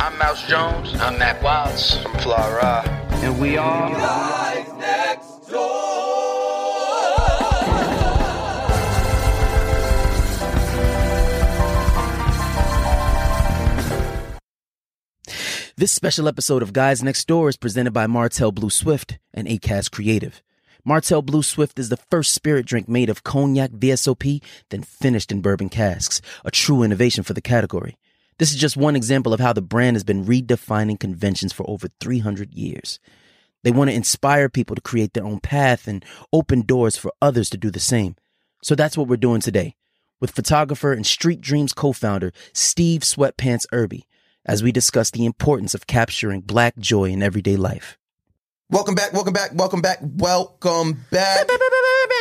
I'm 0.00 0.16
Mouse 0.16 0.46
Jones. 0.46 0.94
I'm 1.00 1.18
Mack 1.18 1.40
Wattz. 1.40 2.04
I'm 2.06 2.20
Fly 2.20 2.52
Ra. 2.52 2.82
And 3.20 3.40
we 3.40 3.56
are. 3.56 3.90
Guys 3.90 4.72
Next 4.74 5.50
Door! 5.50 5.88
This 15.76 15.90
special 15.90 16.28
episode 16.28 16.62
of 16.62 16.72
Guys 16.72 17.02
Next 17.02 17.26
Door 17.26 17.48
is 17.50 17.56
presented 17.56 17.92
by 17.92 18.06
Martell 18.06 18.52
Blue 18.52 18.70
Swift 18.70 19.18
and 19.34 19.48
Acast 19.48 19.90
Creative. 19.90 20.40
Martell 20.84 21.22
Blue 21.22 21.42
Swift 21.42 21.76
is 21.76 21.88
the 21.88 21.98
first 22.10 22.32
spirit 22.32 22.66
drink 22.66 22.88
made 22.88 23.10
of 23.10 23.24
cognac 23.24 23.72
VSOP, 23.72 24.40
then 24.70 24.82
finished 24.82 25.32
in 25.32 25.40
bourbon 25.40 25.68
casks, 25.68 26.20
a 26.44 26.52
true 26.52 26.84
innovation 26.84 27.24
for 27.24 27.34
the 27.34 27.40
category. 27.40 27.96
This 28.38 28.50
is 28.52 28.56
just 28.56 28.76
one 28.76 28.94
example 28.94 29.32
of 29.32 29.40
how 29.40 29.52
the 29.52 29.60
brand 29.60 29.96
has 29.96 30.04
been 30.04 30.24
redefining 30.24 30.98
conventions 30.98 31.52
for 31.52 31.68
over 31.68 31.88
300 32.00 32.54
years. 32.54 33.00
They 33.64 33.72
want 33.72 33.90
to 33.90 33.96
inspire 33.96 34.48
people 34.48 34.76
to 34.76 34.82
create 34.82 35.12
their 35.12 35.24
own 35.24 35.40
path 35.40 35.88
and 35.88 36.04
open 36.32 36.62
doors 36.62 36.96
for 36.96 37.12
others 37.20 37.50
to 37.50 37.56
do 37.56 37.70
the 37.70 37.80
same. 37.80 38.14
So 38.62 38.74
that's 38.74 38.96
what 38.96 39.08
we're 39.08 39.16
doing 39.16 39.40
today 39.40 39.74
with 40.20 40.30
photographer 40.30 40.92
and 40.92 41.06
Street 41.06 41.40
Dreams 41.40 41.72
co-founder 41.72 42.32
Steve 42.52 43.02
Sweatpants 43.02 43.66
Irby 43.72 44.06
as 44.46 44.62
we 44.62 44.72
discuss 44.72 45.10
the 45.10 45.26
importance 45.26 45.74
of 45.74 45.86
capturing 45.86 46.40
black 46.40 46.78
joy 46.78 47.10
in 47.10 47.22
everyday 47.22 47.56
life. 47.56 47.98
Welcome 48.70 48.94
back, 48.94 49.14
welcome 49.14 49.32
back, 49.32 49.50
welcome 49.54 49.80
back, 49.80 49.98
welcome 50.02 51.02
back. 51.10 51.48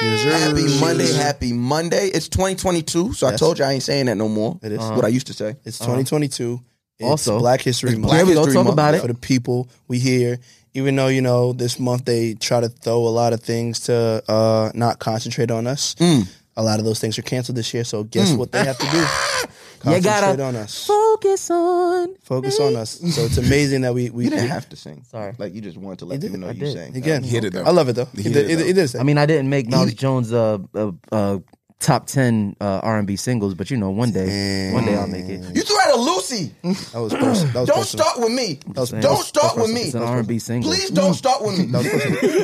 Happy 0.01 0.79
Monday, 0.79 1.11
happy 1.13 1.51
Monday. 1.51 2.07
It's 2.07 2.29
2022, 2.29 3.11
so 3.11 3.27
I 3.27 3.31
Yes. 3.31 3.39
told 3.41 3.59
you 3.59 3.65
I 3.65 3.73
ain't 3.73 3.83
saying 3.83 4.05
that 4.05 4.15
no 4.15 4.29
more. 4.29 4.57
It 4.63 4.71
is. 4.71 4.79
What 4.79 5.03
I 5.03 5.09
used 5.09 5.27
to 5.27 5.33
say. 5.33 5.57
It's 5.65 5.77
2022. 5.79 6.61
It's 6.99 7.05
Also, 7.09 7.37
Black 7.39 7.59
History 7.61 7.89
it's 7.89 7.99
Month. 7.99 8.11
Black 8.11 8.17
Here 8.19 8.25
we 8.27 8.33
go, 8.33 8.39
History 8.45 8.53
talk 8.53 8.63
Month. 8.63 8.73
about 8.75 8.93
it. 8.95 9.01
For 9.01 9.07
the 9.07 9.13
people 9.13 9.67
we 9.89 9.99
hear, 9.99 10.39
even 10.73 10.95
though 10.95 11.07
you 11.07 11.21
know 11.21 11.51
this 11.51 11.81
month 11.81 12.05
they 12.05 12.35
try 12.35 12.61
to 12.61 12.69
throw 12.69 13.05
a 13.05 13.09
lot 13.09 13.33
of 13.33 13.41
things 13.41 13.81
to 13.81 14.23
uh, 14.29 14.71
not 14.73 14.99
concentrate 14.99 15.51
on 15.51 15.67
us. 15.67 15.95
Mm. 15.95 16.29
A 16.55 16.63
lot 16.63 16.79
of 16.79 16.85
those 16.85 17.01
things 17.01 17.19
are 17.19 17.23
canceled 17.23 17.57
this 17.57 17.73
year. 17.73 17.83
So 17.83 18.03
guess 18.03 18.31
what 18.31 18.53
they 18.53 18.63
have 18.63 18.77
to 18.77 18.89
do? 18.89 19.05
You 19.95 20.01
gotta 20.01 20.25
Concentrate 20.27 20.43
on 20.45 20.55
us. 20.55 20.85
focus 20.87 21.49
on 21.51 22.15
Focus 22.23 22.59
on 22.59 22.75
us. 22.75 22.91
So 23.15 23.21
it's 23.21 23.37
amazing 23.37 23.81
that 23.81 23.93
we 23.93 24.09
we 24.09 24.23
You 24.25 24.29
didn't 24.31 24.49
have 24.49 24.67
to 24.69 24.75
sing. 24.75 25.03
Sorry. 25.09 25.33
Like 25.37 25.53
you 25.53 25.61
just 25.61 25.77
wanted 25.77 25.99
to 25.99 26.05
let 26.05 26.21
He 26.21 26.27
people 26.27 26.39
know 26.41 26.47
I 26.47 26.51
you 26.51 26.59
did. 26.59 26.73
sang. 26.73 26.95
again. 26.95 27.23
He 27.23 27.29
hit 27.29 27.43
it, 27.45 27.53
though. 27.53 27.63
I 27.63 27.71
love 27.71 27.89
it 27.89 27.93
though. 27.93 28.05
He, 28.15 28.23
He 28.23 28.33
did, 28.33 28.49
hit 28.49 28.59
it, 28.59 28.61
he, 28.61 28.67
he 28.67 28.73
did 28.73 28.87
say. 28.89 28.99
I 28.99 29.03
mean, 29.03 29.17
I 29.17 29.25
didn't 29.25 29.49
make 29.49 29.69
Miles 29.69 29.93
Jones 29.93 30.31
uh, 30.33 30.57
uh, 30.75 30.91
uh, 31.11 31.39
top 31.79 32.07
ten 32.07 32.55
uh, 32.59 32.79
R 32.83 32.97
and 32.97 33.05
B 33.07 33.15
singles, 33.15 33.53
but 33.53 33.69
you 33.69 33.77
know, 33.77 33.89
one 33.91 34.11
day, 34.11 34.71
one 34.73 34.85
day 34.85 34.95
I'll 34.95 35.07
make 35.07 35.25
it. 35.25 35.41
You 35.55 35.61
threw 35.61 35.79
out 35.81 35.93
a 35.95 35.97
Lucy. 35.99 36.51
that 36.63 36.99
was 36.99 37.13
personal. 37.13 37.53
That 37.53 37.59
was 37.61 37.67
Don't 37.69 37.77
personal. 37.77 37.83
start 37.83 38.19
with 38.19 38.31
me. 38.31 38.59
Don't 39.01 39.23
start 39.23 39.57
with 39.57 39.71
me. 39.71 39.81
It's 39.81 39.93
an 39.93 40.01
R 40.03 40.19
and 40.19 40.27
B 40.27 40.39
single. 40.39 40.71
Please 40.71 40.89
don't 40.89 41.13
start 41.13 41.43
with 41.43 41.57
me. 41.59 41.67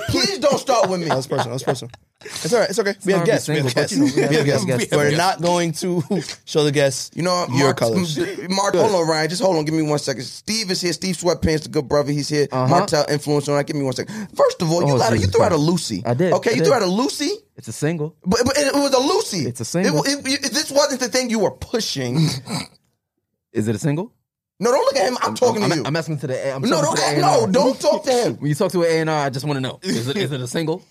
Please 0.09 0.39
don't 0.39 0.59
start 0.59 0.89
with 0.89 0.99
me. 1.01 1.07
That 1.07 1.15
was 1.17 1.27
personal. 1.27 1.45
That 1.49 1.53
was 1.53 1.63
personal. 1.63 1.91
It's 2.25 2.53
all 2.53 2.59
right. 2.61 2.69
It's 2.69 2.79
okay. 2.79 2.93
We 3.05 3.11
have 3.11 3.21
R&B 3.21 3.31
guests. 3.31 3.49
We 3.49 3.55
have 3.57 3.73
guests. 3.75 3.97
you 3.97 4.05
know, 4.05 4.11
we 4.15 4.21
have- 4.21 4.29
We 4.29 4.35
have 4.37 4.45
we 4.45 4.51
have 4.51 4.65
guests. 4.65 4.65
guests. 4.85 4.95
We're 4.95 5.17
not 5.17 5.41
going 5.41 5.73
to 5.73 6.01
show 6.45 6.63
the 6.63 6.71
guests 6.71 7.11
You 7.15 7.21
know, 7.23 7.45
your 7.49 7.65
Mark, 7.65 7.77
colors. 7.77 8.17
Mark, 8.49 8.75
hold 8.75 8.95
on, 8.95 9.07
Ryan. 9.09 9.29
Just 9.29 9.41
hold 9.41 9.57
on. 9.57 9.65
Give 9.65 9.73
me 9.73 9.81
one 9.81 9.99
second. 9.99 10.23
Steve 10.23 10.71
is 10.71 10.79
here. 10.79 10.93
Steve 10.93 11.17
Sweatpants, 11.17 11.63
the 11.63 11.69
good 11.69 11.89
brother. 11.89 12.13
He's 12.13 12.29
here. 12.29 12.47
Uh-huh. 12.49 12.67
Martell 12.69 13.05
influence 13.09 13.49
on 13.49 13.57
that. 13.57 13.67
Give 13.67 13.75
me 13.75 13.83
one 13.83 13.91
second. 13.93 14.29
First 14.37 14.61
of 14.61 14.71
all, 14.71 14.85
you, 14.87 14.93
Oh, 14.93 14.95
lied. 14.95 15.19
you 15.19 15.27
threw 15.27 15.43
out 15.43 15.51
a 15.51 15.57
Lucy. 15.57 16.01
I 16.05 16.13
did. 16.13 16.31
Okay, 16.31 16.51
I 16.51 16.53
you 16.53 16.59
did. 16.59 16.65
threw 16.67 16.73
out 16.75 16.81
a 16.81 16.85
Lucy. 16.85 17.29
It's 17.55 17.67
a 17.67 17.71
single. 17.71 18.15
But, 18.25 18.39
but 18.45 18.57
it 18.57 18.73
was 18.73 18.93
a 18.93 18.99
Lucy. 18.99 19.47
It's 19.47 19.61
a 19.61 19.65
single. 19.65 20.03
It- 20.03 20.25
it- 20.25 20.51
this 20.53 20.71
wasn't 20.71 21.01
the 21.01 21.09
thing 21.09 21.29
you 21.29 21.39
were 21.39 21.51
pushing. 21.51 22.17
Is 23.51 23.67
it 23.67 23.75
a 23.75 23.79
single? 23.79 24.11
no, 24.59 24.71
don't 24.71 24.81
look 24.85 24.95
at 24.95 25.07
him. 25.07 25.17
I'm 25.21 25.35
talking 25.35 25.63
I'm, 25.63 25.69
to 25.69 25.75
you. 25.77 25.83
I'm 25.85 25.95
asking 25.95 26.19
to 26.19 26.27
the. 26.27 26.55
I'm 26.55 26.61
no, 26.61 26.81
don't 26.81 26.95
to 26.95 27.01
the 27.15 27.21
no, 27.21 27.47
don't 27.51 27.79
talk 27.79 28.03
to 28.05 28.11
him. 28.11 28.35
When 28.37 28.49
you 28.49 28.55
talk 28.55 28.71
to 28.71 28.81
an 28.83 28.87
A 28.87 28.99
and 29.01 29.09
R, 29.09 29.25
I 29.25 29.29
just 29.29 29.45
want 29.45 29.57
to 29.57 29.61
know: 29.61 29.79
is 29.83 30.07
it, 30.07 30.17
is 30.17 30.31
it 30.31 30.41
a 30.41 30.47
single? 30.47 30.83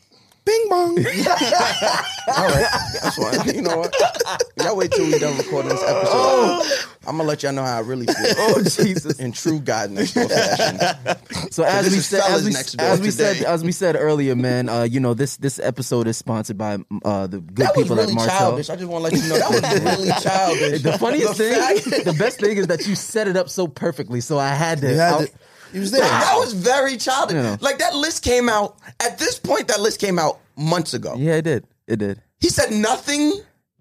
Bing 0.45 0.67
bong. 0.69 0.99
All 0.99 1.05
right, 2.49 2.67
that's 3.01 3.17
fine. 3.17 3.55
You 3.55 3.63
know 3.63 3.79
what? 3.79 3.95
Y'all 4.59 4.77
wait 4.77 4.91
till 4.91 5.07
we 5.07 5.17
done 5.19 5.37
recording 5.39 5.69
this 5.71 5.83
episode. 5.83 6.63
I'm 7.07 7.17
gonna 7.17 7.29
let 7.29 7.43
y'all 7.45 7.53
know 7.53 7.63
how 7.63 7.77
I 7.77 7.81
really 7.81 8.07
feel. 8.07 8.17
Oh 8.39 8.63
Jesus! 8.63 9.21
In 9.21 9.31
true 9.33 9.61
God 9.61 9.91
next 9.91 10.15
door 10.15 10.29
fashion. 10.29 11.51
So 11.53 11.63
as 11.63 11.91
we 11.91 11.99
said, 11.99 12.23
as 12.29 12.45
we, 12.45 12.57
as 12.81 13.01
we 13.01 13.11
said, 13.11 13.37
as 13.45 13.63
we 13.63 13.71
said 13.73 13.95
earlier, 13.97 14.35
man, 14.35 14.69
uh, 14.69 14.83
you 14.83 14.99
know 14.99 15.15
this 15.15 15.37
this 15.37 15.61
episode 15.61 16.09
is 16.09 16.17
sponsored 16.17 16.59
by 16.59 16.79
uh, 17.05 17.27
the 17.29 17.39
good 17.39 17.67
That 17.67 17.75
people 17.77 17.95
really 17.97 18.09
at 18.11 18.15
Martell. 18.15 18.39
childish. 18.39 18.71
I 18.71 18.77
just 18.77 18.89
want 18.89 19.05
to 19.05 19.11
let 19.17 19.23
you 19.23 19.29
know 19.29 19.39
that 19.61 19.85
was 19.85 19.97
really 19.99 20.13
childish. 20.21 20.83
The 20.83 20.99
funniest 20.99 21.39
The 21.39 21.45
fact- 21.55 21.79
thing, 21.81 22.05
the 22.05 22.13
best 22.15 22.41
thing 22.41 22.57
is 22.57 22.67
that 22.67 22.87
you 22.87 22.95
set 22.97 23.29
it 23.29 23.37
up 23.37 23.49
so 23.49 23.69
perfectly. 23.69 24.21
So 24.21 24.39
I 24.39 24.49
had 24.55 24.81
to. 24.81 25.29
You 25.73 25.81
had 25.81 25.81
I- 25.81 25.81
to, 25.81 25.81
he 25.81 25.81
was 25.81 25.91
there. 25.93 26.01
That 26.03 26.35
was 26.39 26.53
very 26.53 26.97
childish. 26.97 27.35
Yeah. 27.35 27.57
Like 27.61 27.79
that 27.79 27.95
list 27.95 28.23
came 28.23 28.49
out 28.49 28.77
at 29.01 29.19
this 29.19 29.39
point. 29.39 29.69
That 29.69 29.81
list 29.81 30.01
came 30.01 30.19
out 30.19 30.39
months 30.57 30.95
ago. 30.95 31.15
yeah, 31.17 31.35
it 31.37 31.43
did. 31.43 31.65
It 31.87 31.97
did. 31.99 32.21
He 32.41 32.49
said 32.49 32.71
nothing. 32.73 33.33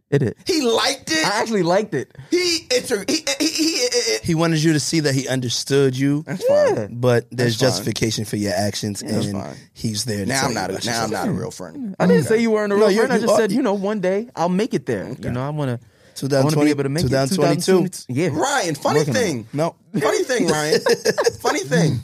It 0.10 0.20
did. 0.20 0.36
He 0.46 0.62
liked 0.62 1.10
it. 1.10 1.26
I 1.26 1.40
actually 1.40 1.64
liked 1.64 1.94
it. 1.94 2.14
he 2.30 2.68
inter- 2.76 3.06
he 3.08 3.24
he, 3.40 3.48
he, 3.48 3.78
he, 3.78 4.18
He 4.24 4.36
wanted 4.36 4.62
you 4.62 4.74
to 4.74 4.80
see 4.80 5.00
that 5.02 5.16
he 5.16 5.26
understood 5.30 5.98
you. 5.98 6.24
That's 6.24 6.44
fine. 6.46 7.00
But 7.00 7.28
there's 7.32 7.58
That's 7.58 7.78
fine. 7.78 7.86
justification 7.86 8.26
for 8.26 8.36
your 8.36 8.52
actions, 8.54 9.00
that's 9.00 9.28
and 9.28 9.32
fine. 9.34 9.56
he's 9.74 10.04
there. 10.04 10.26
Now 10.26 10.48
I'm 10.48 10.54
not 10.54 10.70
a, 10.70 10.86
now 10.86 11.04
I'm 11.06 11.12
not 11.12 11.30
a 11.30 11.32
real 11.32 11.50
friend. 11.52 11.96
I 11.98 12.08
didn't 12.08 12.24
say 12.26 12.42
you 12.42 12.52
weren't 12.52 12.74
a 12.74 12.76
real 12.76 12.86
No, 12.88 12.90
you- 12.90 12.98
friend. 13.00 13.14
I 13.14 13.20
just 13.20 13.32
are- 13.32 13.38
said, 13.38 13.52
you 13.54 13.62
know, 13.62 13.74
one 13.74 14.02
day 14.02 14.28
I'll 14.36 14.50
make 14.50 14.74
it 14.74 14.86
there. 14.86 15.16
You 15.18 15.32
know, 15.32 15.42
I 15.42 15.50
want 15.50 15.80
to. 15.80 15.88
I 16.28 16.42
want 16.44 16.50
to 16.52 16.56
2020 16.56 16.66
be 16.66 16.72
able 16.72 16.84
to 16.84 16.90
make 16.90 17.04
2022. 17.04 17.86
it. 17.86 18.06
2022. 18.08 18.14
Yeah. 18.14 18.42
Ryan, 18.42 18.76
funny 18.76 19.00
Working 19.00 19.16
on 19.16 19.22
it. 19.22 19.26
thing. 19.26 19.48
No, 19.54 19.76
Funny 20.00 20.24
thing, 20.24 20.48
Ryan. 20.48 20.80
funny 21.42 21.60
thing. 21.62 22.00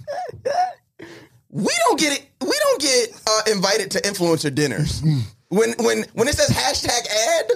We 1.50 1.74
don't 1.86 2.00
get 2.00 2.14
it. 2.20 2.26
We 2.42 2.52
don't 2.60 2.82
get 2.82 3.10
uh, 3.28 3.42
invited 3.52 3.92
to 3.92 4.02
influencer 4.02 4.54
dinners. 4.54 5.02
When 5.50 5.74
when 5.80 6.06
when 6.14 6.28
it 6.28 6.36
says 6.36 6.50
hashtag 6.50 7.08
ad, 7.08 7.52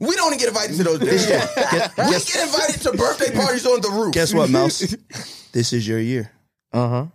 we 0.00 0.16
don't 0.16 0.36
get 0.38 0.48
invited 0.48 0.76
to 0.76 0.84
those 0.84 0.98
dinners. 0.98 1.26
we 1.26 2.10
get 2.10 2.42
invited 2.42 2.80
to 2.82 2.92
birthday 2.92 3.32
parties 3.34 3.64
on 3.66 3.80
the 3.80 3.88
roof. 3.88 4.12
guess 4.12 4.34
what, 4.34 4.50
Mouse? 4.50 4.80
this 5.52 5.72
is 5.72 5.86
your 5.86 6.00
year. 6.00 6.30
Uh 6.72 6.88
huh. 6.88 7.06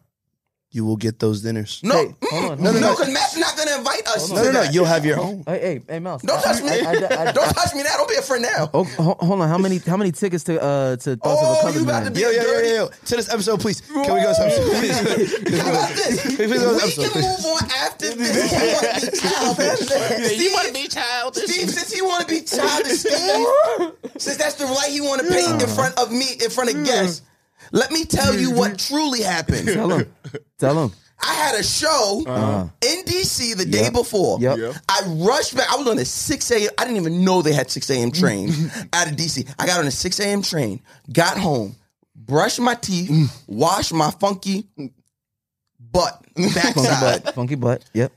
You 0.73 0.85
will 0.85 0.95
get 0.95 1.19
those 1.19 1.41
dinners. 1.41 1.81
No, 1.83 1.93
Hey, 1.95 2.15
hold 2.31 2.51
on, 2.53 2.63
no, 2.63 2.69
hold 2.71 2.81
no, 2.81 2.87
on. 2.91 2.93
because 2.95 3.13
Matt's 3.13 3.35
not 3.37 3.49
going 3.49 3.50
to 3.71 3.77
invite 3.79 4.07
us. 4.07 4.29
No, 4.29 4.35
to 4.37 4.43
no, 4.43 4.51
no. 4.51 4.61
that. 4.63 4.73
You'll 4.73 4.85
have 4.85 5.05
your 5.05 5.19
own. 5.19 5.43
Hey, 5.47 5.59
hey, 5.59 5.81
hey, 5.87 5.99
Mouse. 5.99 6.21
Don't 6.21 6.41
touch 6.41 6.61
me. 6.61 6.69
I- 6.69 6.73
I- 6.81 7.29
I- 7.29 7.31
don't 7.37 7.49
touch 7.55 7.73
me 7.75 7.83
now. 7.83 7.97
Don't 7.97 8.09
be 8.09 8.15
a 8.15 8.21
friend 8.21 8.43
now. 8.43 8.69
Oh, 8.73 8.83
hold 8.83 9.41
on. 9.41 9.49
How 9.49 9.57
many 9.57 9.77
how 9.79 9.97
many 9.97 10.11
tickets 10.11 10.43
to 10.45 10.61
uh 10.61 10.95
to 10.97 11.15
Thoughts 11.17 11.41
Oh, 11.43 11.67
of 11.69 11.75
a 11.75 11.77
you 11.77 11.83
about 11.83 12.03
Man? 12.03 12.05
to 12.05 12.11
be- 12.11 12.21
Yo, 12.21 12.29
yo, 12.29 12.41
yo, 12.43 12.59
yo, 12.59 12.73
yo. 12.75 12.87
To 12.87 13.15
this 13.15 13.29
episode, 13.33 13.59
please. 13.59 13.81
Can 13.81 13.99
we 14.01 14.05
go 14.05 14.13
to 14.15 14.27
this 14.27 14.39
episode, 14.39 14.69
please? 14.79 15.59
How 15.61 15.69
about 15.71 15.89
this? 15.89 16.21
Please, 16.23 16.35
please 16.37 16.61
go 16.61 16.79
to 16.79 16.85
We 16.85 16.91
can 16.91 17.11
please. 17.11 17.25
move 17.25 17.45
on 17.45 17.69
after 17.71 18.15
this. 18.15 18.51
You 18.51 18.81
want 18.83 18.97
to 18.97 19.03
be 19.03 19.17
childish? 19.17 20.39
You 20.39 20.51
want 20.53 20.67
to 20.67 20.73
be 20.73 20.87
childish? 20.87 21.43
Steve, 21.49 21.69
since 21.69 21.93
he 21.93 22.01
want 22.01 22.27
to 22.27 22.33
be 22.33 22.41
childish, 22.41 22.99
Steve, 22.99 24.11
since 24.17 24.37
that's 24.37 24.55
the 24.55 24.65
light 24.67 24.89
he 24.91 25.01
want 25.01 25.21
to 25.21 25.27
paint 25.27 25.61
in 25.61 25.67
front 25.69 25.97
of 25.99 26.11
me, 26.11 26.25
in 26.43 26.49
front 26.49 26.73
of 26.73 26.83
guests, 26.85 27.21
let 27.71 27.91
me 27.91 28.05
tell 28.05 28.33
you 28.35 28.51
what 28.51 28.77
truly 28.79 29.21
happened. 29.21 29.67
Tell 29.67 29.89
him. 29.89 30.13
Tell 30.57 30.83
him. 30.85 30.91
I 31.23 31.33
had 31.33 31.59
a 31.59 31.63
show 31.63 32.23
uh-huh. 32.25 32.67
in 32.81 33.03
DC 33.05 33.55
the 33.55 33.65
day 33.65 33.89
before. 33.89 34.39
Yep. 34.39 34.57
Yep. 34.57 34.75
I 34.89 35.01
rushed 35.17 35.55
back. 35.55 35.71
I 35.71 35.77
was 35.77 35.87
on 35.87 35.99
a 35.99 36.05
6 36.05 36.51
a.m. 36.51 36.69
I 36.77 36.83
didn't 36.85 36.97
even 36.97 37.23
know 37.23 37.41
they 37.41 37.53
had 37.53 37.69
6 37.69 37.89
a.m. 37.89 38.11
train 38.11 38.49
out 38.93 39.07
of 39.07 39.15
DC. 39.15 39.53
I 39.59 39.65
got 39.65 39.79
on 39.79 39.87
a 39.87 39.91
6 39.91 40.19
a.m. 40.19 40.41
train, 40.41 40.81
got 41.11 41.37
home, 41.37 41.75
brushed 42.15 42.59
my 42.59 42.75
teeth, 42.75 43.09
mm. 43.09 43.43
washed 43.47 43.93
my 43.93 44.11
funky 44.11 44.67
butt, 45.91 46.25
Funky 46.35 46.81
butt. 46.81 47.35
Funky 47.35 47.55
butt. 47.55 47.83
Yep. 47.93 48.11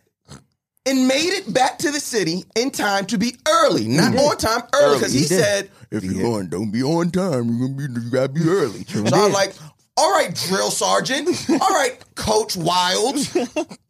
and 0.87 1.09
made 1.09 1.31
it 1.31 1.53
back 1.53 1.79
to 1.79 1.91
the 1.91 2.01
city 2.01 2.45
in 2.57 2.71
time 2.71 3.07
to 3.07 3.19
be 3.19 3.35
early, 3.49 3.89
not 3.89 4.17
on 4.17 4.37
time, 4.37 4.63
early. 4.75 4.99
Because 4.99 5.13
he, 5.13 5.21
He 5.21 5.25
said, 5.25 5.71
if 5.91 6.05
you're 6.05 6.27
on, 6.27 6.49
don't 6.49 6.71
be 6.71 6.83
on 6.83 7.11
time. 7.11 7.49
You're 7.49 7.69
gonna 7.69 7.89
be, 7.89 8.01
you 8.01 8.11
gotta 8.11 8.29
be 8.29 8.43
early. 8.47 8.85
so 8.85 9.01
I 9.01 9.25
was 9.25 9.33
like, 9.33 9.55
all 9.97 10.11
right, 10.11 10.35
drill 10.49 10.71
sergeant. 10.71 11.29
all 11.51 11.59
right, 11.71 11.97
Coach 12.15 12.57
Wild. 12.57 13.17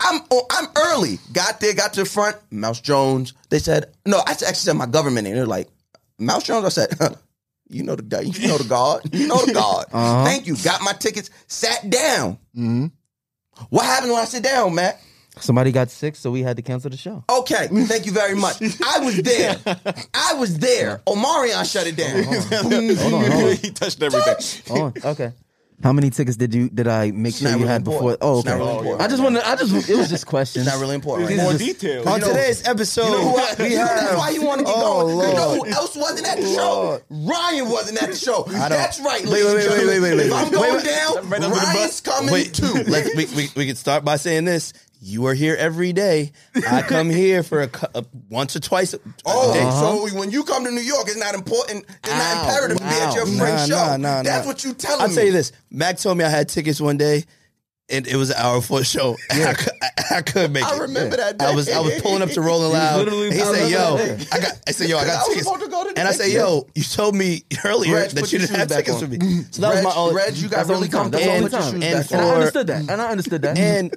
I'm 0.00 0.20
oh, 0.30 0.46
I'm 0.50 0.66
early. 0.76 1.18
Got 1.32 1.60
there, 1.60 1.74
got 1.74 1.92
to 1.94 2.00
the 2.00 2.08
front. 2.08 2.36
Mouse 2.50 2.80
Jones. 2.80 3.32
They 3.50 3.58
said 3.58 3.92
no. 4.06 4.18
I 4.18 4.32
actually 4.32 4.54
said 4.54 4.74
my 4.74 4.86
government 4.86 5.24
name. 5.24 5.34
They're 5.34 5.46
like 5.46 5.68
Mouse 6.18 6.44
Jones. 6.44 6.64
I 6.64 6.68
said. 6.68 6.88
Huh, 6.98 7.10
you 7.68 7.82
know 7.82 7.96
the 7.96 8.02
guy. 8.02 8.20
You 8.20 8.48
know 8.48 8.58
the 8.58 8.68
guard. 8.68 9.02
You 9.14 9.26
know 9.28 9.44
the 9.44 9.54
guard. 9.54 9.86
Uh-huh. 9.92 10.24
Thank 10.24 10.46
you. 10.46 10.56
Got 10.56 10.82
my 10.82 10.92
tickets. 10.92 11.30
Sat 11.46 11.88
down. 11.88 12.38
Mm-hmm. 12.56 12.86
What 13.70 13.84
happened 13.84 14.12
when 14.12 14.20
I 14.20 14.24
sit 14.24 14.42
down, 14.42 14.74
Matt? 14.74 15.00
Somebody 15.38 15.72
got 15.72 15.90
sick, 15.90 16.14
so 16.14 16.30
we 16.30 16.42
had 16.42 16.56
to 16.56 16.62
cancel 16.62 16.90
the 16.90 16.96
show. 16.96 17.24
Okay, 17.28 17.66
thank 17.66 18.06
you 18.06 18.12
very 18.12 18.36
much. 18.36 18.62
I 18.62 19.00
was 19.00 19.20
there. 19.20 19.56
I 20.14 20.34
was 20.34 20.58
there. 20.58 21.02
Omicron 21.08 21.64
shut 21.64 21.88
it 21.88 21.96
down. 21.96 22.22
Hold 22.22 22.72
on, 22.72 22.96
hold 22.96 23.14
on. 23.14 23.56
he 23.56 23.70
touched 23.72 24.00
everything. 24.00 24.36
Hold 24.68 24.96
on. 24.96 25.10
Okay. 25.10 25.32
How 25.82 25.93
many 25.93 26.09
tickets 26.09 26.37
did 26.37 26.55
you 26.55 26.69
did 26.71 26.87
I 26.88 27.11
make 27.11 27.35
sure 27.35 27.49
you 27.49 27.56
really 27.56 27.67
had 27.69 27.82
important. 27.82 28.21
before? 28.21 28.31
Oh, 28.35 28.38
okay. 28.38 28.49
not 28.50 28.59
really 28.59 28.71
important. 28.79 29.03
I 29.03 29.09
just 29.09 29.23
wanted. 29.23 29.43
I 29.43 29.56
just. 29.56 29.91
It 29.91 29.97
was 29.97 30.09
just 30.09 30.26
questions. 30.35 30.67
It's 30.67 30.75
not 30.75 30.81
really 30.81 30.94
important. 30.94 31.29
Right? 31.29 31.37
More 31.38 31.53
just- 31.53 31.65
details. 31.65 32.06
On 32.06 32.15
You 32.15 32.21
know- 32.21 32.29
today's 32.29 32.67
episode, 32.67 33.05
You 33.06 33.11
know, 33.11 33.31
who 33.32 33.37
I, 33.38 33.55
we 33.59 33.69
you 33.73 33.76
have. 33.79 33.88
that's 33.88 34.17
why 34.17 34.31
you 34.31 34.43
want 34.44 34.61
to 34.61 34.65
get 34.65 34.75
Oh, 34.76 35.06
going. 35.06 35.29
You 35.29 35.35
know 35.35 35.55
who 35.56 35.67
else 35.71 35.97
wasn't 35.97 36.29
at 36.29 36.37
the 36.38 36.47
show? 36.55 37.00
Ryan 37.11 37.69
wasn't 37.69 38.03
at 38.03 38.11
the 38.11 38.17
show. 38.17 38.44
don't- 38.44 38.55
That's 38.71 39.00
right. 39.00 39.23
Wait, 39.25 39.31
ladies 39.44 39.47
wait, 39.55 39.67
and 39.67 39.88
wait, 39.88 40.00
wait, 40.00 40.00
gentlemen. 40.00 40.03
wait, 40.03 40.17
wait, 40.17 40.26
If. 40.26 40.32
I'm 40.32 40.50
going 40.53 40.75
Wait, 40.75 40.85
down, 40.85 41.15
Right 41.29 41.43
under 41.43 41.49
the 41.49 41.55
bus. 41.55 41.75
Ryan's 41.75 42.00
coming 42.00 42.32
Wait, 42.32 42.55
too. 42.55 42.85
let's 42.87 43.15
we, 43.17 43.26
we 43.37 43.49
we 43.56 43.67
can 43.67 43.76
start 43.76 44.05
by 44.05 44.17
saying 44.17 44.44
this. 44.44 44.73
You 45.06 45.26
are 45.26 45.34
here 45.34 45.54
every 45.58 45.92
day. 45.92 46.32
I 46.66 46.80
come 46.80 47.10
here 47.10 47.42
for 47.42 47.62
a, 47.64 47.70
a 47.94 48.06
once 48.30 48.56
or 48.56 48.60
twice. 48.60 48.94
A, 48.94 49.00
Oh, 49.26 49.50
a 49.50 49.54
day. 49.54 49.70
so 50.10 50.18
when 50.18 50.30
you 50.30 50.44
come 50.44 50.64
to 50.64 50.70
New 50.70 50.80
York, 50.80 51.02
it's 51.08 51.18
not 51.18 51.34
important. 51.34 51.84
It's 52.02 52.08
not 52.10 52.36
Ow, 52.36 52.40
imperative 52.48 52.78
to 52.78 52.84
be 52.84 52.88
at 52.90 53.14
your 53.14 53.26
wow. 53.26 53.38
friend's 53.38 53.68
Nah, 53.68 53.76
show. 53.76 53.90
nah, 53.90 53.96
nah, 53.98 54.22
That's 54.22 54.46
nah. 54.46 54.50
what 54.50 54.64
you 54.64 54.72
telling 54.72 54.98
me. 55.00 55.04
I'll 55.04 55.14
tell 55.14 55.24
you 55.26 55.32
this. 55.32 55.52
Mac 55.70 55.98
told 55.98 56.16
me 56.16 56.24
I 56.24 56.30
had 56.30 56.48
tickets 56.48 56.80
one 56.80 56.96
day, 56.96 57.24
and 57.90 58.06
it 58.06 58.16
was 58.16 58.30
an 58.30 58.36
hour 58.38 58.60
before 58.60 58.78
the 58.78 58.86
show. 58.86 59.14
And 59.30 59.42
I, 59.42 59.50
I, 59.82 60.16
I 60.16 60.22
couldn't 60.22 60.52
make 60.52 60.64
I 60.64 60.70
it. 60.74 60.78
I 60.78 60.82
remember 60.82 61.16
that 61.18 61.36
day. 61.36 61.44
I 61.44 61.54
was 61.54 61.68
I 61.70 61.80
was 61.80 62.00
pulling 62.00 62.22
up 62.22 62.30
to 62.30 62.40
Rolling 62.40 62.72
Loud. 62.72 62.98
literally- 63.00 63.30
he 63.30 63.40
said, 63.40 63.70
"Yo. 63.70 63.96
I 64.32 64.40
got." 64.40 64.52
I 64.66 64.70
said, 64.70 64.88
"Yo, 64.88 64.96
I 64.96 65.02
I 65.02 65.06
got 65.06 65.18
was 65.18 65.28
tickets." 65.28 65.44
supposed 65.46 65.64
to 65.66 65.70
go 65.70 65.84
to 65.86 65.92
the 65.92 65.98
and 66.00 66.08
I 66.08 66.12
said, 66.12 66.30
"Yo, 66.32 66.66
you 66.74 66.82
told 66.82 67.14
me 67.14 67.44
earlier 67.62 67.96
Reg, 67.96 68.10
that 68.12 68.32
you 68.32 68.38
your 68.38 68.46
didn't 68.48 68.58
have 68.58 68.68
tickets 68.68 69.02
on. 69.02 69.02
for 69.02 69.08
me." 69.08 69.42
So 69.50 69.60
that 69.60 69.74
was 69.74 69.84
my 69.84 69.92
only. 69.94 70.14
Reg, 70.14 70.34
you 70.36 70.48
got 70.48 70.64
really 70.64 70.76
only 70.76 70.88
time. 70.88 71.10
comfortable. 71.10 71.26
That's 71.26 71.50
the 71.50 71.58
only 71.58 71.82
time. 71.82 71.82
shoes 71.82 72.12
And 72.12 72.12
And. 72.22 72.30
I 72.30 72.34
understood 72.34 72.66
that. 72.68 72.80
And 72.90 73.02
I 73.02 73.10
understood 73.10 73.42
that. 73.42 73.58
and 73.58 73.94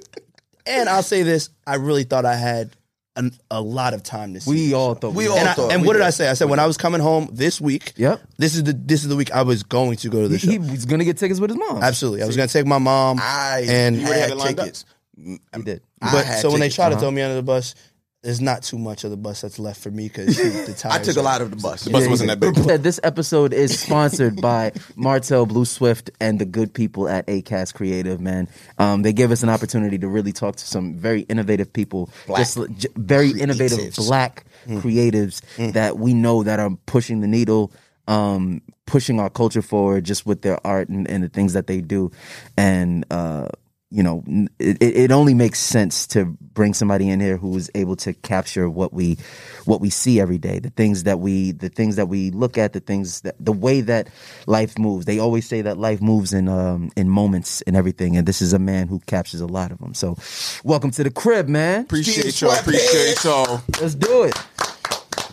and 0.68 0.88
I'll 0.88 1.02
say 1.02 1.22
this: 1.22 1.50
I 1.66 1.76
really 1.76 2.04
thought 2.04 2.24
I 2.24 2.34
had 2.36 2.76
an, 3.16 3.32
a 3.50 3.60
lot 3.60 3.94
of 3.94 4.02
time 4.04 4.32
this. 4.32 4.44
see. 4.44 4.50
we 4.50 4.74
all 4.74 4.94
thought 4.94 5.14
We 5.14 5.24
we 5.24 5.28
all 5.30 5.38
And, 5.38 5.48
I, 5.48 5.54
thought 5.54 5.72
and 5.72 5.84
what 5.84 5.94
did 5.94 6.00
did. 6.00 6.06
I 6.06 6.10
say? 6.10 6.28
I 6.28 6.34
said 6.34 6.48
when 6.48 6.60
I 6.60 6.66
was 6.66 6.76
coming 6.76 7.00
home 7.00 7.28
this 7.32 7.60
week. 7.60 7.92
Yep. 7.96 8.20
This 8.38 8.54
is 8.54 8.62
the 8.64 8.72
this 8.72 9.02
is 9.02 9.08
the 9.08 9.16
week 9.16 9.32
I 9.32 9.42
was 9.42 9.62
going 9.64 9.96
to 9.98 10.08
go 10.08 10.22
to 10.22 10.28
the 10.28 10.36
He, 10.36 10.46
show. 10.46 10.52
he 10.52 10.58
was 10.58 10.84
gonna 10.86 11.04
get 11.04 11.18
tickets 11.18 11.40
with 11.40 11.50
his 11.50 11.58
mom. 11.58 11.82
Absolutely, 11.82 12.22
I 12.22 12.26
was 12.26 12.36
going 12.36 12.48
to 12.48 12.52
take 12.52 12.66
my 12.66 12.78
mom. 12.78 13.18
I 13.20 13.64
and 13.68 13.96
already 13.96 14.12
had 14.12 14.20
had 14.20 14.30
it 14.30 14.36
lined 14.36 14.58
up? 14.60 14.64
tickets. 14.66 14.84
He 15.20 15.38
did. 15.64 15.82
I 16.00 16.12
but 16.12 16.24
had 16.26 16.38
so 16.40 16.50
when 16.50 16.60
they 16.60 16.66
tickets. 16.66 16.76
try 16.76 16.88
to 16.90 16.94
Uh-huh. 16.94 17.00
throw 17.00 17.10
me 17.10 17.22
under 17.22 17.34
the 17.34 17.42
bus, 17.42 17.74
there's 18.22 18.40
not 18.40 18.62
too 18.64 18.78
much 18.78 19.04
of 19.04 19.10
the 19.10 19.16
bus 19.16 19.42
that's 19.42 19.58
left 19.60 19.80
for 19.80 19.90
me 19.90 20.08
because 20.08 20.36
the 20.36 20.74
tires. 20.78 20.94
I 20.94 21.02
took 21.02 21.16
a 21.16 21.22
lot 21.22 21.40
of 21.40 21.50
the 21.50 21.56
bus. 21.56 21.84
The 21.84 21.90
bus 21.90 22.08
wasn't 22.08 22.28
that 22.30 22.40
big. 22.40 22.54
This 22.82 22.98
episode 23.04 23.52
is 23.52 23.78
sponsored 23.78 24.40
by 24.40 24.72
Martell 24.96 25.46
Blue 25.46 25.64
Swift 25.64 26.10
and 26.20 26.40
the 26.40 26.44
good 26.44 26.74
people 26.74 27.08
at 27.08 27.26
ACAST 27.28 27.74
Creative. 27.74 28.20
Man, 28.20 28.48
um, 28.78 29.02
they 29.02 29.12
give 29.12 29.30
us 29.30 29.42
an 29.44 29.48
opportunity 29.48 29.98
to 29.98 30.08
really 30.08 30.32
talk 30.32 30.56
to 30.56 30.66
some 30.66 30.94
very 30.94 31.20
innovative 31.22 31.72
people, 31.72 32.10
Black 32.26 32.40
just 32.40 32.56
l- 32.56 32.66
j- 32.66 32.88
very 32.96 33.30
innovative 33.30 33.78
creatives. 33.78 33.96
black 34.08 34.44
creatives 34.66 35.72
that 35.72 35.98
we 35.98 36.12
know 36.12 36.42
that 36.42 36.58
are 36.58 36.70
pushing 36.86 37.20
the 37.20 37.28
needle. 37.28 37.72
Um, 38.08 38.62
pushing 38.86 39.20
our 39.20 39.28
culture 39.28 39.60
forward 39.60 40.02
just 40.04 40.24
with 40.24 40.40
their 40.40 40.58
art 40.66 40.88
and, 40.88 41.06
and 41.10 41.22
the 41.22 41.28
things 41.28 41.52
that 41.52 41.66
they 41.66 41.82
do, 41.82 42.10
and 42.56 43.04
uh, 43.10 43.48
you 43.90 44.02
know, 44.02 44.22
it, 44.58 44.76
it 44.82 44.96
it 44.96 45.12
only 45.12 45.32
makes 45.32 45.58
sense 45.58 46.06
to 46.08 46.26
bring 46.26 46.74
somebody 46.74 47.08
in 47.08 47.20
here 47.20 47.38
who 47.38 47.56
is 47.56 47.70
able 47.74 47.96
to 47.96 48.12
capture 48.12 48.68
what 48.68 48.92
we 48.92 49.16
what 49.64 49.80
we 49.80 49.88
see 49.88 50.20
every 50.20 50.36
day, 50.36 50.58
the 50.58 50.70
things 50.70 51.04
that 51.04 51.20
we 51.20 51.52
the 51.52 51.70
things 51.70 51.96
that 51.96 52.06
we 52.06 52.30
look 52.30 52.58
at, 52.58 52.74
the 52.74 52.80
things 52.80 53.22
that 53.22 53.36
the 53.40 53.52
way 53.52 53.80
that 53.80 54.08
life 54.46 54.78
moves. 54.78 55.06
They 55.06 55.18
always 55.18 55.48
say 55.48 55.62
that 55.62 55.78
life 55.78 56.02
moves 56.02 56.34
in 56.34 56.48
um 56.48 56.90
in 56.96 57.08
moments 57.08 57.62
and 57.62 57.76
everything, 57.76 58.16
and 58.16 58.28
this 58.28 58.42
is 58.42 58.52
a 58.52 58.58
man 58.58 58.88
who 58.88 59.00
captures 59.06 59.40
a 59.40 59.46
lot 59.46 59.72
of 59.72 59.78
them. 59.78 59.94
So, 59.94 60.16
welcome 60.64 60.90
to 60.90 61.02
the 61.02 61.10
crib, 61.10 61.48
man. 61.48 61.82
Appreciate 61.82 62.40
y'all. 62.42 62.52
Appreciate 62.52 63.24
y'all. 63.24 63.62
Let's 63.80 63.94
do 63.94 64.24
it. 64.24 64.36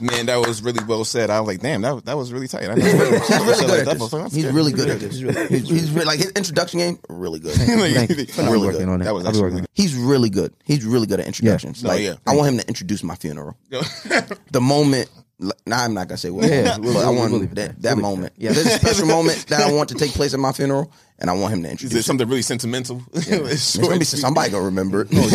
Man, 0.01 0.25
that 0.25 0.37
was 0.45 0.61
really 0.61 0.83
well 0.85 1.05
said. 1.05 1.29
I 1.29 1.39
was 1.39 1.47
like, 1.47 1.61
damn, 1.61 1.81
that, 1.81 2.05
that 2.05 2.17
was 2.17 2.33
really 2.33 2.47
tight. 2.47 2.63
I 2.69 2.75
never 2.75 2.85
He's 2.85 3.29
really 3.29 3.63
good 3.71 3.87
at 3.87 3.97
this. 3.97 4.09
that 4.11 4.31
He's 4.31 4.51
really 4.53 4.71
good 4.73 4.89
at 4.89 4.99
this. 4.99 5.17
He's, 5.49 5.69
he's 5.69 5.91
re- 5.91 6.03
like 6.03 6.19
his 6.19 6.31
introduction 6.31 6.79
game, 6.79 6.99
really 7.09 7.39
good. 7.39 7.53
Thank 7.55 8.49
Really 8.49 8.71
good. 8.71 8.89
on 8.89 9.01
it. 9.01 9.05
That 9.05 9.13
was 9.13 9.25
I'll 9.25 9.31
be 9.31 9.37
actually 9.37 9.41
working 9.41 9.43
on 9.43 9.51
really 9.51 9.63
it. 9.63 9.69
He's 9.73 9.95
really 9.95 10.29
good. 10.29 10.53
He's 10.65 10.85
really 10.85 11.07
good 11.07 11.19
at 11.19 11.27
introductions. 11.27 11.83
No, 11.83 11.89
oh, 11.89 11.93
like, 11.93 12.03
yeah. 12.03 12.15
I 12.27 12.35
want 12.35 12.49
him 12.49 12.57
to 12.59 12.67
introduce 12.67 13.03
my 13.03 13.15
funeral. 13.15 13.57
the 13.69 14.61
moment. 14.61 15.09
Nah, 15.37 15.53
I'm 15.83 15.93
not 15.93 16.07
gonna 16.07 16.17
say 16.17 16.29
what. 16.29 16.49
Yeah, 16.49 16.77
but 16.77 16.81
we'll- 16.81 16.97
I 16.97 17.09
want 17.09 17.31
we'll 17.31 17.41
leave 17.41 17.55
that, 17.55 17.81
that 17.81 17.97
We'll 17.97 18.03
moment. 18.03 18.33
Yeah. 18.37 18.53
There's 18.53 18.67
a 18.67 18.69
special 18.69 19.05
moment 19.05 19.47
that 19.47 19.59
I 19.59 19.71
want 19.73 19.89
to 19.89 19.95
take 19.95 20.11
place 20.11 20.33
at 20.33 20.39
my 20.39 20.53
funeral, 20.53 20.93
and 21.19 21.29
I 21.29 21.33
want 21.33 21.53
him 21.53 21.63
to 21.63 21.69
introduce. 21.71 21.93
it 21.93 21.99
it. 21.99 22.03
something 22.03 22.27
really 22.27 22.41
sentimental? 22.41 23.03
It's 23.13 23.75
gonna 23.75 23.99
be 23.99 24.05
somebody 24.05 24.51
gonna 24.51 24.63
remember 24.65 25.01
it. 25.01 25.09
Oh, 25.13 25.27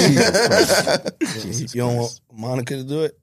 you 1.55 1.81
don't 1.81 1.97
want 1.97 2.21
Monica 2.33 2.77
to 2.77 2.85
do 2.85 3.05
it? 3.05 3.20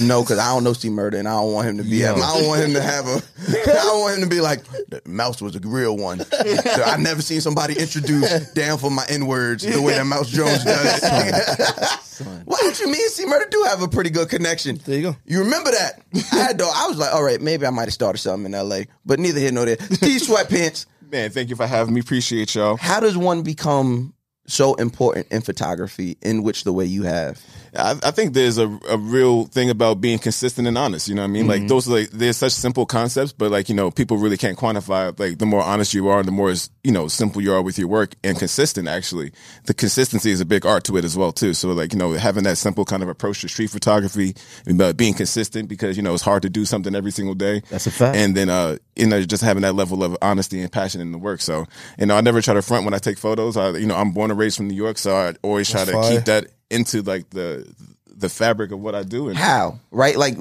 No, 0.00 0.22
because 0.22 0.38
I 0.38 0.52
don't 0.52 0.64
know 0.64 0.72
C 0.72 0.90
Murder, 0.90 1.18
and 1.18 1.28
I 1.28 1.40
don't 1.40 1.52
want 1.52 1.68
him 1.68 1.78
to 1.78 1.84
be. 1.84 2.04
I 2.06 2.14
don't 2.14 2.46
want 2.46 2.62
him 2.62 2.74
to 2.74 2.82
have 2.82 3.06
a. 3.06 3.22
I 3.48 3.64
don't 3.64 4.00
want 4.00 4.16
him 4.16 4.24
to 4.24 4.28
be 4.28 4.40
like 4.40 4.64
the 4.88 5.00
Mouse 5.06 5.40
was 5.40 5.54
a 5.56 5.60
real 5.60 5.96
one. 5.96 6.20
I 6.32 6.96
never 6.98 7.22
seen 7.22 7.40
somebody 7.40 7.78
introduce 7.78 8.50
down 8.52 8.78
for 8.78 8.90
my 8.90 9.04
N 9.08 9.26
words 9.26 9.62
the 9.64 9.80
way 9.80 9.94
that 9.94 10.04
Mouse 10.04 10.28
Jones 10.28 10.64
does. 10.64 11.02
Why 12.46 12.56
don't 12.60 12.80
you 12.80 12.86
me 12.86 12.98
and 13.02 13.12
C 13.12 13.26
Murder 13.26 13.46
do 13.50 13.62
have 13.68 13.82
a 13.82 13.88
pretty 13.88 14.10
good 14.10 14.28
connection? 14.28 14.80
There 14.84 14.96
you 14.96 15.02
go. 15.02 15.16
You 15.24 15.40
remember 15.40 15.70
that? 15.70 16.02
I 16.32 16.36
had 16.36 16.58
though. 16.58 16.70
I 16.72 16.88
was 16.88 16.98
like, 16.98 17.14
all 17.14 17.22
right, 17.22 17.40
maybe 17.40 17.66
I 17.66 17.70
might 17.70 17.84
have 17.84 17.92
started 17.92 18.18
something 18.18 18.46
in 18.46 18.54
L.A., 18.54 18.86
but 19.04 19.18
neither 19.20 19.38
here 19.38 19.52
nor 19.52 19.66
there. 19.66 19.78
Steve 19.78 20.20
Sweatpants. 20.22 20.86
Man, 21.10 21.30
thank 21.30 21.50
you 21.50 21.56
for 21.56 21.66
having 21.66 21.94
me. 21.94 22.00
Appreciate 22.00 22.54
y'all. 22.54 22.76
How 22.76 22.98
does 23.00 23.16
one 23.16 23.42
become 23.42 24.14
so 24.48 24.74
important 24.74 25.26
in 25.30 25.40
photography 25.42 26.16
in 26.22 26.42
which 26.42 26.64
the 26.64 26.72
way 26.72 26.84
you 26.84 27.02
have? 27.04 27.40
I, 27.78 27.94
I 28.02 28.10
think 28.10 28.34
there's 28.34 28.58
a, 28.58 28.68
a 28.88 28.96
real 28.96 29.44
thing 29.46 29.70
about 29.70 30.00
being 30.00 30.18
consistent 30.18 30.66
and 30.66 30.76
honest. 30.76 31.08
You 31.08 31.14
know 31.14 31.22
what 31.22 31.28
I 31.28 31.32
mean? 31.32 31.46
Like 31.46 31.68
those, 31.68 31.88
are 31.88 31.92
like 31.92 32.10
they're 32.10 32.32
such 32.32 32.52
simple 32.52 32.86
concepts, 32.86 33.32
but 33.32 33.50
like 33.50 33.68
you 33.68 33.74
know, 33.74 33.90
people 33.90 34.16
really 34.18 34.36
can't 34.36 34.58
quantify. 34.58 35.18
Like 35.18 35.38
the 35.38 35.46
more 35.46 35.62
honest 35.62 35.94
you 35.94 36.08
are, 36.08 36.22
the 36.22 36.32
more 36.32 36.52
you 36.84 36.92
know 36.92 37.08
simple 37.08 37.42
you 37.42 37.52
are 37.52 37.62
with 37.62 37.78
your 37.78 37.88
work 37.88 38.14
and 38.24 38.38
consistent. 38.38 38.88
Actually, 38.88 39.32
the 39.64 39.74
consistency 39.74 40.30
is 40.30 40.40
a 40.40 40.44
big 40.44 40.64
art 40.66 40.84
to 40.84 40.96
it 40.96 41.04
as 41.04 41.16
well 41.16 41.32
too. 41.32 41.54
So 41.54 41.72
like 41.72 41.92
you 41.92 41.98
know, 41.98 42.12
having 42.12 42.44
that 42.44 42.58
simple 42.58 42.84
kind 42.84 43.02
of 43.02 43.08
approach 43.08 43.40
to 43.42 43.48
street 43.48 43.70
photography, 43.70 44.34
but 44.74 44.96
being 44.96 45.14
consistent 45.14 45.68
because 45.68 45.96
you 45.96 46.02
know 46.02 46.14
it's 46.14 46.22
hard 46.22 46.42
to 46.42 46.50
do 46.50 46.64
something 46.64 46.94
every 46.94 47.10
single 47.10 47.34
day. 47.34 47.62
That's 47.70 47.86
a 47.86 47.90
fact. 47.90 48.16
And 48.16 48.36
then 48.36 48.48
uh, 48.48 48.78
you 48.94 49.06
know, 49.06 49.22
just 49.22 49.42
having 49.42 49.62
that 49.62 49.74
level 49.74 50.02
of 50.02 50.16
honesty 50.22 50.60
and 50.60 50.70
passion 50.70 51.00
in 51.00 51.12
the 51.12 51.18
work. 51.18 51.40
So 51.40 51.66
you 51.98 52.06
know, 52.06 52.16
I 52.16 52.20
never 52.20 52.40
try 52.40 52.54
to 52.54 52.62
front 52.62 52.84
when 52.84 52.94
I 52.94 52.98
take 52.98 53.18
photos. 53.18 53.56
I 53.56 53.70
you 53.70 53.86
know, 53.86 53.96
I'm 53.96 54.12
born 54.12 54.30
and 54.30 54.38
raised 54.38 54.56
from 54.56 54.68
New 54.68 54.74
York, 54.74 54.98
so 54.98 55.14
I 55.14 55.34
always 55.42 55.70
try 55.70 55.84
That's 55.84 55.90
to 55.90 56.02
fire. 56.02 56.16
keep 56.16 56.24
that 56.26 56.46
into 56.70 57.02
like 57.02 57.30
the 57.30 57.66
the 58.06 58.28
fabric 58.28 58.72
of 58.72 58.80
what 58.80 58.94
I 58.94 59.02
do. 59.02 59.28
And 59.28 59.36
How? 59.36 59.78
Right? 59.90 60.16
Like 60.16 60.38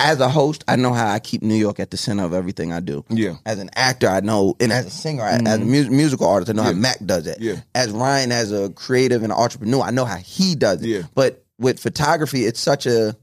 as 0.00 0.20
a 0.20 0.28
host, 0.28 0.64
I 0.66 0.76
know 0.76 0.92
how 0.92 1.08
I 1.08 1.18
keep 1.18 1.42
New 1.42 1.54
York 1.54 1.78
at 1.78 1.90
the 1.90 1.96
center 1.96 2.24
of 2.24 2.32
everything 2.32 2.72
I 2.72 2.80
do. 2.80 3.04
Yeah. 3.08 3.36
As 3.46 3.58
an 3.58 3.70
actor, 3.74 4.08
I 4.08 4.20
know, 4.20 4.56
and 4.60 4.72
as 4.72 4.86
a 4.86 4.90
singer, 4.90 5.22
I- 5.22 5.34
as 5.34 5.40
a 5.40 5.42
mm-hmm. 5.42 5.70
mu- 5.70 5.90
musical 5.90 6.26
artist, 6.26 6.50
I 6.50 6.54
know 6.54 6.62
how 6.62 6.72
Mac 6.72 6.98
does 7.04 7.26
it. 7.26 7.40
Yeah. 7.40 7.60
As 7.74 7.90
Ryan, 7.90 8.32
as 8.32 8.52
a 8.52 8.70
creative 8.70 9.22
and 9.22 9.32
entrepreneur, 9.32 9.82
I 9.82 9.90
know 9.90 10.04
how 10.04 10.16
he 10.16 10.54
does 10.56 10.82
it. 10.82 10.88
Yeah. 10.88 11.02
But 11.14 11.44
with 11.58 11.78
photography, 11.78 12.44
it's 12.44 12.60
such 12.60 12.86
a, 12.86 13.16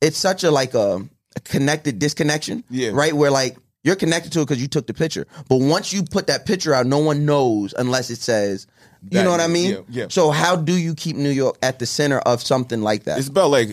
it's 0.00 0.18
such 0.18 0.44
a 0.44 0.50
like 0.50 0.74
a, 0.74 1.08
a 1.36 1.40
connected 1.40 1.98
disconnection. 1.98 2.64
Yeah. 2.68 2.90
Right. 2.92 3.12
Where 3.12 3.30
like 3.30 3.56
you're 3.84 3.96
connected 3.96 4.32
to 4.32 4.40
it 4.40 4.48
because 4.48 4.60
you 4.60 4.68
took 4.68 4.88
the 4.88 4.94
picture, 4.94 5.26
but 5.48 5.56
once 5.56 5.92
you 5.92 6.02
put 6.02 6.26
that 6.26 6.46
picture 6.46 6.74
out, 6.74 6.86
no 6.86 6.98
one 6.98 7.26
knows 7.26 7.72
unless 7.76 8.10
it 8.10 8.18
says. 8.18 8.66
You 9.10 9.22
know 9.22 9.30
what 9.30 9.40
I 9.40 9.46
mean? 9.46 9.70
yeah, 9.70 9.80
yeah. 9.88 10.06
So 10.10 10.30
how 10.30 10.56
do 10.56 10.76
you 10.76 10.94
keep 10.94 11.14
New 11.16 11.30
York 11.30 11.56
at 11.62 11.78
the 11.78 11.86
center 11.86 12.18
of 12.18 12.42
something 12.42 12.82
like 12.82 13.04
that? 13.04 13.18
It's 13.18 13.28
about 13.28 13.50
like 13.50 13.68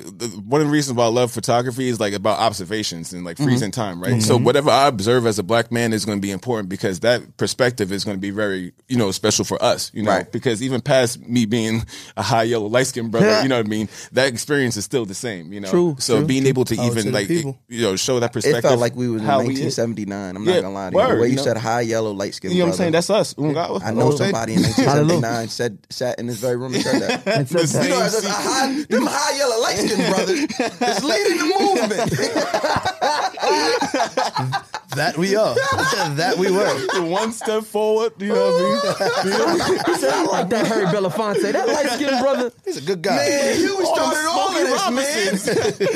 one 0.46 0.62
of 0.62 0.68
the 0.68 0.72
reasons 0.72 0.96
why 0.98 1.06
I 1.06 1.08
love 1.08 1.32
photography 1.32 1.88
is 1.90 2.00
like 2.00 2.14
about 2.14 2.40
observations 2.40 3.12
and 3.14 3.26
like 3.26 3.38
freezing 3.38 3.72
Mm-hmm. 3.72 3.82
time, 3.82 4.02
right? 4.04 4.22
So 4.22 4.38
whatever 4.38 4.70
I 4.70 4.88
observe 4.88 5.26
as 5.26 5.40
a 5.40 5.44
black 5.44 5.72
man 5.72 5.94
is 5.94 6.06
going 6.06 6.18
to 6.20 6.22
be 6.22 6.30
important 6.32 6.70
because 6.70 7.00
that 7.00 7.38
perspective 7.38 7.92
is 7.92 8.04
going 8.04 8.18
to 8.18 8.22
be 8.22 8.30
very, 8.30 8.72
you 8.88 8.98
know, 8.98 9.12
special 9.12 9.44
for 9.46 9.62
us, 9.64 9.92
you 9.94 10.04
know, 10.04 10.12
Right. 10.12 10.32
because 10.32 10.62
even 10.62 10.82
past 10.82 11.20
me 11.28 11.46
being 11.46 11.84
a 12.16 12.22
high 12.22 12.44
yellow 12.44 12.68
light 12.68 12.88
skinned 12.88 13.12
brother, 13.12 13.42
you 13.44 13.50
know 13.50 13.58
what 13.58 13.66
I 13.66 13.70
mean? 13.70 13.90
That 14.12 14.28
experience 14.28 14.78
is 14.78 14.86
still 14.86 15.06
the 15.06 15.16
same, 15.16 15.52
you 15.52 15.60
know. 15.60 15.70
True, 15.72 15.96
So 16.00 16.18
true, 16.20 16.28
being 16.28 16.46
able 16.46 16.66
to 16.66 16.76
Power 16.76 16.86
even 16.92 17.06
the 17.08 17.12
like 17.12 17.28
people. 17.28 17.58
you 17.68 17.82
know 17.82 17.96
show 17.96 18.20
that 18.20 18.30
It 18.30 18.34
perspective. 18.34 18.62
felt 18.64 18.80
like 18.80 18.96
we 18.96 19.08
was 19.10 19.22
in 19.22 19.28
how 19.28 19.40
we 19.40 19.54
is. 19.56 19.78
1979. 19.78 20.36
I'm 20.36 20.44
Yeah, 20.46 20.54
not 20.56 20.62
gonna 20.62 20.74
lie 20.76 20.90
to 20.90 20.92
you. 20.92 20.98
word, 20.98 21.16
The 21.16 21.22
way 21.22 21.28
you, 21.28 21.32
you 21.32 21.38
know? 21.38 21.44
said 21.44 21.58
high 21.58 21.82
yellow 21.82 22.12
light 22.12 22.36
skin. 22.36 22.52
You 22.52 22.60
know 22.60 22.66
what 22.66 22.72
I'm 22.74 22.78
saying? 22.78 22.92
That's 22.92 23.10
us. 23.10 23.34
Ungawa. 23.34 23.84
I 23.84 23.92
know 23.92 24.12
somebody 24.12 24.54
in 24.54 24.62
1979 24.62 25.15
said 25.48 25.78
sat 25.90 26.20
in 26.20 26.28
this 26.28 26.38
very 26.38 26.58
room 26.58 26.74
and 26.74 26.84
said 26.84 27.02
that. 27.02 27.28
And 27.36 27.48
said 27.48 27.60
that. 27.68 27.84
you 27.84 27.90
know, 27.90 28.04
it's 28.04 28.22
just 28.22 28.28
high, 28.28 28.82
them 28.84 29.06
high 29.06 29.38
yellow 29.38 29.62
light 29.62 29.78
skin 29.78 30.12
brothers 30.12 30.40
is 30.40 31.04
leading 31.04 31.38
the 31.38 31.46
movement. 31.60 32.12
That 34.96 35.18
we 35.18 35.36
are. 35.36 35.56
that 36.16 36.38
we 36.38 36.50
were. 36.50 37.10
One 37.10 37.34
step 37.34 37.64
forward, 37.64 38.14
you 38.18 38.30
know 38.30 38.50
what 38.50 38.62
I 38.62 39.24
mean? 39.26 39.80
He 39.86 39.96
said, 39.96 40.14
I 40.14 40.24
like 40.24 40.50
that 40.50 40.68
Harry 40.68 40.86
Belafonte. 40.86 41.52
That 41.52 41.68
light 41.68 41.90
skinned 41.90 42.22
brother. 42.22 42.52
He's 42.64 42.78
a 42.78 42.82
good 42.82 43.02
guy. 43.02 43.18
Man, 43.18 43.58
Huey 43.58 43.86
started 43.86 44.26
all 44.30 44.56
of 44.56 44.56
this, 44.56 44.90
man. 44.92 45.38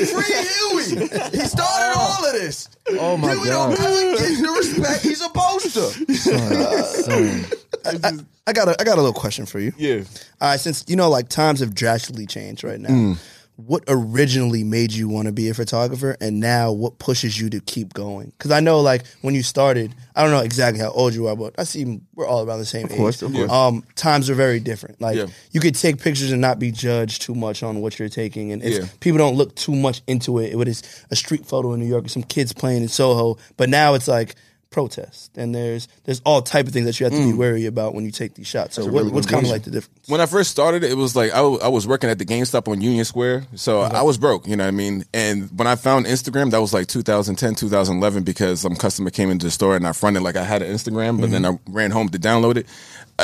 Free 0.06 0.34
Huey. 0.34 1.08
He 1.30 1.46
started 1.46 1.92
oh. 1.94 2.18
all 2.20 2.26
of 2.26 2.32
this. 2.32 2.68
Oh 2.90 3.16
my 3.16 3.32
Huey 3.34 3.48
don't 3.48 3.74
god. 3.74 3.86
ever 3.86 4.16
get 4.18 4.42
the 4.42 4.54
respect 4.58 5.02
he's 5.02 5.22
supposed 5.22 5.72
to. 5.74 6.14
Son. 6.14 7.46
I, 7.84 8.10
I 8.46 8.52
got 8.52 8.68
a 8.68 8.76
I 8.80 8.84
got 8.84 8.94
a 8.98 9.02
little 9.02 9.12
question 9.12 9.46
for 9.46 9.58
you. 9.60 9.72
Yeah. 9.76 10.02
All 10.40 10.50
right, 10.50 10.60
since 10.60 10.84
you 10.88 10.96
know, 10.96 11.08
like 11.10 11.28
times 11.28 11.60
have 11.60 11.74
drastically 11.74 12.26
changed 12.26 12.64
right 12.64 12.80
now. 12.80 13.16
what 13.56 13.84
originally 13.88 14.64
made 14.64 14.90
you 14.90 15.06
want 15.06 15.26
to 15.26 15.32
be 15.32 15.50
a 15.50 15.54
photographer 15.54 16.16
and 16.18 16.40
now 16.40 16.72
what 16.72 16.98
pushes 16.98 17.38
you 17.38 17.50
to 17.50 17.60
keep 17.60 17.92
going 17.92 18.28
because 18.38 18.50
i 18.50 18.58
know 18.58 18.80
like 18.80 19.04
when 19.20 19.34
you 19.34 19.42
started 19.42 19.94
i 20.16 20.22
don't 20.22 20.30
know 20.30 20.40
exactly 20.40 20.80
how 20.80 20.88
old 20.92 21.12
you 21.12 21.26
are 21.28 21.36
but 21.36 21.52
i 21.58 21.64
see 21.64 22.00
we're 22.14 22.26
all 22.26 22.42
around 22.48 22.58
the 22.58 22.64
same 22.64 22.86
Of 22.86 22.92
course, 22.92 23.22
age 23.22 23.28
of 23.28 23.34
course. 23.34 23.50
um 23.50 23.84
times 23.96 24.30
are 24.30 24.34
very 24.34 24.60
different 24.60 24.98
like 24.98 25.14
Yeah. 25.18 25.26
you 25.50 25.60
could 25.60 25.74
take 25.74 26.00
pictures 26.00 26.32
and 26.32 26.40
not 26.40 26.58
be 26.58 26.70
judged 26.72 27.20
too 27.20 27.34
much 27.34 27.62
on 27.62 27.82
what 27.82 27.98
you're 27.98 28.08
taking 28.08 28.50
and 28.50 28.62
it's, 28.64 28.78
Yeah. 28.78 28.86
people 29.00 29.18
don't 29.18 29.36
look 29.36 29.54
too 29.56 29.74
much 29.74 30.00
into 30.06 30.38
it 30.38 30.54
it 30.58 30.68
is 30.68 30.82
a 31.10 31.16
street 31.16 31.44
photo 31.44 31.74
in 31.74 31.80
new 31.80 31.86
york 31.86 32.06
or 32.06 32.08
some 32.08 32.22
kids 32.22 32.54
playing 32.54 32.80
in 32.80 32.88
soho 32.88 33.36
but 33.58 33.68
now 33.68 33.92
it's 33.92 34.08
like 34.08 34.36
protest 34.70 35.36
and 35.36 35.52
there's 35.52 35.88
there's 36.04 36.20
all 36.24 36.40
type 36.42 36.66
of 36.68 36.72
things 36.72 36.86
that 36.86 36.98
you 37.00 37.04
have 37.04 37.12
to 37.12 37.18
Mm. 37.18 37.32
be 37.32 37.36
wary 37.36 37.66
about 37.66 37.92
when 37.92 38.04
you 38.04 38.12
take 38.12 38.34
these 38.34 38.46
shots 38.46 38.76
so 38.76 38.86
what, 38.86 39.10
what's 39.12 39.26
kind 39.26 39.44
of 39.44 39.50
like 39.50 39.64
the 39.64 39.70
difference 39.72 40.08
when 40.08 40.20
I 40.20 40.26
first 40.26 40.50
started, 40.50 40.82
it 40.84 40.96
was 40.96 41.14
like 41.16 41.32
I, 41.32 41.36
w- 41.38 41.58
I 41.60 41.68
was 41.68 41.86
working 41.86 42.08
at 42.10 42.18
the 42.18 42.24
GameStop 42.24 42.66
on 42.68 42.80
Union 42.80 43.04
Square, 43.04 43.46
so 43.54 43.80
I 43.82 44.02
was 44.02 44.18
broke. 44.18 44.46
You 44.48 44.56
know 44.56 44.64
what 44.64 44.68
I 44.68 44.70
mean? 44.72 45.04
And 45.14 45.48
when 45.56 45.68
I 45.68 45.76
found 45.76 46.06
Instagram, 46.06 46.50
that 46.50 46.60
was 46.60 46.72
like 46.72 46.88
2010, 46.88 47.54
2011, 47.54 48.24
because 48.24 48.60
some 48.60 48.74
customer 48.74 49.10
came 49.10 49.30
into 49.30 49.46
the 49.46 49.52
store 49.52 49.76
and 49.76 49.86
I 49.86 49.92
fronted 49.92 50.22
like 50.24 50.34
I 50.36 50.42
had 50.42 50.62
an 50.62 50.72
Instagram, 50.74 51.20
but 51.20 51.30
then 51.30 51.44
I 51.46 51.58
ran 51.68 51.92
home 51.92 52.08
to 52.08 52.18
download 52.18 52.56
it. 52.56 52.66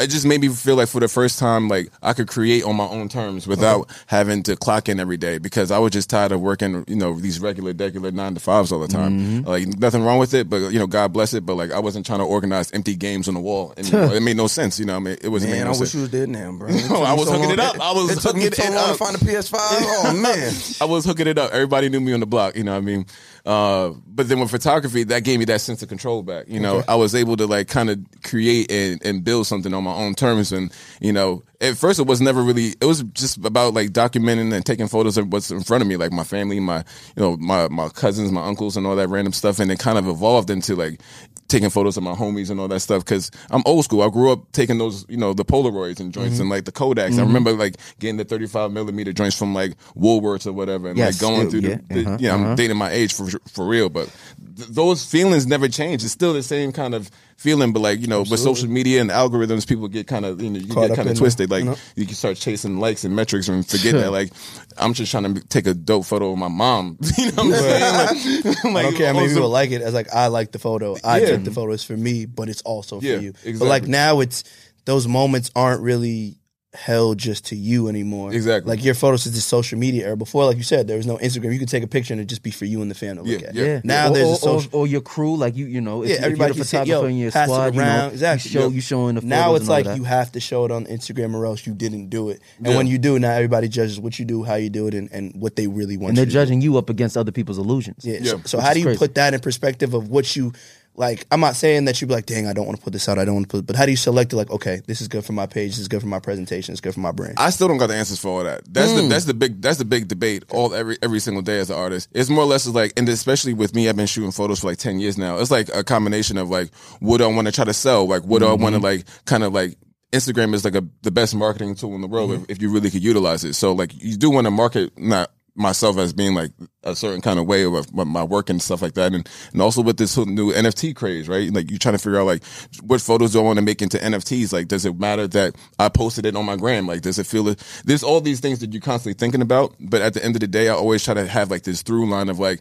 It 0.02 0.08
just 0.08 0.26
made 0.26 0.40
me 0.40 0.48
feel 0.48 0.76
like 0.76 0.88
for 0.88 1.00
the 1.00 1.08
first 1.08 1.38
time, 1.38 1.68
like 1.68 1.90
I 2.02 2.12
could 2.12 2.28
create 2.28 2.64
on 2.64 2.76
my 2.76 2.86
own 2.86 3.08
terms 3.08 3.46
without 3.46 3.90
having 4.06 4.42
to 4.44 4.56
clock 4.56 4.88
in 4.88 5.00
every 5.00 5.16
day 5.16 5.38
because 5.38 5.70
I 5.70 5.78
was 5.78 5.92
just 5.92 6.08
tired 6.10 6.32
of 6.32 6.40
working, 6.40 6.84
you 6.88 6.96
know, 6.96 7.18
these 7.18 7.40
regular, 7.40 7.72
regular 7.72 8.10
nine 8.10 8.34
to 8.34 8.40
fives 8.40 8.72
all 8.72 8.80
the 8.80 8.88
time. 8.88 9.42
Like 9.44 9.66
nothing 9.78 10.02
wrong 10.04 10.18
with 10.18 10.34
it, 10.34 10.48
but 10.50 10.72
you 10.72 10.78
know, 10.78 10.86
God 10.86 11.12
bless 11.12 11.34
it. 11.34 11.44
But 11.46 11.54
like 11.54 11.70
I 11.72 11.78
wasn't 11.78 12.06
trying 12.06 12.20
to 12.20 12.24
organize 12.24 12.70
empty 12.72 12.94
games 12.96 13.28
on 13.28 13.34
the 13.34 13.40
wall, 13.40 13.74
and 13.76 13.86
you 13.86 13.92
know, 13.98 14.12
it 14.12 14.22
made 14.22 14.36
no 14.36 14.46
sense. 14.46 14.78
You 14.78 14.84
know, 14.86 14.96
I 14.96 14.98
mean, 14.98 15.16
it 15.20 15.28
wasn't 15.28 15.50
Man, 15.52 15.60
making 15.60 15.68
I 15.68 15.72
no 15.74 15.80
wish 15.80 15.90
sense. 15.90 15.94
you 15.94 16.00
was 16.02 16.10
there 16.10 16.26
now, 16.26 16.52
bro. 16.52 16.68
No, 16.90 17.02
I 17.02 17.12
was 17.14 17.28
hooking 17.28 17.50
it 17.50 17.58
up. 17.60 17.80
I 17.80 17.92
was 17.92 18.10
it 18.16 18.20
took 18.20 18.36
me 18.36 18.44
hooking 18.44 18.64
so 18.64 18.72
it 18.72 18.74
long 18.74 18.90
up. 18.90 18.96
to 18.96 19.04
find 19.04 19.16
a 19.16 19.18
PS5. 19.18 19.56
Oh 19.98 20.20
man, 20.20 20.52
I 20.80 20.84
was 20.84 21.04
hooking 21.04 21.26
it 21.26 21.38
up. 21.38 21.52
Everybody 21.52 21.88
knew 21.88 22.00
me 22.00 22.12
on 22.12 22.20
the 22.20 22.26
block. 22.26 22.56
You 22.56 22.64
know 22.64 22.72
what 22.72 22.78
I 22.78 22.80
mean? 22.80 23.06
Uh, 23.44 23.90
but 24.08 24.28
then 24.28 24.40
with 24.40 24.50
photography, 24.50 25.04
that 25.04 25.22
gave 25.22 25.38
me 25.38 25.44
that 25.46 25.60
sense 25.60 25.80
of 25.82 25.88
control 25.88 26.22
back. 26.22 26.46
You 26.48 26.58
know, 26.58 26.82
I 26.88 26.96
was 26.96 27.14
able 27.14 27.36
to 27.36 27.46
like 27.46 27.68
kind 27.68 27.90
of 27.90 28.00
create 28.24 28.70
and, 28.72 29.00
and 29.04 29.22
build 29.22 29.46
something 29.46 29.72
on 29.72 29.84
my 29.86 29.94
own 29.94 30.14
terms. 30.14 30.52
And, 30.52 30.72
you 31.00 31.12
know, 31.12 31.42
at 31.60 31.76
first 31.76 31.98
it 31.98 32.06
was 32.06 32.20
never 32.20 32.42
really, 32.42 32.74
it 32.80 32.84
was 32.84 33.02
just 33.14 33.38
about 33.44 33.74
like 33.74 33.90
documenting 33.90 34.52
and 34.52 34.64
taking 34.64 34.88
photos 34.88 35.16
of 35.16 35.32
what's 35.32 35.50
in 35.50 35.62
front 35.62 35.82
of 35.82 35.88
me, 35.88 35.96
like 35.96 36.12
my 36.12 36.24
family, 36.24 36.60
my, 36.60 36.78
you 37.16 37.22
know, 37.22 37.36
my, 37.36 37.68
my 37.68 37.88
cousins, 37.88 38.30
my 38.30 38.44
uncles 38.46 38.76
and 38.76 38.86
all 38.86 38.96
that 38.96 39.08
random 39.08 39.32
stuff. 39.32 39.58
And 39.58 39.70
it 39.70 39.78
kind 39.78 39.98
of 39.98 40.06
evolved 40.06 40.50
into 40.50 40.74
like 40.74 41.00
taking 41.48 41.70
photos 41.70 41.96
of 41.96 42.02
my 42.02 42.14
homies 42.14 42.50
and 42.50 42.60
all 42.60 42.68
that 42.68 42.80
stuff. 42.80 43.04
Cause 43.04 43.30
I'm 43.50 43.62
old 43.66 43.84
school. 43.84 44.02
I 44.02 44.10
grew 44.10 44.32
up 44.32 44.50
taking 44.52 44.78
those, 44.78 45.06
you 45.08 45.16
know, 45.16 45.32
the 45.32 45.44
Polaroids 45.44 46.00
and 46.00 46.12
joints 46.12 46.38
and 46.40 46.50
like 46.50 46.64
the 46.64 46.72
Kodaks. 46.72 47.18
I 47.18 47.22
remember 47.22 47.52
like 47.52 47.76
getting 47.98 48.16
the 48.16 48.24
35 48.24 48.72
millimeter 48.72 49.12
joints 49.12 49.38
from 49.38 49.54
like 49.54 49.76
Woolworths 49.94 50.46
or 50.46 50.52
whatever 50.52 50.88
and 50.88 50.98
Yes, 50.98 51.22
like 51.22 51.30
going 51.30 51.50
through 51.50 51.60
yeah, 51.60 51.78
the, 51.88 52.02
the 52.02 52.28
uh-huh, 52.28 52.34
I'm 52.34 52.44
uh-huh. 52.44 52.54
dating 52.56 52.76
my 52.76 52.90
age 52.90 53.14
for 53.14 53.28
for 53.48 53.66
real, 53.66 53.88
but 53.88 54.10
th- 54.56 54.68
those 54.68 55.04
feelings 55.04 55.46
never 55.46 55.68
change. 55.68 56.02
It's 56.04 56.12
still 56.12 56.32
the 56.32 56.42
same 56.42 56.72
kind 56.72 56.94
of 56.94 57.10
feeling, 57.36 57.72
but 57.72 57.80
like 57.80 58.00
you 58.00 58.06
know, 58.06 58.20
with 58.20 58.38
social 58.40 58.68
media 58.68 59.00
and 59.00 59.10
algorithms, 59.10 59.66
people 59.68 59.88
get 59.88 60.06
kind 60.06 60.24
of 60.24 60.40
you 60.42 60.50
know 60.50 60.58
you 60.58 60.72
Caught 60.72 60.88
get 60.88 60.96
kind 60.96 61.06
in 61.08 61.12
of 61.12 61.14
the- 61.16 61.20
twisted. 61.20 61.50
Like 61.50 61.64
you 61.64 61.70
know? 61.70 61.76
you 61.94 62.06
can 62.06 62.14
start 62.14 62.36
chasing 62.36 62.78
likes 62.78 63.04
and 63.04 63.14
metrics 63.14 63.48
and 63.48 63.66
forget 63.66 63.94
that 63.94 64.10
like 64.20 64.32
I'm 64.78 64.92
just 64.94 65.10
trying 65.10 65.34
to 65.34 65.40
take 65.48 65.66
a 65.66 65.74
dope 65.74 66.04
photo 66.04 66.32
of 66.32 66.38
my 66.38 66.48
mom. 66.48 66.98
you 67.18 67.32
know 67.32 67.44
what 67.44 67.46
I'm 67.46 68.16
saying? 68.16 68.44
Like, 68.44 68.64
I 68.64 68.82
don't 68.82 68.96
care 68.96 69.06
how 69.08 69.12
many 69.12 69.24
also- 69.26 69.34
people 69.34 69.48
like 69.50 69.70
it. 69.70 69.82
As 69.82 69.94
like 69.94 70.12
I 70.14 70.26
like 70.28 70.52
the 70.52 70.58
photo. 70.58 70.96
I 71.04 71.20
Yeah. 71.20 71.26
took 71.32 71.44
the 71.44 71.50
photo. 71.52 71.72
It's 71.72 71.84
for 71.84 71.96
me, 71.96 72.26
but 72.26 72.48
it's 72.48 72.62
also 72.62 73.00
Yeah, 73.00 73.16
for 73.16 73.22
you. 73.22 73.32
But 73.58 73.66
like 73.68 73.86
now, 73.86 74.20
it's 74.20 74.44
those 74.84 75.06
moments 75.08 75.50
aren't 75.56 75.82
really 75.82 76.38
held 76.74 77.16
just 77.16 77.46
to 77.46 77.56
you 77.56 77.88
anymore. 77.88 78.32
Exactly. 78.34 78.68
Like 78.68 78.84
your 78.84 78.94
photos 78.94 79.24
is 79.24 79.34
just 79.34 79.48
social 79.48 79.78
media 79.78 80.06
era. 80.08 80.16
Before, 80.16 80.44
like 80.44 80.58
you 80.58 80.62
said, 80.62 80.86
there 80.86 80.98
was 80.98 81.06
no 81.06 81.16
Instagram. 81.18 81.52
You 81.54 81.58
could 81.58 81.68
take 81.70 81.82
a 81.82 81.86
picture 81.86 82.12
and 82.12 82.20
it 82.20 82.26
just 82.26 82.42
be 82.42 82.50
for 82.50 82.66
you 82.66 82.82
and 82.82 82.90
the 82.90 82.94
fan 82.94 83.16
to 83.16 83.22
look 83.22 83.40
Yeah, 83.40 83.48
at. 83.48 83.54
yeah. 83.54 83.64
Yeah. 83.64 83.80
Now 83.82 84.10
or, 84.10 84.14
there's 84.14 84.26
or, 84.28 84.32
a 84.32 84.36
social. 84.36 84.70
or, 84.74 84.80
or 84.82 84.86
your 84.86 85.00
crew, 85.00 85.36
like 85.36 85.56
you, 85.56 85.64
you 85.66 85.80
know, 85.80 86.02
if, 86.02 86.10
Yeah, 86.10 86.16
if 86.16 86.22
everybody 86.24 86.48
you're 86.48 86.54
can 86.54 86.58
the 86.60 86.64
say, 86.66 86.78
photographer 86.80 87.06
yo, 87.06 87.10
in 87.10 87.16
your 87.16 87.30
pass 87.30 87.48
it 87.48 87.52
squad, 87.52 87.74
you 87.74 87.80
around. 87.80 87.98
know, 88.08 88.12
Exactly. 88.12 88.48
you 88.50 88.52
show 88.52 88.64
Yep. 88.66 88.72
you 88.74 88.80
showing 88.82 89.14
the 89.14 89.20
photos 89.22 89.30
now 89.30 89.54
it's 89.54 89.60
and 89.62 89.70
all 89.70 89.74
like 89.76 89.84
that. 89.86 89.96
you 89.96 90.04
have 90.04 90.32
to 90.32 90.40
show 90.40 90.64
it 90.66 90.70
on 90.70 90.84
Instagram 90.86 91.34
or 91.34 91.46
else 91.46 91.66
you 91.66 91.72
didn't 91.72 92.08
do 92.10 92.28
it. 92.28 92.40
And 92.58 92.66
Yeah. 92.66 92.76
when 92.76 92.86
you 92.88 92.98
do, 92.98 93.18
now 93.18 93.30
everybody 93.30 93.68
judges 93.68 93.98
what 93.98 94.18
you 94.18 94.26
do, 94.26 94.42
how 94.42 94.56
you 94.56 94.68
do 94.68 94.86
it, 94.86 94.92
and, 94.94 95.08
and 95.12 95.32
what 95.40 95.56
they 95.56 95.68
really 95.68 95.96
want. 95.96 96.10
and 96.10 96.18
they're 96.18 96.24
you 96.24 96.30
to 96.30 96.32
do. 96.36 96.40
judging 96.44 96.60
you 96.60 96.76
up 96.76 96.90
against 96.90 97.16
other 97.16 97.32
people's 97.32 97.58
illusions. 97.58 98.04
Yeah. 98.04 98.18
Yeah, 98.20 98.30
so 98.32 98.40
so 98.44 98.58
which 98.58 98.64
how 98.64 98.70
is 98.70 98.74
do 98.74 98.80
you 98.80 98.86
crazy. 98.86 98.98
put 98.98 99.14
that 99.14 99.32
in 99.32 99.40
perspective 99.40 99.94
of 99.94 100.08
what 100.08 100.36
you 100.36 100.52
like? 100.96 101.26
I'm 101.30 101.40
not 101.40 101.56
saying 101.56 101.84
that 101.86 102.00
you'd 102.00 102.08
be 102.08 102.14
like, 102.14 102.26
dang, 102.26 102.46
I 102.46 102.52
don't 102.52 102.66
want 102.66 102.78
to 102.78 102.84
put 102.84 102.92
this 102.92 103.08
out. 103.08 103.18
I 103.18 103.24
don't 103.24 103.34
want 103.34 103.48
to 103.50 103.56
put, 103.58 103.66
but 103.66 103.76
how 103.76 103.84
do 103.84 103.90
you 103.90 103.96
select 103.96 104.32
it? 104.32 104.36
Like, 104.36 104.50
okay, 104.50 104.80
this 104.86 105.00
is 105.00 105.08
good 105.08 105.24
for 105.24 105.32
my 105.32 105.46
page. 105.46 105.70
This 105.72 105.78
is 105.80 105.88
good 105.88 106.00
for 106.00 106.06
my 106.08 106.18
presentation. 106.20 106.72
It's 106.72 106.80
good 106.80 106.94
for 106.94 107.00
my 107.00 107.12
brand. 107.12 107.34
I 107.38 107.50
still 107.50 107.68
don't 107.68 107.78
got 107.78 107.88
the 107.88 107.94
answers 107.94 108.18
for 108.18 108.28
all 108.28 108.44
that. 108.44 108.62
That's 108.72 108.90
Hmm. 108.90 108.96
the 108.96 109.08
that's 109.08 109.24
the 109.26 109.34
big 109.34 109.60
that's 109.62 109.78
the 109.78 109.84
big 109.84 110.08
debate 110.08 110.44
all 110.50 110.74
every 110.74 110.96
every 111.02 111.20
single 111.20 111.42
day 111.42 111.58
as 111.58 111.70
an 111.70 111.76
artist. 111.76 112.08
It's 112.12 112.30
more 112.30 112.44
or 112.44 112.46
less 112.46 112.66
like, 112.66 112.92
and 112.96 113.08
especially 113.08 113.54
with 113.54 113.74
me, 113.74 113.88
I've 113.88 113.96
been 113.96 114.06
shooting 114.06 114.32
photos 114.32 114.60
for 114.60 114.68
like 114.68 114.78
ten 114.78 114.98
years 114.98 115.16
now. 115.18 115.38
It's 115.38 115.50
like 115.50 115.68
a 115.74 115.84
combination 115.84 116.38
of 116.38 116.50
like, 116.50 116.74
what 117.00 117.18
do 117.18 117.24
I 117.24 117.28
want 117.28 117.46
to 117.46 117.52
try 117.52 117.64
to 117.64 117.74
sell? 117.74 118.06
Like, 118.06 118.22
what 118.24 118.40
do 118.40 118.46
I 118.46 118.52
want 118.54 118.74
Mm-hmm. 118.74 118.82
to 118.82 118.86
like 118.88 119.06
kind 119.24 119.42
of 119.44 119.52
like. 119.52 119.76
Instagram 120.12 120.54
is 120.54 120.64
like 120.64 120.76
a 120.76 120.84
the 121.02 121.10
best 121.10 121.34
marketing 121.34 121.74
tool 121.74 121.94
in 121.96 122.00
the 122.00 122.06
world 122.06 122.30
Mm-hmm. 122.30 122.44
if, 122.44 122.50
if 122.58 122.62
you 122.62 122.70
really 122.72 122.90
could 122.90 123.02
utilize 123.02 123.44
it. 123.44 123.54
So 123.54 123.72
like 123.72 123.90
you 124.02 124.16
do 124.16 124.30
want 124.30 124.46
to 124.46 124.50
market 124.52 124.96
not 124.96 125.30
myself 125.56 125.98
as 125.98 126.12
being 126.12 126.34
like 126.34 126.52
a 126.82 126.94
certain 126.94 127.20
kind 127.20 127.38
of 127.38 127.46
way 127.46 127.64
of 127.64 127.92
my- 127.94 128.22
work 128.22 128.50
and 128.50 128.60
stuff 128.60 128.82
like 128.82 128.94
that, 128.94 129.14
and 129.14 129.28
and 129.52 129.62
also 129.62 129.82
with 129.82 129.96
this 129.96 130.14
whole 130.14 130.26
new 130.26 130.52
NFT 130.52 130.94
craze, 130.94 131.28
right? 131.28 131.52
Like 131.52 131.70
you're 131.70 131.78
trying 131.78 131.94
to 131.94 131.98
figure 131.98 132.20
out 132.20 132.26
like 132.26 132.44
what 132.82 133.00
photos 133.00 133.32
do 133.32 133.40
I 133.40 133.42
want 133.42 133.58
to 133.58 133.64
make 133.64 133.82
into 133.82 133.98
NFTs? 133.98 134.52
Like, 134.52 134.68
does 134.68 134.84
it 134.84 134.98
matter 134.98 135.26
that 135.28 135.54
I 135.78 135.88
posted 135.88 136.26
it 136.26 136.36
on 136.36 136.44
my 136.44 136.56
gram? 136.56 136.86
Like, 136.86 137.02
does 137.02 137.18
it 137.18 137.26
feel 137.26 137.48
it? 137.48 137.62
There's 137.84 138.02
all 138.02 138.20
these 138.20 138.40
things 138.40 138.58
that 138.60 138.72
you're 138.72 138.80
constantly 138.82 139.18
thinking 139.18 139.42
about, 139.42 139.74
but 139.80 140.02
at 140.02 140.14
the 140.14 140.24
end 140.24 140.36
of 140.36 140.40
the 140.40 140.46
day, 140.46 140.68
I 140.68 140.72
always 140.74 141.04
try 141.04 141.14
to 141.14 141.26
have 141.26 141.50
like 141.50 141.62
this 141.62 141.82
through 141.82 142.08
line 142.08 142.28
of 142.28 142.38
like, 142.38 142.60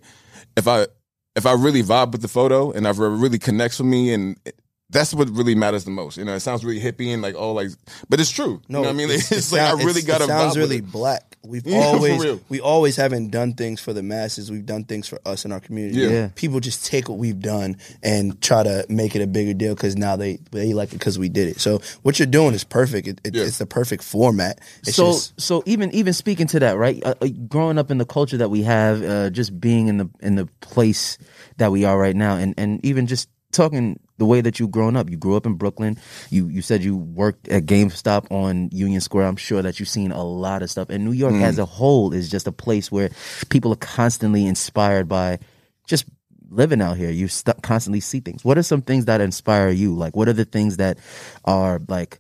if 0.56 0.68
I 0.68 0.88
if 1.36 1.46
I 1.46 1.54
really 1.54 1.84
vibe 1.84 2.12
with 2.12 2.22
the 2.22 2.28
photo 2.28 2.72
and 2.72 2.88
it 2.88 2.96
really 2.98 3.40
connects 3.40 3.80
with 3.80 3.88
me 3.88 4.14
and. 4.14 4.40
That's 4.92 5.16
what 5.16 5.28
really 5.32 5.56
matters 5.56 5.84
the 5.84 5.90
most. 5.90 6.16
You 6.16 6.26
know, 6.26 6.36
it 6.36 6.42
sounds 6.42 6.64
really 6.64 6.80
hippie 6.80 7.12
and 7.12 7.20
like 7.24 7.34
all 7.34 7.56
like, 7.56 7.70
but 8.08 8.20
it's 8.20 8.30
true. 8.30 8.62
you 8.68 8.74
know 8.74 8.82
what 8.82 8.90
I 8.90 8.94
mean? 8.94 9.10
It's, 9.12 9.32
it 9.32 9.52
like 9.52 9.62
I 9.62 9.72
really 9.84 10.04
got 10.04 10.20
to. 10.20 10.26
It 10.26 10.28
sounds 10.28 10.56
really 10.56 10.80
black. 10.80 11.35
We've 11.48 11.66
Yeah, 11.76 11.80
always 11.80 12.42
we 12.50 12.60
always 12.60 12.96
haven't 12.96 13.30
done 13.30 13.54
things 13.54 13.80
for 13.82 13.94
the 13.94 14.04
masses. 14.04 14.52
We've 14.52 14.66
done 14.66 14.84
things 14.84 15.08
for 15.08 15.20
us 15.26 15.46
in 15.46 15.52
our 15.52 15.60
community. 15.60 16.00
Yeah. 16.00 16.10
Yeah. 16.10 16.30
People 16.36 16.60
just 16.60 16.86
take 16.86 17.10
what 17.10 17.18
we've 17.18 17.40
done 17.40 17.78
and 18.04 18.42
try 18.42 18.64
to 18.64 18.86
make 18.90 19.16
it 19.16 19.22
a 19.22 19.28
bigger 19.28 19.54
deal 19.54 19.76
because 19.76 19.96
now 19.96 20.16
they 20.16 20.38
they 20.52 20.74
like 20.74 20.90
it 20.90 21.00
because 21.00 21.18
we 21.20 21.30
did 21.30 21.48
it. 21.50 21.60
So 21.60 21.82
what 22.04 22.20
you're 22.20 22.26
doing 22.26 22.54
is 22.54 22.64
perfect. 22.64 23.08
It, 23.08 23.22
it, 23.24 23.36
Yeah. 23.36 23.44
It's 23.44 23.58
the 23.58 23.66
perfect 23.66 24.04
format. 24.04 24.60
It's 24.82 24.96
so 24.96 25.12
just, 25.12 25.40
so 25.40 25.64
even 25.66 25.92
even 25.92 26.14
speaking 26.14 26.48
to 26.48 26.60
that 26.60 26.78
right 26.78 27.02
uh, 27.06 27.16
uh, 27.22 27.28
growing 27.48 27.78
up 27.78 27.92
in 27.92 27.98
the 27.98 28.06
culture 28.06 28.38
that 28.38 28.50
we 28.50 28.64
have 28.64 29.04
uh, 29.04 29.30
just 29.30 29.60
being 29.60 29.88
in 29.88 29.98
the 29.98 30.10
in 30.22 30.36
the 30.36 30.48
place 30.62 31.18
that 31.58 31.72
we 31.72 31.86
are 31.86 31.98
right 31.98 32.16
now 32.16 32.36
and 32.36 32.54
and 32.58 32.84
even 32.86 33.08
just 33.08 33.30
talking 33.56 34.00
the 34.18 34.26
way 34.26 34.42
that 34.42 34.60
you've 34.60 34.72
grown 34.72 34.96
up. 34.96 35.10
You 35.10 35.18
grew 35.18 35.36
up 35.36 35.46
in 35.46 35.56
brooklyn. 35.56 35.98
You 36.30 36.48
you 36.48 36.62
said 36.62 36.84
you 36.84 36.96
worked 36.96 37.48
at 37.48 37.66
gamestop 37.66 38.32
on 38.32 38.70
union 38.72 39.02
square. 39.02 39.26
I'm 39.26 39.36
sure 39.36 39.62
that 39.62 39.80
you've 39.80 39.90
seen 39.90 40.12
a 40.12 40.24
lot 40.24 40.62
of 40.62 40.70
stuff. 40.70 40.90
And 40.90 41.06
new 41.06 41.12
york 41.12 41.34
as 41.36 41.58
mm. 41.58 41.64
a 41.64 41.66
whole 41.66 42.14
is 42.14 42.30
just 42.30 42.48
a 42.48 42.52
place 42.52 42.92
where 42.92 43.10
people 43.50 43.74
are 43.74 43.78
constantly 43.78 44.46
inspired 44.46 45.08
by 45.08 45.40
just 45.88 46.06
living 46.50 46.82
out 46.82 46.98
here. 46.98 47.10
You 47.10 47.28
st- 47.28 47.62
constantly 47.62 48.00
see 48.00 48.20
things. 48.20 48.46
What 48.46 48.58
are 48.58 48.64
some 48.64 48.82
things 48.82 49.06
that 49.06 49.22
inspire 49.22 49.70
you? 49.70 49.96
Like 49.96 50.16
what 50.16 50.28
are 50.28 50.34
the 50.34 50.46
things 50.46 50.78
that 50.78 50.98
are 51.44 51.82
like 51.88 52.20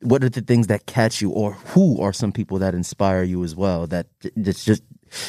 what 0.00 0.22
are 0.22 0.28
the 0.28 0.42
things 0.42 0.66
that 0.68 0.86
catch 0.86 1.20
you? 1.20 1.30
Or 1.30 1.52
who 1.52 2.00
are 2.00 2.12
some 2.12 2.32
people 2.32 2.58
that 2.58 2.74
inspire 2.74 3.22
you 3.22 3.42
as 3.44 3.54
well 3.56 3.86
that 3.88 4.06
it's 4.22 4.64
just 4.64 4.82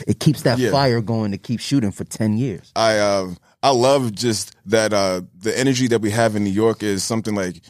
it 0.07 0.19
keeps 0.19 0.41
that 0.43 0.59
Yeah. 0.59 0.71
fire 0.71 1.01
going 1.01 1.31
to 1.31 1.37
keep 1.37 1.59
shooting 1.59 1.91
for 1.91 2.03
10 2.03 2.37
years 2.37 2.71
I 2.75 2.97
uh, 2.97 3.33
I 3.63 3.71
love 3.71 4.13
just 4.13 4.55
that 4.67 4.93
uh, 4.93 5.21
the 5.39 5.57
energy 5.57 5.87
that 5.87 5.99
we 6.01 6.11
have 6.11 6.35
in 6.35 6.43
New 6.43 6.51
York 6.51 6.83
is 6.83 7.03
something 7.03 7.33
like 7.35 7.61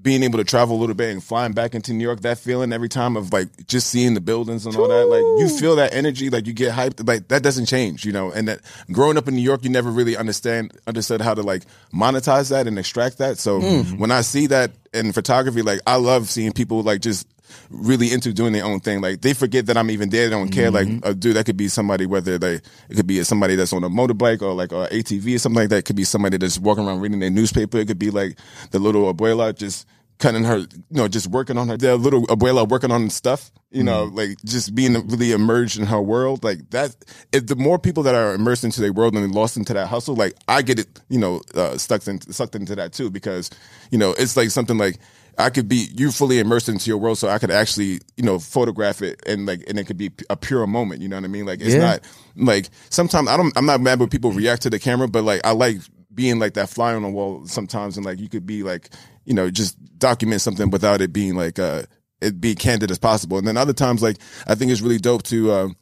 being 0.00 0.22
able 0.24 0.38
to 0.38 0.44
travel 0.44 0.76
a 0.76 0.80
little 0.80 0.94
bit 0.96 1.10
and 1.12 1.22
flying 1.22 1.52
back 1.52 1.74
into 1.76 1.92
New 1.92 2.02
York. 2.02 2.20
That 2.22 2.38
feeling 2.38 2.72
every 2.72 2.88
time 2.88 3.16
of 3.16 3.32
like 3.32 3.48
just 3.66 3.88
seeing 3.88 4.14
the 4.14 4.20
buildings 4.20 4.66
and 4.66 4.74
all 4.76 4.88
that, 4.88 5.06
like 5.08 5.22
you 5.40 5.48
feel 5.48 5.76
that 5.76 5.94
energy, 5.94 6.28
like 6.30 6.46
you 6.46 6.52
get 6.52 6.72
hyped. 6.72 7.06
Like 7.06 7.28
that 7.28 7.42
doesn't 7.42 7.66
change, 7.66 8.04
you 8.04 8.12
know. 8.12 8.30
And 8.32 8.48
that 8.48 8.60
growing 8.90 9.16
up 9.16 9.28
in 9.28 9.34
New 9.36 9.42
York, 9.42 9.62
you 9.64 9.70
never 9.70 9.90
really 9.90 10.16
understand 10.16 10.72
understood 10.86 11.20
how 11.20 11.34
to 11.34 11.42
like 11.42 11.62
monetize 11.94 12.50
that 12.50 12.66
and 12.66 12.78
extract 12.78 13.18
that. 13.18 13.38
So 13.38 13.60
when 13.60 14.10
I 14.10 14.22
see 14.22 14.46
that 14.48 14.72
in 14.92 15.12
photography, 15.12 15.62
like 15.62 15.80
I 15.86 15.96
love 15.96 16.28
seeing 16.28 16.52
people 16.52 16.82
like 16.82 17.00
just 17.00 17.26
really 17.70 18.12
into 18.12 18.32
doing 18.32 18.52
their 18.52 18.64
own 18.64 18.80
thing. 18.80 19.00
Like 19.00 19.20
they 19.20 19.34
forget 19.34 19.66
that 19.66 19.76
I'm 19.76 19.90
even 19.90 20.10
there. 20.10 20.28
They 20.28 20.30
don't 20.36 20.50
care. 20.50 20.70
Like, 20.70 20.88
uh, 21.02 21.12
dude, 21.12 21.36
that 21.36 21.46
could 21.46 21.56
be 21.56 21.68
somebody, 21.68 22.06
whether 22.06 22.38
they, 22.38 22.54
it 22.54 22.96
could 22.96 23.06
be 23.06 23.22
somebody 23.24 23.54
that's 23.56 23.72
on 23.72 23.84
a 23.84 23.90
motorbike 23.90 24.42
or 24.42 24.52
like 24.54 24.72
a 24.72 24.88
ATV 24.92 25.36
or 25.36 25.38
something 25.38 25.62
like 25.62 25.68
that. 25.70 25.78
It 25.78 25.84
could 25.84 25.96
be 25.96 26.04
somebody 26.04 26.36
that's 26.36 26.58
walking 26.58 26.86
around 26.86 27.00
reading 27.00 27.20
their 27.20 27.30
newspaper. 27.30 27.78
It 27.78 27.88
could 27.88 27.98
be 27.98 28.10
like 28.10 28.38
the 28.70 28.78
little 28.78 29.12
abuela 29.12 29.54
just 29.56 29.86
cutting 30.18 30.44
her, 30.44 30.58
you 30.58 30.68
know, 30.90 31.08
just 31.08 31.26
working 31.26 31.58
on 31.58 31.66
her, 31.68 31.76
their 31.76 31.96
little 31.96 32.22
abuela 32.26 32.66
working 32.66 32.92
on 32.92 33.10
stuff, 33.10 33.50
you 33.72 33.82
know, 33.82 34.04
like 34.04 34.40
just 34.44 34.72
being 34.72 34.92
really 35.08 35.32
immersed 35.32 35.76
in 35.76 35.84
her 35.86 36.00
world. 36.00 36.44
Like 36.44 36.70
that, 36.70 36.94
if 37.32 37.48
the 37.48 37.56
more 37.56 37.76
people 37.76 38.04
that 38.04 38.14
are 38.14 38.34
immersed 38.34 38.62
into 38.62 38.80
their 38.80 38.92
world 38.92 39.16
and 39.16 39.34
lost 39.34 39.56
into 39.56 39.74
that 39.74 39.88
hustle, 39.88 40.14
like 40.14 40.34
I 40.46 40.62
get 40.62 40.78
it, 40.78 41.00
you 41.08 41.18
know, 41.18 41.42
uh, 41.56 41.76
stuck 41.76 42.06
in, 42.06 42.20
sucked 42.20 42.54
into 42.54 42.76
that 42.76 42.92
too, 42.92 43.10
because, 43.10 43.50
you 43.90 43.98
know, 43.98 44.14
it's 44.16 44.36
like 44.36 44.50
something 44.50 44.78
like, 44.78 44.98
I 45.38 45.50
could 45.50 45.68
be 45.68 45.88
you 45.94 46.10
fully 46.12 46.38
immersed 46.38 46.68
into 46.68 46.88
your 46.88 46.98
world, 46.98 47.18
so 47.18 47.28
I 47.28 47.38
could 47.38 47.50
actually 47.50 48.00
you 48.16 48.24
know 48.24 48.38
photograph 48.38 49.02
it 49.02 49.20
and 49.26 49.46
like 49.46 49.64
and 49.68 49.78
it 49.78 49.84
could 49.84 49.96
be 49.96 50.10
a 50.30 50.36
pure 50.36 50.66
moment. 50.66 51.00
You 51.00 51.08
know 51.08 51.16
what 51.16 51.24
I 51.24 51.28
mean? 51.28 51.46
Like 51.46 51.60
it's 51.60 51.74
Yeah. 51.74 51.80
not 51.80 52.00
like 52.36 52.68
sometimes 52.90 53.28
I 53.28 53.36
don't 53.36 53.56
I'm 53.56 53.66
not 53.66 53.80
mad 53.80 53.98
when 54.00 54.08
people 54.08 54.32
react 54.32 54.62
to 54.62 54.70
the 54.70 54.78
camera, 54.78 55.08
but 55.08 55.24
like 55.24 55.40
I 55.44 55.52
like 55.52 55.78
being 56.14 56.38
like 56.38 56.54
that 56.54 56.68
fly 56.68 56.94
on 56.94 57.02
the 57.02 57.08
wall 57.08 57.46
sometimes, 57.46 57.96
and 57.96 58.04
like 58.04 58.20
you 58.20 58.28
could 58.28 58.46
be 58.46 58.62
like 58.62 58.90
you 59.24 59.34
know 59.34 59.50
just 59.50 59.76
document 59.98 60.40
something 60.42 60.70
without 60.70 61.00
it 61.00 61.12
being 61.12 61.34
like 61.34 61.58
uh 61.58 61.82
it 62.20 62.40
be 62.40 62.54
candid 62.54 62.90
as 62.90 62.98
possible. 62.98 63.38
And 63.38 63.46
then 63.46 63.56
other 63.56 63.72
times 63.72 64.02
like 64.02 64.18
I 64.46 64.54
think 64.54 64.70
it's 64.70 64.80
really 64.82 64.98
dope 64.98 65.22
to. 65.24 65.52
Um, 65.52 65.76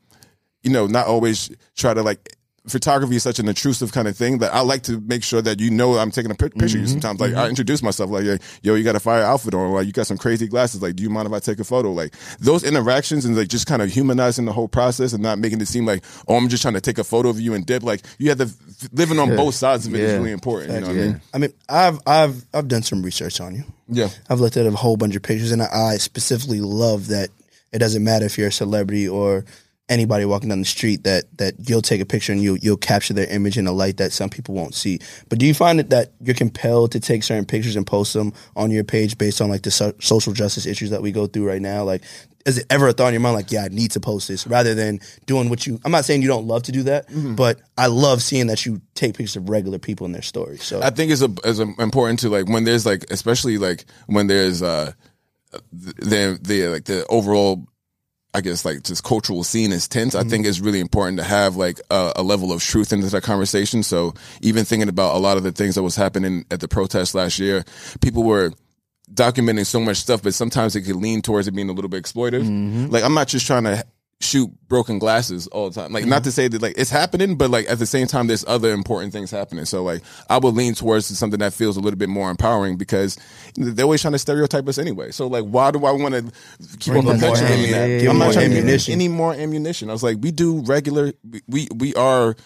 you 0.62 0.70
know, 0.70 0.86
not 0.86 1.06
always 1.06 1.50
try 1.74 1.94
to 1.94 2.02
like 2.02 2.36
photography 2.70 3.16
is 3.16 3.22
such 3.22 3.38
an 3.38 3.48
intrusive 3.48 3.92
kind 3.92 4.08
of 4.08 4.16
thing 4.16 4.38
that 4.38 4.54
I 4.54 4.60
like 4.60 4.82
to 4.84 5.00
make 5.00 5.22
sure 5.22 5.42
that 5.42 5.60
you 5.60 5.70
know 5.70 5.98
I'm 5.98 6.10
taking 6.10 6.30
a 6.30 6.34
pic- 6.34 6.54
picture 6.54 6.78
of 6.78 6.82
you 6.82 6.88
mm-hmm. 6.88 7.00
sometimes. 7.00 7.20
Like 7.20 7.32
I 7.32 7.42
mm-hmm. 7.42 7.50
introduce 7.50 7.82
myself 7.82 8.10
like, 8.10 8.24
yo, 8.62 8.74
you 8.74 8.84
got 8.84 8.96
a 8.96 9.00
fire 9.00 9.22
outfit 9.22 9.54
on, 9.54 9.60
or 9.60 9.76
like 9.76 9.86
you 9.86 9.92
got 9.92 10.06
some 10.06 10.18
crazy 10.18 10.48
glasses. 10.48 10.82
Like, 10.82 10.96
do 10.96 11.02
you 11.02 11.10
mind 11.10 11.26
if 11.26 11.32
I 11.32 11.38
take 11.38 11.58
a 11.58 11.64
photo? 11.64 11.92
Like 11.92 12.14
those 12.38 12.64
interactions 12.64 13.24
and 13.24 13.36
like 13.36 13.48
just 13.48 13.66
kind 13.66 13.82
of 13.82 13.90
humanizing 13.90 14.44
the 14.44 14.52
whole 14.52 14.68
process 14.68 15.12
and 15.12 15.22
not 15.22 15.38
making 15.38 15.60
it 15.60 15.68
seem 15.68 15.86
like, 15.86 16.04
oh, 16.28 16.36
I'm 16.36 16.48
just 16.48 16.62
trying 16.62 16.74
to 16.74 16.80
take 16.80 16.98
a 16.98 17.04
photo 17.04 17.28
of 17.28 17.40
you 17.40 17.54
and 17.54 17.66
dip. 17.66 17.82
Like 17.82 18.02
you 18.18 18.28
have 18.30 18.38
to 18.38 18.48
living 18.92 19.18
on 19.18 19.36
both 19.36 19.54
sides 19.54 19.86
of 19.86 19.94
it 19.94 20.00
is 20.00 20.12
Yeah. 20.12 20.16
really 20.16 20.32
important. 20.32 20.72
You 20.72 20.80
know 20.80 20.86
what 20.86 20.96
I 20.96 21.00
mean? 21.00 21.20
I 21.34 21.38
mean, 21.38 21.52
I've 21.68 22.00
I've 22.06 22.44
I've 22.54 22.68
done 22.68 22.82
some 22.82 23.02
research 23.02 23.40
on 23.40 23.54
you. 23.54 23.64
Yeah. 23.88 24.08
I've 24.28 24.40
looked 24.40 24.56
at 24.56 24.66
a 24.66 24.70
whole 24.70 24.96
bunch 24.96 25.16
of 25.16 25.22
pictures, 25.22 25.52
and 25.52 25.62
I, 25.62 25.66
I 25.66 25.96
specifically 25.96 26.60
love 26.60 27.08
that 27.08 27.30
it 27.72 27.78
doesn't 27.78 28.02
matter 28.02 28.24
if 28.24 28.38
you're 28.38 28.48
a 28.48 28.52
celebrity 28.52 29.08
or 29.08 29.44
anybody 29.90 30.24
walking 30.24 30.48
down 30.48 30.60
the 30.60 30.64
street 30.64 31.04
that 31.04 31.24
that 31.36 31.54
you'll 31.68 31.82
take 31.82 32.00
a 32.00 32.06
picture 32.06 32.32
and 32.32 32.40
you'll 32.40 32.56
you'll 32.58 32.76
capture 32.76 33.12
their 33.12 33.26
image 33.26 33.58
in 33.58 33.66
a 33.66 33.72
light 33.72 33.98
that 33.98 34.12
some 34.12 34.30
people 34.30 34.54
won't 34.54 34.74
see. 34.74 35.00
But 35.28 35.38
do 35.38 35.46
you 35.46 35.52
find 35.52 35.80
it 35.80 35.90
that 35.90 36.12
you're 36.20 36.34
compelled 36.34 36.92
to 36.92 37.00
take 37.00 37.24
certain 37.24 37.44
pictures 37.44 37.76
and 37.76 37.86
post 37.86 38.14
them 38.14 38.32
on 38.56 38.70
your 38.70 38.84
page 38.84 39.18
based 39.18 39.40
on 39.42 39.50
like 39.50 39.62
the 39.62 39.70
so- 39.70 39.94
social 40.00 40.32
justice 40.32 40.64
issues 40.64 40.90
that 40.90 41.02
we 41.02 41.12
go 41.12 41.26
through 41.26 41.46
right 41.46 41.60
now? 41.60 41.82
Like, 41.82 42.02
is 42.46 42.58
it 42.58 42.66
ever 42.70 42.88
a 42.88 42.92
thought 42.92 43.08
in 43.08 43.14
your 43.14 43.20
mind 43.20 43.34
like, 43.34 43.52
yeah, 43.52 43.64
I 43.64 43.68
need 43.68 43.90
to 43.92 44.00
post 44.00 44.28
this 44.28 44.46
rather 44.46 44.74
than 44.74 45.00
doing 45.26 45.50
what 45.50 45.66
you? 45.66 45.80
I'm 45.84 45.92
not 45.92 46.04
saying 46.04 46.22
you 46.22 46.28
don't 46.28 46.46
love 46.46 46.62
to 46.64 46.72
do 46.72 46.84
that, 46.84 47.06
but 47.36 47.60
I 47.76 47.88
love 47.88 48.22
seeing 48.22 48.46
that 48.46 48.64
you 48.64 48.80
take 48.94 49.14
pictures 49.16 49.36
of 49.36 49.48
regular 49.48 49.78
people 49.78 50.06
in 50.06 50.12
their 50.12 50.22
stories. 50.22 50.62
So 50.62 50.80
I 50.80 50.90
think 50.90 51.10
it's 51.10 51.22
a, 51.22 51.34
it's 51.44 51.58
important 51.58 52.20
to 52.20 52.28
like 52.28 52.48
when 52.48 52.64
there's 52.64 52.86
like 52.86 53.10
especially 53.10 53.58
like 53.58 53.84
when 54.06 54.28
there's 54.28 54.62
uh 54.62 54.92
the 55.72 56.38
the 56.40 56.68
like 56.68 56.84
the 56.84 57.04
overall 57.08 57.66
I 58.32 58.40
guess 58.40 58.64
like 58.64 58.82
just 58.84 59.02
cultural 59.02 59.42
scene 59.42 59.72
is 59.72 59.88
tense. 59.88 60.14
I 60.14 60.20
mm-hmm. 60.20 60.28
think 60.30 60.46
it's 60.46 60.60
really 60.60 60.80
important 60.80 61.18
to 61.18 61.24
have 61.24 61.56
like 61.56 61.80
a, 61.90 62.12
a 62.16 62.22
level 62.22 62.52
of 62.52 62.62
truth 62.62 62.92
into 62.92 63.08
that 63.08 63.22
conversation. 63.22 63.82
So 63.82 64.14
even 64.40 64.64
thinking 64.64 64.88
about 64.88 65.16
a 65.16 65.18
lot 65.18 65.36
of 65.36 65.42
the 65.42 65.52
things 65.52 65.74
that 65.74 65.82
was 65.82 65.96
happening 65.96 66.44
at 66.50 66.60
the 66.60 66.68
protest 66.68 67.14
last 67.14 67.38
year, 67.38 67.64
people 68.00 68.22
were 68.22 68.52
documenting 69.12 69.66
so 69.66 69.80
much 69.80 69.96
stuff, 69.96 70.22
but 70.22 70.34
sometimes 70.34 70.76
it 70.76 70.82
could 70.82 70.96
lean 70.96 71.22
towards 71.22 71.48
it 71.48 71.54
being 71.54 71.68
a 71.68 71.72
little 71.72 71.88
bit 71.88 72.04
exploitive. 72.04 72.42
Mm-hmm. 72.42 72.86
Like 72.86 73.02
I'm 73.02 73.14
not 73.14 73.28
just 73.28 73.46
trying 73.46 73.64
to 73.64 73.84
shoot 74.20 74.50
broken 74.68 74.98
glasses 74.98 75.46
all 75.48 75.70
the 75.70 75.80
time. 75.80 75.92
Like 75.92 76.04
not 76.04 76.16
mm-hmm. 76.16 76.24
to 76.24 76.32
say 76.32 76.48
that 76.48 76.60
like 76.60 76.74
it's 76.76 76.90
happening, 76.90 77.36
but 77.36 77.50
like 77.50 77.68
at 77.70 77.78
the 77.78 77.86
same 77.86 78.06
time 78.06 78.26
there's 78.26 78.44
other 78.46 78.72
important 78.72 79.12
things 79.12 79.30
happening. 79.30 79.64
So 79.64 79.82
like 79.82 80.02
I 80.28 80.38
would 80.38 80.54
lean 80.54 80.74
towards 80.74 81.06
something 81.06 81.40
that 81.40 81.54
feels 81.54 81.76
a 81.76 81.80
little 81.80 81.98
bit 81.98 82.10
more 82.10 82.30
empowering 82.30 82.76
because 82.76 83.18
they're 83.56 83.84
always 83.84 84.02
trying 84.02 84.12
to 84.12 84.18
stereotype 84.18 84.68
us 84.68 84.78
anyway. 84.78 85.10
So 85.10 85.26
like 85.26 85.44
why 85.44 85.70
do 85.70 85.86
I 85.86 85.92
want 85.92 86.14
to 86.14 86.22
keep 86.78 86.94
on 86.94 87.04
Bring 87.04 87.04
more 87.04 87.14
perpetuating 87.14 87.72
that? 87.72 87.86
Give 88.00 88.10
I'm 88.10 88.18
not 88.18 88.32
trying 88.34 88.50
to 88.50 88.56
ammunition. 88.58 88.92
give 88.92 88.98
any 88.98 89.08
more 89.08 89.32
ammunition. 89.32 89.88
I 89.88 89.92
was 89.92 90.02
like, 90.02 90.18
we 90.20 90.30
do 90.30 90.60
regular 90.60 91.12
we 91.48 91.68
we 91.74 91.94
are 91.94 92.36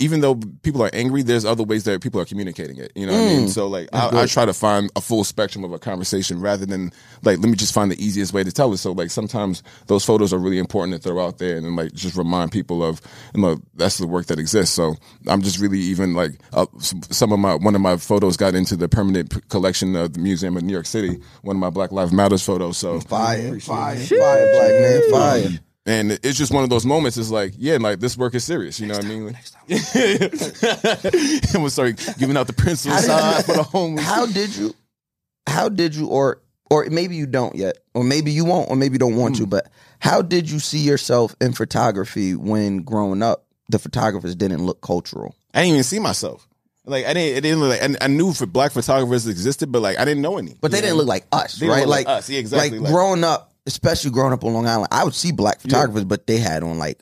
even 0.00 0.20
though 0.22 0.34
people 0.62 0.82
are 0.82 0.90
angry, 0.92 1.22
there's 1.22 1.44
other 1.44 1.62
ways 1.62 1.84
that 1.84 2.00
people 2.02 2.20
are 2.20 2.24
communicating 2.24 2.78
it. 2.78 2.90
You 2.96 3.06
know 3.06 3.12
what 3.12 3.20
I 3.22 3.26
mean? 3.26 3.48
So 3.48 3.68
like, 3.68 3.88
I, 3.92 4.22
I 4.22 4.26
try 4.26 4.44
to 4.46 4.52
find 4.54 4.90
a 4.96 5.00
full 5.00 5.22
spectrum 5.24 5.62
of 5.62 5.72
a 5.72 5.78
conversation 5.78 6.40
rather 6.40 6.66
than 6.66 6.90
like, 7.22 7.38
let 7.38 7.48
me 7.48 7.54
just 7.54 7.72
find 7.74 7.90
the 7.92 8.02
easiest 8.04 8.32
way 8.32 8.42
to 8.42 8.50
tell 8.50 8.72
it. 8.72 8.78
So 8.78 8.92
like, 8.92 9.10
sometimes 9.10 9.62
those 9.86 10.04
photos 10.04 10.32
are 10.32 10.38
really 10.38 10.58
important 10.58 10.96
to 11.00 11.08
throw 11.08 11.24
out 11.24 11.38
there 11.38 11.56
and 11.56 11.64
then 11.64 11.76
like 11.76 11.92
just 11.92 12.16
remind 12.16 12.50
people 12.50 12.82
of, 12.82 13.00
you 13.34 13.42
know, 13.42 13.58
that's 13.74 13.98
the 13.98 14.06
work 14.06 14.26
that 14.26 14.38
exists. 14.38 14.74
So 14.74 14.96
I'm 15.28 15.42
just 15.42 15.58
really 15.60 15.78
even 15.78 16.14
like, 16.14 16.32
uh, 16.52 16.66
some, 16.78 17.02
some 17.10 17.32
of 17.32 17.38
my 17.38 17.54
one 17.54 17.74
of 17.74 17.80
my 17.82 17.96
photos 17.98 18.36
got 18.36 18.54
into 18.54 18.76
the 18.76 18.88
permanent 18.88 19.30
p- 19.30 19.40
collection 19.50 19.94
of 19.96 20.14
the 20.14 20.20
Museum 20.20 20.56
of 20.56 20.62
New 20.62 20.72
York 20.72 20.86
City. 20.86 21.20
One 21.42 21.56
of 21.56 21.60
my 21.60 21.70
Black 21.70 21.92
Lives 21.92 22.12
Matters 22.12 22.42
photos. 22.42 22.78
So 22.78 23.00
Fire, 23.00 23.60
fire, 23.60 23.96
fire, 23.96 24.52
black 24.52 24.70
man, 24.70 25.10
fire. 25.10 25.48
And 25.86 26.12
it's 26.22 26.36
just 26.38 26.52
one 26.52 26.62
of 26.64 26.70
those 26.70 26.84
moments. 26.86 27.16
It's 27.16 27.30
like, 27.30 27.54
yeah, 27.56 27.76
like 27.80 28.00
this 28.00 28.16
work 28.16 28.34
is 28.34 28.44
serious. 28.44 28.78
You 28.80 28.86
know 28.88 28.94
what 28.96 29.04
I 29.04 29.08
mean? 29.08 29.36
and 31.54 31.62
we'll 31.62 31.70
start 31.70 31.96
giving 32.18 32.36
out 32.36 32.46
the 32.46 32.52
pencil 32.52 32.90
How 32.92 32.98
side 33.00 33.44
for 33.44 33.54
the 33.54 33.62
homeless. 33.62 34.04
How 34.04 34.26
did 34.26 34.54
you? 34.56 34.74
How 35.46 35.68
did 35.68 35.94
you? 35.94 36.06
Or 36.08 36.40
or 36.70 36.86
maybe 36.90 37.16
you 37.16 37.26
don't 37.26 37.54
yet, 37.56 37.78
or 37.94 38.04
maybe 38.04 38.30
you 38.30 38.44
won't, 38.44 38.70
or 38.70 38.76
maybe 38.76 38.94
you 38.94 38.98
don't 38.98 39.16
want 39.16 39.36
Hmm. 39.36 39.44
to. 39.44 39.46
But 39.48 39.68
how 39.98 40.22
did 40.22 40.50
you 40.50 40.58
see 40.58 40.78
yourself 40.78 41.34
in 41.40 41.52
photography 41.52 42.34
when 42.34 42.78
growing 42.82 43.22
up? 43.22 43.46
The 43.68 43.78
photographers 43.78 44.34
didn't 44.34 44.64
look 44.66 44.80
cultural. 44.80 45.34
I 45.54 45.60
didn't 45.62 45.70
even 45.74 45.82
see 45.84 45.98
myself. 46.00 46.46
Like 46.86 47.06
I 47.06 47.12
didn't. 47.14 47.36
It 47.38 47.40
didn't 47.42 47.60
look 47.60 47.80
like. 47.80 48.02
I, 48.02 48.04
I 48.04 48.08
knew 48.08 48.32
for 48.32 48.46
black 48.46 48.72
photographers 48.72 49.26
existed, 49.26 49.70
but 49.70 49.80
like 49.82 49.98
I 49.98 50.04
didn't 50.04 50.22
know 50.22 50.38
any. 50.38 50.56
But 50.60 50.70
they 50.72 50.80
didn't 50.80 50.96
look 50.96 51.06
like 51.06 51.24
us, 51.32 51.54
They 51.54 51.68
right? 51.68 51.80
look 51.80 51.88
like 51.88 52.06
like 52.06 52.18
us. 52.18 52.28
Yeah, 52.30 52.38
exactly, 52.40 52.78
Like, 52.78 52.84
like- 52.86 52.92
growing 52.92 53.22
up, 53.24 53.49
especially 53.66 54.10
growing 54.10 54.32
up 54.32 54.44
on 54.44 54.52
Long 54.54 54.66
Island, 54.66 54.88
I 54.90 55.04
would 55.04 55.14
see 55.14 55.32
black 55.32 55.60
photographers, 55.60 56.04
but 56.04 56.26
they 56.26 56.38
had 56.38 56.62
on 56.62 56.78
like 56.78 57.00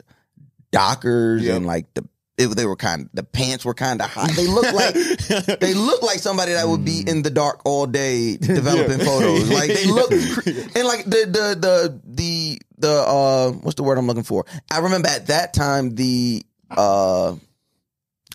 Dockers 0.73 1.43
Yeah. 1.43 1.57
and 1.57 1.67
like 1.67 1.93
the 1.95 2.07
it, 2.37 2.47
they 2.55 2.67
were 2.67 2.77
kind 2.77 3.03
of 3.07 3.09
the 3.15 3.25
pants 3.25 3.65
were 3.65 3.75
kind 3.75 4.01
of 4.01 4.09
high. 4.11 4.31
They 4.33 4.47
looked 4.47 4.73
like 4.73 4.95
they 5.61 5.75
look 5.75 6.03
like 6.03 6.21
somebody 6.21 6.53
that 6.53 6.69
would 6.69 6.85
be 6.85 7.03
in 7.05 7.23
the 7.23 7.31
dark 7.31 7.63
all 7.65 7.87
day 7.87 8.37
developing 8.41 8.99
Yeah. 9.01 9.05
photos. 9.05 9.51
Like 9.51 9.73
they 9.73 9.87
look 9.87 10.11
Yeah. 10.47 10.67
and 10.77 10.87
like 10.87 11.05
the 11.05 11.27
the 11.27 11.57
the 11.59 12.01
the 12.05 12.61
the 12.79 12.91
uh 12.93 13.51
what's 13.53 13.75
the 13.75 13.83
word 13.83 13.99
I'm 13.99 14.07
looking 14.07 14.23
for? 14.23 14.45
I 14.71 14.79
remember 14.79 15.09
at 15.09 15.27
that 15.29 15.53
time 15.53 15.95
the 15.97 16.45
uh 16.71 17.35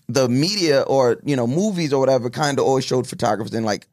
the 0.09 0.27
media 0.27 0.81
or 0.81 1.17
you 1.23 1.35
know 1.37 1.47
movies 1.47 1.93
or 1.93 1.99
whatever 2.01 2.29
kind 2.29 2.59
of 2.59 2.65
always 2.65 2.83
showed 2.83 3.07
photographers 3.07 3.53
in 3.53 3.63
like 3.63 3.87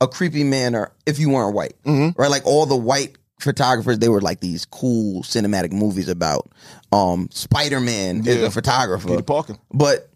a 0.00 0.08
creepy 0.08 0.42
manner 0.44 0.90
if 1.04 1.18
you 1.18 1.28
weren't 1.28 1.54
white, 1.54 1.74
Mhm. 1.84 2.16
right? 2.16 2.30
Like 2.30 2.46
all 2.46 2.64
the 2.64 2.76
white 2.76 3.16
photographers, 3.40 3.98
they 3.98 4.08
were 4.08 4.20
like 4.20 4.40
these 4.40 4.64
cool 4.64 5.22
cinematic 5.22 5.72
movies 5.72 6.08
about 6.08 6.50
um 6.92 7.28
Spider 7.32 7.80
Man 7.80 8.26
is 8.26 8.42
a 8.42 8.50
photographer, 8.50 9.08
Peter 9.08 9.22
Parker. 9.22 9.56
but 9.72 10.10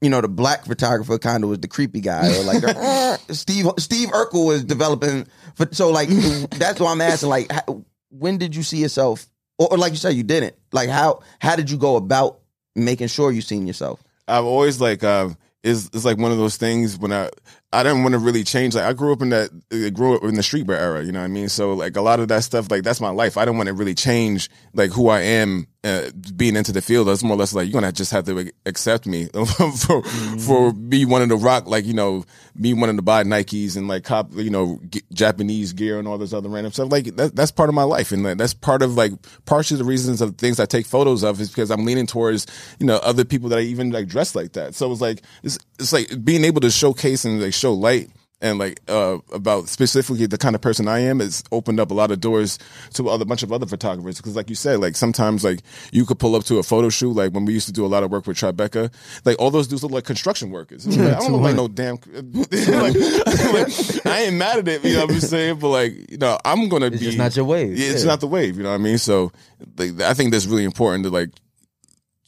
you 0.00 0.10
know 0.10 0.20
the 0.20 0.28
black 0.28 0.64
photographer 0.64 1.18
kind 1.18 1.42
of 1.44 1.50
was 1.50 1.58
the 1.60 1.68
creepy 1.68 2.00
guy, 2.00 2.28
or 2.36 2.44
like 2.44 2.62
Steve 3.30 3.66
Steve 3.78 4.08
Urkel 4.10 4.46
was 4.46 4.64
developing. 4.64 5.26
But 5.56 5.74
so 5.74 5.90
like 5.90 6.08
that's 6.08 6.80
why 6.80 6.92
I'm 6.92 7.00
asking. 7.00 7.28
Like, 7.28 7.50
how, 7.50 7.84
when 8.10 8.38
did 8.38 8.54
you 8.54 8.62
see 8.62 8.78
yourself, 8.78 9.26
or, 9.58 9.72
or 9.72 9.78
like 9.78 9.92
you 9.92 9.98
said, 9.98 10.10
you 10.10 10.22
didn't. 10.22 10.54
Like 10.72 10.88
how 10.88 11.22
how 11.40 11.56
did 11.56 11.70
you 11.70 11.76
go 11.76 11.96
about 11.96 12.40
making 12.76 13.08
sure 13.08 13.32
you 13.32 13.40
seen 13.40 13.66
yourself? 13.66 14.02
I've 14.28 14.44
always 14.44 14.80
like 14.80 15.02
uh, 15.02 15.30
is 15.62 15.90
it's 15.92 16.04
like 16.04 16.18
one 16.18 16.30
of 16.32 16.38
those 16.38 16.56
things 16.56 16.98
when 16.98 17.12
I 17.12 17.30
I 17.70 17.82
didn't 17.82 18.02
want 18.02 18.14
to 18.14 18.18
really 18.18 18.44
change. 18.44 18.74
Like 18.74 18.84
I 18.84 18.94
grew 18.94 19.12
up 19.12 19.20
in 19.20 19.28
that 19.28 19.50
I 19.70 19.90
grew 19.90 20.16
up 20.16 20.22
in 20.24 20.34
the 20.34 20.40
streetwear 20.40 20.78
era. 20.78 21.04
You 21.04 21.12
know 21.12 21.18
what 21.18 21.26
I 21.26 21.28
mean? 21.28 21.50
So 21.50 21.74
like 21.74 21.96
a 21.96 22.00
lot 22.00 22.18
of 22.18 22.28
that 22.28 22.44
stuff, 22.44 22.70
like 22.70 22.82
that's 22.82 23.00
my 23.00 23.10
life. 23.10 23.36
I 23.36 23.44
don't 23.44 23.58
want 23.58 23.66
to 23.66 23.74
really 23.74 23.94
change 23.94 24.48
like 24.72 24.90
who 24.90 25.08
I 25.08 25.20
am 25.20 25.66
uh, 25.84 26.10
being 26.34 26.56
into 26.56 26.72
the 26.72 26.82
field. 26.82 27.08
It's 27.08 27.22
more 27.22 27.34
or 27.34 27.38
less 27.38 27.54
like 27.54 27.66
you're 27.66 27.80
gonna 27.80 27.92
just 27.92 28.10
have 28.10 28.24
to 28.24 28.50
accept 28.66 29.06
me 29.06 29.26
for 29.76 30.02
for 30.02 30.72
me 30.72 31.04
wanting 31.04 31.28
to 31.28 31.36
rock 31.36 31.66
like 31.66 31.84
you 31.84 31.94
know 31.94 32.24
me 32.56 32.74
wanting 32.74 32.96
to 32.96 33.02
buy 33.02 33.22
Nikes 33.22 33.76
and 33.76 33.86
like 33.86 34.02
cop 34.02 34.34
you 34.34 34.50
know 34.50 34.80
g- 34.88 35.02
Japanese 35.12 35.72
gear 35.72 35.98
and 35.98 36.08
all 36.08 36.18
this 36.18 36.32
other 36.32 36.48
random 36.48 36.72
stuff. 36.72 36.90
Like 36.90 37.16
that, 37.16 37.36
that's 37.36 37.52
part 37.52 37.68
of 37.68 37.74
my 37.74 37.84
life, 37.84 38.12
and 38.12 38.24
like, 38.24 38.38
that's 38.38 38.54
part 38.54 38.82
of 38.82 38.96
like 38.96 39.12
partially 39.44 39.78
the 39.78 39.84
reasons 39.84 40.20
of 40.20 40.36
things 40.36 40.58
I 40.58 40.66
take 40.66 40.86
photos 40.86 41.22
of 41.22 41.40
is 41.40 41.48
because 41.48 41.70
I'm 41.70 41.84
leaning 41.84 42.06
towards 42.06 42.46
you 42.80 42.86
know 42.86 42.96
other 42.96 43.24
people 43.24 43.48
that 43.50 43.58
I 43.58 43.62
even 43.62 43.90
like 43.90 44.08
dress 44.08 44.34
like 44.34 44.54
that. 44.54 44.74
So 44.74 44.90
it's 44.90 45.00
like 45.00 45.22
it's 45.42 45.58
it's 45.78 45.92
like 45.92 46.24
being 46.24 46.44
able 46.44 46.60
to 46.62 46.70
showcase 46.70 47.24
and 47.24 47.40
like 47.40 47.54
show 47.58 47.74
light 47.74 48.10
and 48.40 48.56
like 48.60 48.78
uh 48.86 49.18
about 49.32 49.68
specifically 49.68 50.24
the 50.24 50.38
kind 50.38 50.54
of 50.54 50.60
person 50.60 50.86
I 50.86 51.00
am 51.00 51.18
has 51.18 51.42
opened 51.50 51.80
up 51.80 51.90
a 51.90 51.94
lot 51.94 52.12
of 52.12 52.20
doors 52.20 52.56
to 52.94 53.08
a 53.10 53.24
bunch 53.24 53.42
of 53.42 53.52
other 53.52 53.66
photographers 53.66 54.18
because 54.18 54.36
like 54.36 54.48
you 54.48 54.54
said 54.54 54.78
like 54.78 54.94
sometimes 54.94 55.42
like 55.42 55.58
you 55.90 56.06
could 56.06 56.20
pull 56.20 56.36
up 56.36 56.44
to 56.44 56.58
a 56.58 56.62
photo 56.62 56.88
shoot 56.88 57.14
like 57.14 57.32
when 57.32 57.46
we 57.46 57.52
used 57.52 57.66
to 57.66 57.72
do 57.72 57.84
a 57.84 57.88
lot 57.88 58.04
of 58.04 58.12
work 58.12 58.28
with 58.28 58.36
Tribeca 58.36 58.92
like 59.24 59.36
all 59.40 59.50
those 59.50 59.66
dudes 59.66 59.82
look 59.82 59.90
like 59.90 60.04
construction 60.04 60.50
workers 60.52 60.86
It's 60.86 60.96
like, 60.96 61.14
I 61.14 61.18
don't 61.18 61.32
look 61.32 61.40
like 61.42 61.56
no 61.56 61.66
damn 61.66 61.96
like, 62.14 62.94
like, 62.94 64.06
I 64.06 64.22
ain't 64.26 64.36
mad 64.36 64.58
at 64.60 64.68
it 64.68 64.84
you 64.84 64.94
know 64.94 65.06
what 65.06 65.14
I'm 65.14 65.20
saying 65.20 65.58
but 65.58 65.68
like 65.70 66.08
you 66.08 66.18
know 66.18 66.38
I'm 66.44 66.68
gonna 66.68 66.86
It's 66.86 66.98
be 67.00 67.06
just 67.06 67.18
not 67.18 67.34
your 67.34 67.44
wave. 67.44 67.76
yeah, 67.76 67.90
it's 67.90 68.04
Yeah. 68.04 68.10
not 68.10 68.20
the 68.20 68.28
wave 68.28 68.56
you 68.56 68.62
know 68.62 68.68
what 68.70 68.76
I 68.76 68.78
mean 68.78 68.98
so 68.98 69.32
like 69.76 70.00
I 70.00 70.14
think 70.14 70.30
that's 70.30 70.46
really 70.46 70.64
important 70.64 71.02
to 71.04 71.10
like 71.10 71.30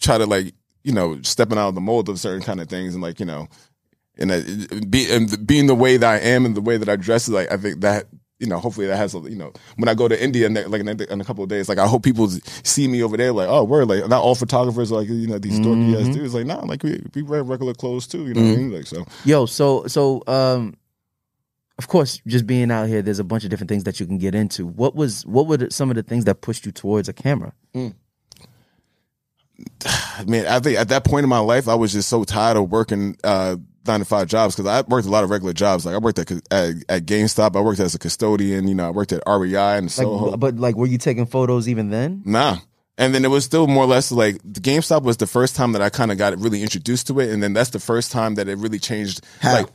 try 0.01 0.19
to 0.19 0.27
like 0.27 0.55
you 0.83 0.93
know 0.93 1.23
stepping 1.23 1.57
out 1.57 1.69
of 1.69 1.75
the 1.77 1.81
mold 1.81 2.09
of 2.09 2.19
certain 2.19 2.43
kind 2.43 2.61
of 2.61 2.69
things 2.69 2.95
and 2.95 3.03
like 3.03 3.21
you 3.21 3.27
know 3.27 3.47
and 4.21 4.91
be 4.91 5.11
and 5.11 5.47
being 5.47 5.67
the 5.67 5.75
way 5.75 5.97
that 5.97 6.09
I 6.09 6.19
am 6.19 6.45
and 6.45 6.57
the 6.57 6.61
way 6.61 6.77
that 6.77 6.89
I 6.89 6.97
dress 6.97 7.29
like 7.29 7.51
I 7.51 7.57
think 7.57 7.81
that 7.81 8.07
you 8.39 8.47
know 8.47 8.59
hopefully 8.59 8.87
that 8.87 8.97
has 8.97 9.15
a 9.15 9.19
you 9.21 9.37
know 9.37 9.53
when 9.77 9.89
I 9.89 9.95
go 9.95 10.09
to 10.09 10.23
India 10.23 10.49
ne- 10.49 10.67
like 10.67 10.81
in 10.81 10.89
a, 10.89 11.13
in 11.13 11.25
couple 11.25 11.45
of 11.45 11.51
days 11.51 11.69
like 11.69 11.79
I 11.79 11.87
hope 11.87 12.03
people 12.03 12.29
see 12.29 12.89
me 12.89 13.03
over 13.03 13.17
there 13.17 13.33
like 13.33 13.49
oh 13.49 13.65
we're 13.65 13.85
like 13.85 14.09
not 14.09 14.23
all 14.23 14.35
photographers 14.35 14.93
are 14.93 14.97
like 14.97 15.09
you 15.09 15.27
know 15.27 15.39
these 15.39 15.61
dorky 15.61 15.95
ass 15.95 16.03
mm-hmm. 16.03 16.13
dudes 16.13 16.35
like 16.35 16.47
nah 16.47 16.65
like 16.65 16.83
we 16.83 17.03
we 17.15 17.23
wear 17.23 17.43
regular 17.43 17.75
clothes 17.75 18.07
too 18.07 18.27
you 18.27 18.35
know 18.35 18.41
what 18.41 18.49
I 18.49 18.53
mm-hmm. 18.53 18.63
mean 18.63 18.73
like 18.73 18.87
so 18.87 19.05
Yo, 19.25 19.47
so 19.47 19.87
so 19.87 20.23
um 20.27 20.75
of 21.81 21.89
course, 21.89 22.21
just 22.27 22.47
being 22.47 22.71
out 22.71 22.89
here, 22.89 23.01
there's 23.01 23.21
a 23.21 23.25
bunch 23.25 23.43
of 23.45 23.49
different 23.49 23.71
things 23.71 23.85
that 23.85 23.99
you 23.99 24.05
can 24.05 24.19
get 24.19 24.35
into. 24.35 24.67
What 24.67 24.95
was 24.95 25.25
what 25.25 25.47
were 25.47 25.57
the, 25.57 25.71
some 25.71 25.89
of 25.89 25.97
the 25.97 26.03
things 26.03 26.27
that 26.27 26.43
pushed 26.43 26.67
you 26.67 26.73
towards 26.73 27.09
a 27.09 27.15
camera? 27.15 27.55
Mm. 27.75 27.95
Man, 30.27 30.47
I 30.47 30.61
think 30.61 30.79
at 30.79 30.89
that 30.89 31.05
point 31.05 31.25
in 31.25 31.31
my 31.31 31.39
life, 31.39 31.69
I 31.69 31.75
was 31.75 31.93
just 31.93 32.09
so 32.09 32.25
tired 32.25 32.57
of 32.57 32.71
working 32.71 33.17
uh, 33.25 33.57
nine 33.87 34.01
to 34.01 34.05
five 34.05 34.29
jobs 34.29 34.55
because 34.55 34.67
I 34.67 34.83
worked 34.89 35.07
a 35.07 35.11
lot 35.11 35.25
of 35.25 35.31
regular 35.31 35.53
jobs. 35.53 35.87
Like 35.87 35.95
I 35.95 35.99
worked 35.99 36.19
at, 36.19 36.31
at 36.31 36.75
at 36.89 37.07
GameStop, 37.07 37.57
I 37.57 37.61
worked 37.61 37.81
as 37.81 37.95
a 37.95 37.99
custodian. 37.99 38.69
You 38.69 38.75
know, 38.75 38.87
I 38.87 38.91
worked 38.91 39.13
at 39.13 39.23
REI 39.27 39.79
and 39.79 39.99
Like, 39.99 40.41
but 40.41 40.57
like, 40.57 40.77
were 40.77 40.87
you 40.87 40.99
taking 40.99 41.27
photos 41.27 41.69
even 41.69 41.91
then? 41.91 42.23
Nah. 42.25 42.59
And 42.99 43.15
then 43.15 43.25
it 43.25 43.29
was 43.29 43.47
still 43.47 43.67
more 43.67 43.85
or 43.85 43.87
less 43.87 44.13
like 44.13 44.41
the 44.45 44.61
GameStop 44.61 45.03
was 45.03 45.17
the 45.17 45.27
first 45.27 45.57
time 45.57 45.73
that 45.73 45.81
I 45.81 45.89
kind 45.89 46.13
of 46.13 46.19
got 46.19 46.39
really 46.39 46.63
introduced 46.63 47.07
to 47.07 47.19
it, 47.21 47.31
and 47.31 47.43
then 47.43 47.55
that's 47.55 47.71
the 47.71 47.81
first 47.81 48.13
time 48.13 48.35
that 48.35 48.49
it 48.49 48.59
really 48.59 48.79
changed. 48.79 49.25
How? 49.41 49.55
Like 49.55 49.69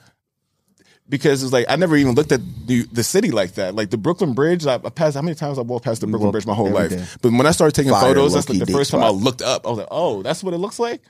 because 1.08 1.44
it's 1.44 1.54
like 1.54 1.66
I 1.70 1.76
never 1.76 1.96
even 1.96 2.16
looked 2.16 2.32
at 2.32 2.42
the, 2.66 2.84
the 2.92 3.04
city 3.04 3.32
like 3.32 3.54
that. 3.54 3.76
Like 3.76 3.90
the 3.90 3.98
Brooklyn 3.98 4.34
Bridge, 4.34 4.66
I, 4.66 4.76
I 4.76 4.90
passed 4.90 5.16
how 5.16 5.22
many 5.22 5.36
times 5.36 5.58
I 5.58 5.62
walked 5.62 5.86
past 5.86 6.02
the 6.02 6.08
Brooklyn 6.08 6.32
Bridge 6.32 6.46
my 6.46 6.54
whole 6.54 6.70
life. 6.70 6.92
day. 6.92 7.06
But 7.22 7.32
when 7.32 7.46
I 7.46 7.52
started 7.52 7.76
taking 7.76 7.92
Fire, 7.92 8.02
photos, 8.02 8.34
that's 8.34 8.50
like 8.50 8.60
the 8.60 8.66
first 8.66 8.92
time 8.92 9.04
I 9.04 9.10
looked 9.10 9.42
up. 9.42 9.66
I 9.66 9.70
was 9.70 9.80
like, 9.80 9.88
oh, 9.92 10.24
that's 10.24 10.44
what 10.44 10.54
it 10.54 10.58
looks 10.58 10.80
like. 10.80 11.02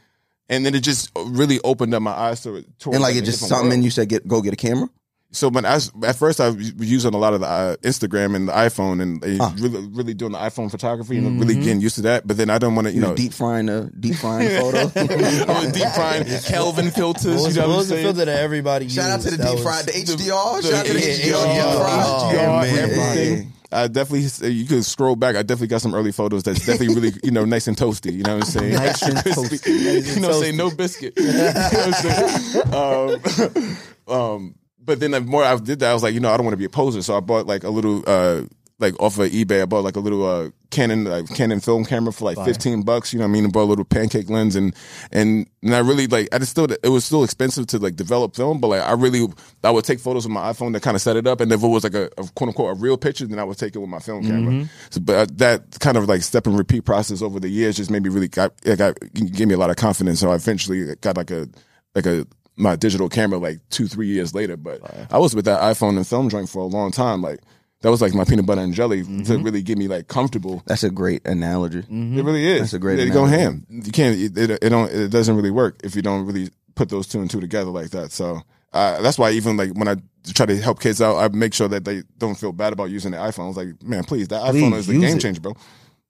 And 0.48 0.66
then 0.66 0.76
it 0.76 0.82
just 0.82 1.12
really 1.16 1.60
opened 1.64 1.94
up 1.94 2.02
my 2.02 2.12
eyes 2.12 2.42
to 2.42 2.56
it. 2.56 2.66
And 2.86 3.02
like 3.02 3.16
it 3.16 3.24
just 3.24 3.48
something 3.48 3.74
and 3.74 3.84
you 3.84 3.90
said 3.90 4.10
get 4.10 4.28
go 4.28 4.42
get 4.42 4.54
a 4.54 4.58
camera. 4.58 4.90
So 5.36 5.50
when 5.50 5.66
I 5.66 5.76
was, 5.76 5.92
at 6.04 6.16
first 6.16 6.40
I 6.40 6.50
was 6.50 6.74
using 6.80 7.14
a 7.14 7.18
lot 7.18 7.34
of 7.34 7.42
the 7.42 7.48
uh, 7.48 7.76
Instagram 7.84 8.36
and 8.36 8.48
the 8.48 8.54
iPhone 8.54 9.02
and 9.02 9.24
uh, 9.24 9.52
really 9.60 9.86
really 9.88 10.14
doing 10.14 10.32
the 10.32 10.38
iPhone 10.38 10.72
photography 10.72 11.18
and 11.18 11.40
really 11.40 11.56
getting 11.56 11.82
used 11.82 11.96
to 11.96 12.02
that. 12.04 12.26
But 12.26 12.38
then 12.38 12.50
I 12.50 12.58
don't 12.58 12.74
want 12.76 12.88
to 12.88 12.94
you 12.94 13.02
You 13.02 13.08
know 13.08 13.16
deep 13.16 13.34
frying 13.34 13.66
the 13.68 13.92
deep 14.00 14.16
frying 14.16 14.50
photo. 14.62 14.80
I 14.96 15.64
was 15.66 15.72
deep 15.74 15.90
frying 15.90 16.26
Kelvin 16.46 16.92
filters. 16.92 17.26
What 17.26 17.44
was, 17.44 17.56
you 17.56 17.62
know 17.62 17.68
what 17.68 17.68
what 17.68 17.74
I'm 17.74 17.78
was 17.80 17.90
the 17.90 17.96
saying? 17.96 18.06
filter 18.06 18.26
that 18.26 18.40
everybody 18.42 18.88
Shout 18.90 19.10
out 19.12 19.22
to 19.22 19.32
the 19.32 19.32
used? 19.32 19.40
That 19.44 19.56
deep 19.56 19.64
fried, 19.64 19.86
the 19.86 19.92
HDR. 19.92 20.62
Shout 20.64 20.74
out 20.74 20.86
to 20.86 20.94
the 20.94 21.00
Yeah, 21.00 21.06
HDR. 21.06 21.56
yeah, 21.56 21.66
deep 21.66 21.82
fried. 21.82 22.06
oh, 22.06 22.32
HDR, 22.34 22.78
everything. 22.78 23.52
I 23.72 23.88
definitely, 23.90 24.52
you 24.54 24.66
could 24.68 24.86
scroll 24.86 25.18
back. 25.18 25.36
I 25.36 25.42
definitely 25.42 25.68
got 25.68 25.82
some 25.82 25.94
early 25.96 26.14
photos 26.14 26.44
that's 26.44 26.66
definitely 26.66 26.96
really, 26.96 27.12
you 27.24 27.32
know, 27.32 27.44
nice 27.44 27.68
and 27.68 27.76
toasty. 27.76 28.14
You 28.14 28.24
know 28.24 28.38
what 28.38 28.46
I'm 28.46 28.50
saying? 28.52 28.74
Nice 28.74 29.02
and 29.02 29.18
Crispy. 29.18 29.58
toasty. 29.58 30.16
You 30.16 30.22
know 30.22 30.28
what 30.30 30.36
I'm 30.38 30.42
saying? 30.44 30.56
No 30.58 30.70
biscuit. 30.72 31.14
You 31.18 31.26
know 31.34 31.52
what 31.54 33.18
I'm 33.18 33.20
saying? 33.20 33.78
Um, 34.08 34.16
um, 34.16 34.56
but 34.86 35.00
then 35.00 35.12
the 35.12 35.22
more 35.22 35.44
I 35.44 35.58
did 35.58 35.80
that, 35.80 35.92
I 35.92 35.94
was 35.94 36.04
like, 36.04 36.14
you 36.14 36.20
know, 36.20 36.32
I 36.32 36.38
don't 36.38 36.46
want 36.46 36.54
to 36.54 36.58
be 36.58 36.66
a 36.66 36.70
poser. 36.70 37.02
So 37.02 37.18
I 37.18 37.20
bought 37.20 37.48
like 37.48 37.64
a 37.64 37.70
little, 37.70 38.04
uh, 38.08 38.44
like 38.80 39.00
off 39.02 39.18
of 39.18 39.32
eBay, 39.32 39.62
I 39.62 39.66
bought 39.66 39.84
like 39.84 39.96
a 39.96 40.02
little 40.02 40.26
uh, 40.26 40.50
Canon 40.70 41.06
like 41.06 41.34
Canon 41.34 41.62
film 41.62 41.86
camera 41.86 42.12
for 42.12 42.26
like 42.26 42.44
fifteen 42.46 42.82
bucks. 42.82 43.14
You 43.14 43.20
know 43.20 43.26
what 43.26 43.30
I 43.30 43.32
mean? 43.32 43.46
I 43.46 43.48
bought 43.48 43.64
a 43.64 43.72
little 43.72 43.86
pancake 43.86 44.30
lens 44.30 44.58
and 44.58 44.76
and 45.14 45.48
and 45.64 45.74
I 45.74 45.80
really 45.80 46.08
like 46.08 46.28
I 46.34 46.40
just 46.40 46.52
still 46.52 46.66
it 46.66 46.90
was 46.90 47.06
still 47.06 47.24
expensive 47.24 47.68
to 47.68 47.80
like 47.80 47.96
develop 47.96 48.36
film, 48.36 48.60
but 48.60 48.68
like 48.68 48.82
I 48.82 48.92
really 48.92 49.28
I 49.64 49.72
would 49.72 49.86
take 49.86 50.00
photos 50.02 50.26
with 50.26 50.34
my 50.34 50.52
iPhone 50.52 50.74
to 50.74 50.82
kind 50.82 50.96
of 50.96 51.02
set 51.02 51.16
it 51.16 51.26
up, 51.26 51.40
and 51.40 51.50
if 51.54 51.64
it 51.64 51.68
was 51.68 51.86
like 51.86 51.94
a, 51.94 52.06
a 52.18 52.28
quote 52.36 52.50
unquote 52.50 52.76
a 52.76 52.80
real 52.80 52.98
picture, 52.98 53.26
then 53.26 53.40
I 53.40 53.46
would 53.46 53.58
take 53.58 53.76
it 53.76 53.80
with 53.80 53.90
my 53.90 54.00
film 54.00 54.24
camera. 54.24 54.68
So, 54.90 55.00
but 55.00 55.16
uh, 55.16 55.34
that 55.36 55.80
kind 55.80 55.96
of 55.96 56.10
like 56.10 56.22
step 56.22 56.46
and 56.46 56.58
repeat 56.58 56.84
process 56.84 57.22
over 57.22 57.40
the 57.40 57.48
years 57.50 57.78
just 57.78 57.90
made 57.90 58.04
me 58.04 58.10
really 58.10 58.28
got 58.28 58.52
it 58.66 58.78
got 58.78 59.00
gave 59.14 59.48
me 59.48 59.54
a 59.54 59.58
lot 59.58 59.70
of 59.70 59.78
confidence. 59.78 60.20
So 60.20 60.32
I 60.32 60.36
eventually 60.36 60.96
got 60.98 61.16
like 61.16 61.32
a 61.32 61.48
like 61.96 62.06
a 62.06 62.28
my 62.58 62.76
digital 62.76 63.10
camera 63.10 63.38
like 63.40 63.60
two 63.70 63.88
three 63.88 64.08
years 64.08 64.34
later. 64.34 64.58
But 64.58 64.82
I 65.12 65.18
was 65.18 65.36
with 65.36 65.46
that 65.46 65.62
iPhone 65.62 65.98
and 65.98 66.08
film 66.08 66.30
joint 66.30 66.50
for 66.50 66.60
a 66.60 66.66
long 66.68 66.92
time, 66.92 67.22
like. 67.22 67.40
That 67.82 67.92
was 67.92 68.02
like 68.02 68.16
my 68.16 68.24
peanut 68.24 68.48
butter 68.48 68.62
and 68.62 68.74
jelly 68.74 69.04
to 69.26 69.38
really 69.38 69.62
get 69.62 69.78
me 69.78 69.88
like 69.88 70.08
comfortable. 70.08 70.64
That's 70.66 70.84
a 70.84 70.90
great 70.90 71.28
analogy. 71.28 71.80
It 71.80 72.26
really 72.26 72.48
is. 72.48 72.62
That's 72.62 72.74
a 72.74 72.80
great 72.80 72.96
They 72.96 73.10
go 73.10 73.26
analogy. 73.26 73.44
ham. 73.44 73.68
You 73.70 73.92
can't. 73.92 74.18
It, 74.18 74.36
it, 74.36 74.50
it 74.64 74.70
don't. 74.70 74.92
It 74.92 75.10
doesn't 75.10 75.36
really 75.36 75.52
work 75.52 75.82
if 75.84 75.96
you 75.96 76.02
don't 76.02 76.26
really 76.26 76.50
put 76.74 76.90
those 76.90 77.06
two 77.06 77.20
and 77.22 77.30
two 77.30 77.40
together 77.40 77.70
like 77.70 77.92
that. 77.92 78.12
So 78.12 78.42
uh, 78.74 79.02
that's 79.04 79.20
why 79.20 79.32
even 79.32 79.56
like 79.58 79.72
when 79.76 79.88
I 79.88 79.98
try 80.34 80.48
to 80.48 80.60
help 80.60 80.80
kids 80.80 81.00
out, 81.00 81.18
I 81.18 81.28
make 81.28 81.54
sure 81.54 81.68
that 81.68 81.86
they 81.86 82.02
don't 82.18 82.34
feel 82.34 82.54
bad 82.54 82.74
about 82.74 82.90
using 82.90 83.12
the 83.12 83.18
iPhone. 83.18 83.44
I 83.44 83.48
was 83.50 83.58
like, 83.58 83.84
man, 83.84 84.04
please, 84.04 84.30
that 84.30 84.50
Please, 84.50 84.64
iPhone 84.64 84.74
is 84.78 84.88
the 84.88 85.00
game 85.00 85.20
changer, 85.20 85.42
bro. 85.42 85.54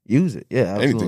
Use 0.05 0.35
it, 0.37 0.47
yeah. 0.49 0.77
Anything, 0.79 1.07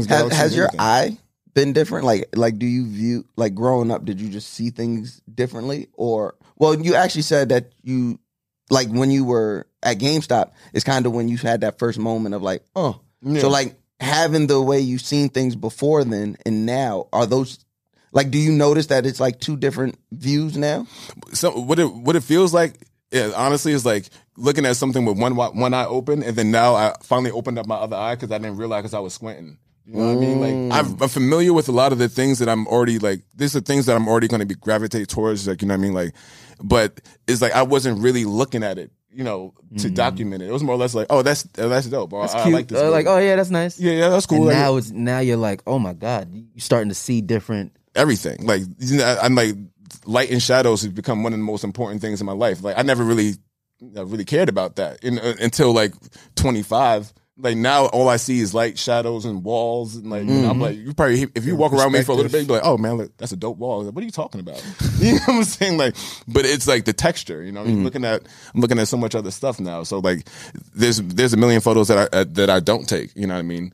Samsung's, 0.00 0.06
Has, 0.08 0.18
Galaxy, 0.18 0.36
has 0.36 0.56
your 0.56 0.64
anything. 0.66 0.80
eye 0.80 1.18
been 1.54 1.72
different? 1.72 2.04
Like, 2.04 2.28
like, 2.34 2.58
do 2.58 2.66
you 2.66 2.86
view 2.86 3.26
like 3.36 3.54
growing 3.54 3.90
up? 3.90 4.04
Did 4.04 4.20
you 4.20 4.28
just 4.28 4.52
see 4.52 4.70
things 4.70 5.20
differently, 5.32 5.88
or 5.94 6.34
well, 6.56 6.78
you 6.80 6.94
actually 6.94 7.22
said 7.22 7.50
that 7.50 7.72
you 7.82 8.18
like 8.70 8.88
when 8.88 9.10
you 9.10 9.24
were 9.24 9.66
at 9.82 9.98
GameStop. 9.98 10.52
It's 10.72 10.84
kind 10.84 11.06
of 11.06 11.12
when 11.12 11.28
you 11.28 11.36
had 11.36 11.60
that 11.60 11.78
first 11.78 11.98
moment 11.98 12.34
of 12.34 12.42
like, 12.42 12.64
oh, 12.74 13.00
so 13.38 13.48
like 13.48 13.76
having 14.00 14.46
the 14.46 14.60
way 14.60 14.80
you've 14.80 15.02
seen 15.02 15.28
things 15.28 15.54
before 15.54 16.02
then 16.04 16.36
and 16.44 16.66
now 16.66 17.08
are 17.12 17.26
those 17.26 17.58
like? 18.12 18.30
Do 18.30 18.38
you 18.38 18.52
notice 18.52 18.86
that 18.86 19.06
it's 19.06 19.20
like 19.20 19.40
two 19.40 19.56
different 19.56 19.98
views 20.10 20.56
now? 20.56 20.86
so 21.32 21.50
what 21.58 21.78
it 21.78 21.86
what 21.86 22.16
it 22.16 22.24
feels 22.24 22.52
like 22.52 22.74
yeah, 23.12 23.30
honestly 23.36 23.72
is 23.72 23.84
like 23.84 24.06
looking 24.36 24.64
at 24.64 24.76
something 24.76 25.04
with 25.04 25.18
one 25.18 25.36
one 25.36 25.74
eye 25.74 25.84
open 25.84 26.22
and 26.22 26.34
then 26.34 26.50
now 26.50 26.74
I 26.74 26.94
finally 27.02 27.30
opened 27.30 27.58
up 27.58 27.66
my 27.66 27.76
other 27.76 27.96
eye 27.96 28.14
because 28.14 28.32
I 28.32 28.38
didn't 28.38 28.56
realize 28.56 28.82
because 28.82 28.94
I 28.94 29.00
was 29.00 29.14
squinting. 29.14 29.58
You 29.84 29.94
know 29.96 30.06
what 30.06 30.12
I 30.12 30.20
mean? 30.20 30.40
Like 30.70 30.78
I'm, 30.86 31.02
I'm 31.02 31.08
familiar 31.08 31.52
with 31.52 31.68
a 31.68 31.72
lot 31.72 31.92
of 31.92 31.98
the 31.98 32.08
things 32.08 32.38
that 32.38 32.48
I'm 32.48 32.66
already 32.68 32.98
like. 32.98 33.22
These 33.34 33.56
are 33.56 33.60
things 33.60 33.86
that 33.86 33.96
I'm 33.96 34.06
already 34.08 34.28
going 34.28 34.40
to 34.40 34.46
be 34.46 34.54
gravitate 34.54 35.08
towards. 35.08 35.46
Like 35.48 35.60
you 35.62 35.68
know 35.68 35.74
what 35.74 35.78
I 35.78 35.82
mean? 35.82 35.92
Like, 35.94 36.14
but 36.62 37.00
it's 37.26 37.42
like 37.42 37.52
I 37.52 37.62
wasn't 37.62 38.00
really 38.00 38.24
looking 38.24 38.62
at 38.62 38.78
it. 38.78 38.90
You 39.14 39.24
know, 39.24 39.52
to 39.76 39.90
document 39.90 40.42
it. 40.42 40.48
It 40.48 40.52
was 40.52 40.62
more 40.62 40.74
or 40.74 40.78
less 40.78 40.94
like, 40.94 41.08
oh, 41.10 41.20
that's 41.20 41.42
that's 41.42 41.86
dope. 41.88 42.12
That's 42.12 42.32
I, 42.34 42.44
cute. 42.44 42.54
I 42.54 42.58
like 42.58 42.68
this. 42.68 42.80
Uh, 42.80 42.90
like, 42.90 43.06
oh 43.06 43.18
yeah, 43.18 43.36
that's 43.36 43.50
nice. 43.50 43.78
yeah, 43.78 43.92
yeah, 43.92 44.08
that's 44.08 44.24
cool. 44.24 44.38
And 44.38 44.46
Like, 44.46 44.56
now 44.56 44.76
it's 44.76 44.90
now 44.90 45.18
you're 45.18 45.36
like, 45.36 45.62
oh 45.66 45.78
my 45.78 45.92
god, 45.92 46.32
you're 46.32 46.46
starting 46.60 46.88
to 46.88 46.94
see 46.94 47.20
different. 47.20 47.76
everything. 47.94 48.46
Like 48.46 48.62
you 48.78 48.96
know, 48.98 49.18
I'm 49.20 49.34
like 49.34 49.54
light 50.06 50.30
and 50.30 50.40
shadows 50.42 50.80
has 50.82 50.92
become 50.92 51.22
one 51.24 51.34
of 51.34 51.38
the 51.38 51.44
most 51.44 51.62
important 51.64 52.00
things 52.00 52.20
in 52.22 52.26
my 52.26 52.32
life. 52.32 52.62
Like 52.62 52.78
I 52.78 52.82
never 52.82 53.04
really, 53.04 53.34
know, 53.82 54.04
really 54.04 54.24
cared 54.24 54.48
about 54.48 54.76
that 54.76 55.04
in, 55.04 55.18
uh, 55.18 55.34
until 55.40 55.74
like 55.74 55.92
25. 56.36 57.12
Like 57.38 57.56
now, 57.56 57.86
all 57.86 58.08
I 58.08 58.16
see 58.16 58.40
is 58.40 58.52
light, 58.52 58.78
shadows, 58.78 59.24
and 59.24 59.42
walls. 59.42 59.96
And 59.96 60.10
like, 60.10 60.24
you 60.24 60.34
know, 60.34 60.50
I'm 60.50 60.60
like, 60.60 60.76
you 60.76 60.92
probably 60.92 61.26
if 61.34 61.46
you 61.46 61.56
walk 61.56 61.72
around 61.72 61.92
me 61.92 62.02
for 62.02 62.12
a 62.12 62.14
little 62.14 62.30
bit, 62.30 62.46
you're 62.46 62.56
like, 62.56 62.66
oh 62.66 62.76
man, 62.76 62.98
look, 62.98 63.16
that's 63.16 63.32
a 63.32 63.36
dope 63.36 63.56
wall. 63.56 63.82
Like, 63.82 63.94
what 63.94 64.02
are 64.02 64.04
you 64.04 64.10
talking 64.10 64.40
about? 64.40 64.62
you 64.98 65.14
know 65.14 65.20
what 65.20 65.36
I'm 65.36 65.44
saying? 65.44 65.78
Like, 65.78 65.96
but 66.28 66.44
it's 66.44 66.68
like 66.68 66.84
the 66.84 66.92
texture. 66.92 67.42
You 67.42 67.52
know, 67.52 67.62
I'm 67.62 67.84
looking 67.84 68.04
at 68.04 68.22
I'm 68.54 68.60
looking 68.60 68.78
at 68.78 68.86
so 68.88 68.98
much 68.98 69.14
other 69.14 69.30
stuff 69.30 69.60
now. 69.60 69.82
So 69.82 70.00
like, 70.00 70.28
there's 70.74 71.00
there's 71.00 71.32
a 71.32 71.38
million 71.38 71.62
photos 71.62 71.88
that 71.88 72.10
I 72.12 72.18
uh, 72.18 72.24
that 72.32 72.50
I 72.50 72.60
don't 72.60 72.86
take. 72.86 73.16
You 73.16 73.26
know 73.26 73.34
what 73.34 73.40
I 73.40 73.42
mean? 73.42 73.72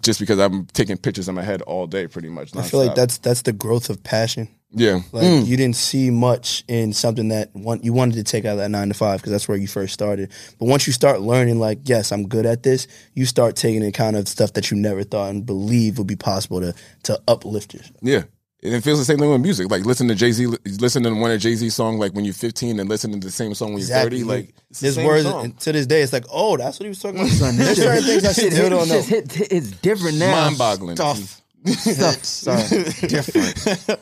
Just 0.00 0.20
because 0.20 0.38
I'm 0.38 0.66
taking 0.66 0.96
pictures 0.96 1.28
in 1.28 1.34
my 1.34 1.42
head 1.42 1.60
all 1.62 1.86
day, 1.86 2.06
pretty 2.06 2.28
much. 2.30 2.56
I 2.56 2.62
feel 2.62 2.84
like 2.84 2.94
that's 2.94 3.18
that's 3.18 3.42
the 3.42 3.52
growth 3.52 3.90
of 3.90 4.02
passion. 4.02 4.48
yeah. 4.74 5.00
Like 5.12 5.24
Mm. 5.24 5.46
you 5.46 5.56
didn't 5.58 5.76
see 5.76 6.08
much 6.10 6.64
in 6.66 6.94
something 6.94 7.28
that 7.28 7.54
one, 7.54 7.80
you 7.82 7.92
wanted 7.92 8.14
to 8.14 8.24
take 8.24 8.46
out 8.46 8.52
of 8.52 8.58
that 8.58 8.70
nine 8.70 8.88
to 8.88 8.94
five 8.94 9.20
because 9.20 9.32
that's 9.32 9.46
where 9.46 9.58
you 9.58 9.66
first 9.68 9.92
started. 9.92 10.30
But 10.58 10.64
once 10.66 10.86
you 10.86 10.94
start 10.94 11.20
learning, 11.20 11.58
like 11.60 11.80
yes, 11.84 12.10
I'm 12.10 12.26
good 12.26 12.46
at 12.46 12.62
this, 12.62 12.86
you 13.14 13.26
start 13.26 13.54
taking 13.54 13.82
in 13.82 13.92
kind 13.92 14.16
of 14.16 14.28
stuff 14.28 14.54
that 14.54 14.70
you 14.70 14.78
never 14.78 15.04
thought 15.04 15.28
and 15.28 15.44
believe 15.44 15.98
would 15.98 16.06
be 16.06 16.16
possible 16.16 16.60
to 16.60 16.74
to 17.02 17.20
uplift 17.28 17.74
yourself. 17.74 17.96
Yeah. 18.00 18.22
And 18.64 18.72
it 18.74 18.82
feels 18.84 18.98
the 19.00 19.04
same 19.04 19.18
thing 19.18 19.28
with 19.30 19.40
music. 19.40 19.70
Like 19.70 19.84
listen 19.84 20.06
to 20.08 20.14
Jay 20.14 20.30
Z, 20.30 20.46
listen 20.78 21.02
to 21.02 21.12
one 21.14 21.32
of 21.32 21.40
Jay 21.40 21.54
Z's 21.56 21.74
song 21.74 21.98
like 21.98 22.12
when 22.12 22.24
you're 22.24 22.32
15 22.34 22.78
and 22.78 22.88
listening 22.88 23.20
to 23.20 23.26
the 23.26 23.32
same 23.32 23.54
song 23.54 23.72
when 23.74 23.78
you're 23.82 23.88
30. 23.88 24.22
Like 24.24 24.54
it's 24.70 24.80
the 24.80 24.92
same 24.92 25.06
words 25.06 25.24
song. 25.24 25.52
to 25.52 25.72
this 25.72 25.86
day. 25.86 26.00
It's 26.02 26.12
like, 26.12 26.26
oh, 26.30 26.56
that's 26.56 26.78
what 26.78 26.84
he 26.84 26.88
was 26.88 27.00
talking 27.00 27.18
about. 27.20 27.30
there's 27.54 27.76
certain 27.76 28.04
things 28.04 28.24
I 28.24 28.32
Shit 28.32 28.52
still 28.52 28.62
hit- 28.64 28.70
don't 28.70 28.88
know. 28.88 29.02
hit- 29.02 29.52
it's 29.52 29.70
different 29.72 30.18
now. 30.18 30.44
mind-boggling. 30.44 30.96
Stuff. 30.96 31.42
Stuff. 31.66 32.24
Sorry. 32.24 32.82
Different. 33.08 33.98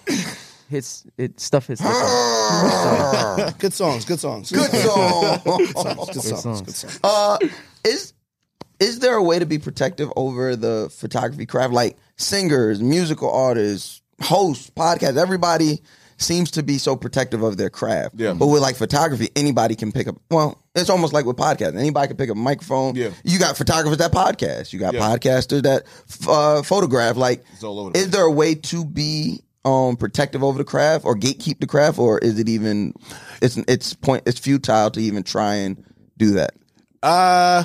Hits 0.70 1.04
it. 1.18 1.40
Stuff 1.40 1.66
hits. 1.66 1.80
different. 1.82 3.58
Good 3.58 3.72
songs. 3.72 4.04
Good 4.04 4.20
songs. 4.20 4.50
Good 4.52 4.70
song. 4.70 5.40
Good 5.44 5.68
songs. 5.68 6.06
Good 6.06 6.22
songs. 6.22 6.42
songs. 6.42 6.62
Good 6.62 6.74
songs. 6.74 7.00
Uh, 7.02 7.38
is 7.84 8.12
is 8.78 9.00
there 9.00 9.14
a 9.14 9.22
way 9.22 9.38
to 9.38 9.46
be 9.46 9.58
protective 9.58 10.10
over 10.16 10.54
the 10.56 10.88
photography 10.96 11.44
craft? 11.44 11.72
Like 11.74 11.96
singers, 12.16 12.80
musical 12.80 13.30
artists, 13.32 13.99
hosts, 14.22 14.70
podcasts, 14.70 15.16
everybody 15.16 15.80
seems 16.16 16.50
to 16.50 16.62
be 16.62 16.76
so 16.76 16.96
protective 16.96 17.42
of 17.42 17.56
their 17.56 17.70
craft. 17.70 18.16
Yeah. 18.18 18.34
But 18.34 18.48
with 18.48 18.60
like 18.60 18.76
photography, 18.76 19.28
anybody 19.34 19.74
can 19.74 19.90
pick 19.90 20.06
up. 20.06 20.16
Well, 20.30 20.62
it's 20.74 20.90
almost 20.90 21.12
like 21.14 21.24
with 21.24 21.36
podcasts. 21.36 21.76
Anybody 21.78 22.08
can 22.08 22.16
pick 22.18 22.28
up 22.30 22.36
a 22.36 22.38
microphone. 22.38 22.94
Yeah. 22.94 23.10
You 23.24 23.38
got 23.38 23.56
photographers 23.56 23.98
that 23.98 24.12
podcast. 24.12 24.72
You 24.72 24.78
got 24.78 24.92
Yeah. 24.94 25.00
podcasters 25.00 25.62
that 25.62 25.84
uh, 26.28 26.62
photograph. 26.62 27.16
Like, 27.16 27.42
It's 27.54 27.64
all 27.64 27.80
over 27.80 27.90
the 27.92 27.98
is 27.98 28.10
there 28.10 28.24
a 28.24 28.30
way 28.30 28.54
to 28.54 28.84
be 28.84 29.40
um 29.64 29.96
protective 29.96 30.42
over 30.42 30.56
the 30.58 30.64
craft 30.64 31.04
or 31.04 31.14
gatekeep 31.14 31.60
the 31.60 31.66
craft, 31.66 31.98
or 31.98 32.18
is 32.18 32.38
it 32.38 32.48
even 32.48 32.94
it's 33.42 33.56
it's 33.68 33.94
point 33.94 34.22
it's 34.26 34.38
futile 34.38 34.90
to 34.90 35.00
even 35.00 35.22
try 35.22 35.54
and 35.56 35.82
do 36.18 36.32
that? 36.32 36.52
Uh 37.02 37.64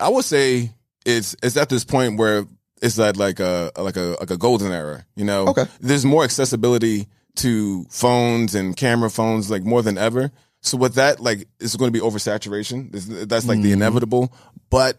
I 0.00 0.08
would 0.08 0.24
say 0.24 0.70
it's 1.04 1.34
it's 1.42 1.56
at 1.56 1.68
this 1.68 1.84
point 1.84 2.18
where 2.18 2.44
it's 2.82 2.98
at 2.98 3.16
like 3.16 3.40
a 3.40 3.70
like 3.76 3.96
a 3.96 4.16
like 4.20 4.30
a 4.30 4.36
golden 4.36 4.72
era, 4.72 5.04
you 5.16 5.24
know. 5.24 5.48
Okay. 5.48 5.64
There's 5.80 6.04
more 6.04 6.24
accessibility 6.24 7.08
to 7.36 7.84
phones 7.90 8.54
and 8.54 8.76
camera 8.76 9.10
phones 9.10 9.50
like 9.50 9.62
more 9.62 9.82
than 9.82 9.98
ever. 9.98 10.30
So 10.60 10.76
with 10.76 10.94
that, 10.94 11.20
like 11.20 11.46
it's 11.60 11.76
going 11.76 11.92
to 11.92 11.98
be 11.98 12.04
oversaturation. 12.04 12.92
This- 12.92 13.06
That's 13.06 13.46
like 13.46 13.58
the 13.58 13.68
mm-hmm. 13.68 13.82
inevitable. 13.82 14.32
But 14.70 14.96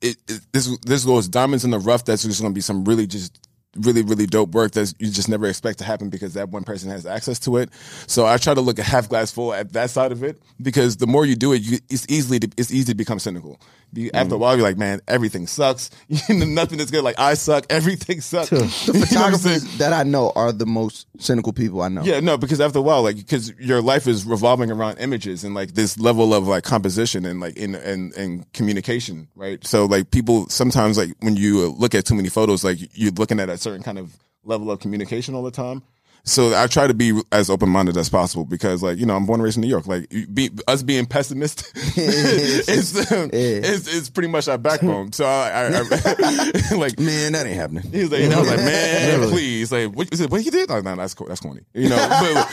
it, 0.00 0.16
it 0.28 0.40
this 0.52 0.78
this 0.80 1.04
those 1.04 1.28
diamonds 1.28 1.64
in 1.64 1.70
the 1.70 1.78
rough. 1.78 2.04
That's 2.04 2.22
just 2.22 2.40
going 2.40 2.52
to 2.52 2.54
be 2.54 2.62
some 2.62 2.84
really 2.84 3.06
just 3.06 3.38
really 3.76 4.02
really 4.02 4.26
dope 4.26 4.50
work 4.50 4.72
that 4.72 4.92
you 4.98 5.10
just 5.10 5.28
never 5.28 5.46
expect 5.46 5.78
to 5.78 5.84
happen 5.84 6.10
because 6.10 6.34
that 6.34 6.48
one 6.48 6.64
person 6.64 6.90
has 6.90 7.06
access 7.06 7.38
to 7.40 7.58
it. 7.58 7.70
So 8.06 8.26
I 8.26 8.36
try 8.36 8.54
to 8.54 8.60
look 8.60 8.78
at 8.78 8.84
half 8.84 9.08
glass 9.08 9.30
full 9.30 9.52
at 9.52 9.72
that 9.74 9.90
side 9.90 10.12
of 10.12 10.24
it 10.24 10.42
because 10.60 10.96
the 10.96 11.06
more 11.06 11.24
you 11.24 11.36
do 11.36 11.52
it, 11.52 11.62
you, 11.62 11.78
it's 11.88 12.06
easily 12.08 12.40
to, 12.40 12.50
it's 12.56 12.72
easy 12.72 12.86
to 12.86 12.94
become 12.94 13.18
cynical. 13.18 13.60
You, 13.92 14.10
mm. 14.10 14.14
after 14.14 14.34
a 14.34 14.38
while, 14.38 14.56
you're 14.56 14.66
like, 14.66 14.78
man, 14.78 15.00
everything 15.08 15.46
sucks. 15.46 15.90
Nothing 16.28 16.80
is 16.80 16.90
good. 16.90 17.04
Like 17.04 17.18
I 17.18 17.34
suck. 17.34 17.66
Everything 17.70 18.20
sucks. 18.20 18.50
The 18.50 18.56
You 18.86 18.92
know 18.92 19.06
photographers 19.06 19.78
that 19.78 19.92
I 19.92 20.02
know 20.02 20.32
are 20.34 20.52
the 20.52 20.66
most 20.66 21.06
cynical 21.18 21.52
people 21.52 21.82
I 21.82 21.88
know. 21.88 22.02
Yeah, 22.02 22.20
no, 22.20 22.36
because 22.36 22.60
after 22.60 22.78
a 22.78 22.82
while, 22.82 23.02
like, 23.02 23.16
because 23.16 23.52
your 23.58 23.82
life 23.82 24.06
is 24.06 24.24
revolving 24.24 24.70
around 24.70 24.98
images 24.98 25.44
and 25.44 25.54
like 25.54 25.74
this 25.74 25.98
level 25.98 26.34
of 26.34 26.46
like 26.46 26.64
composition 26.64 27.24
and 27.24 27.40
like 27.40 27.56
in 27.56 27.74
and 27.74 28.12
and 28.14 28.52
communication, 28.52 29.28
right? 29.34 29.64
So 29.66 29.86
like 29.86 30.10
people 30.10 30.48
sometimes 30.48 30.98
like 30.98 31.10
when 31.20 31.36
you 31.36 31.68
look 31.70 31.94
at 31.94 32.04
too 32.04 32.14
many 32.14 32.28
photos, 32.28 32.64
like 32.64 32.78
you're 32.94 33.12
looking 33.12 33.40
at 33.40 33.48
a 33.48 33.58
certain 33.58 33.82
kind 33.82 33.98
of 33.98 34.16
level 34.44 34.70
of 34.70 34.80
communication 34.80 35.34
all 35.34 35.42
the 35.42 35.50
time. 35.50 35.82
So 36.24 36.54
I 36.54 36.66
try 36.66 36.86
to 36.86 36.94
be 36.94 37.18
as 37.32 37.48
open 37.50 37.68
minded 37.68 37.96
as 37.96 38.08
possible 38.08 38.44
because, 38.44 38.82
like, 38.82 38.98
you 38.98 39.06
know, 39.06 39.16
I'm 39.16 39.26
born 39.26 39.40
and 39.40 39.44
raised 39.44 39.56
in 39.56 39.62
New 39.62 39.68
York. 39.68 39.86
Like, 39.86 40.08
be, 40.32 40.50
us 40.68 40.82
being 40.82 41.06
pessimist 41.06 41.72
is, 41.96 43.10
um, 43.10 43.30
is 43.32 43.88
is 43.88 44.10
pretty 44.10 44.28
much 44.28 44.46
our 44.48 44.58
backbone. 44.58 45.12
So 45.12 45.24
I, 45.24 45.48
I, 45.48 45.66
I 45.66 46.74
like, 46.76 46.98
Man, 46.98 47.32
that 47.32 47.46
ain't 47.46 47.56
happening. 47.56 47.84
he 47.90 48.00
was 48.02 48.10
like, 48.12 48.20
and 48.22 48.34
I 48.34 48.38
was 48.38 48.48
like, 48.48 48.58
man, 48.58 49.28
please, 49.30 49.72
like, 49.72 49.92
what, 49.92 50.12
he 50.14 50.26
what 50.26 50.40
he 50.42 50.50
did? 50.50 50.68
Like, 50.68 50.84
no, 50.84 50.94
that's 50.96 51.14
cool. 51.14 51.26
That's 51.26 51.40
corny, 51.40 51.62
you 51.74 51.88
know. 51.88 51.96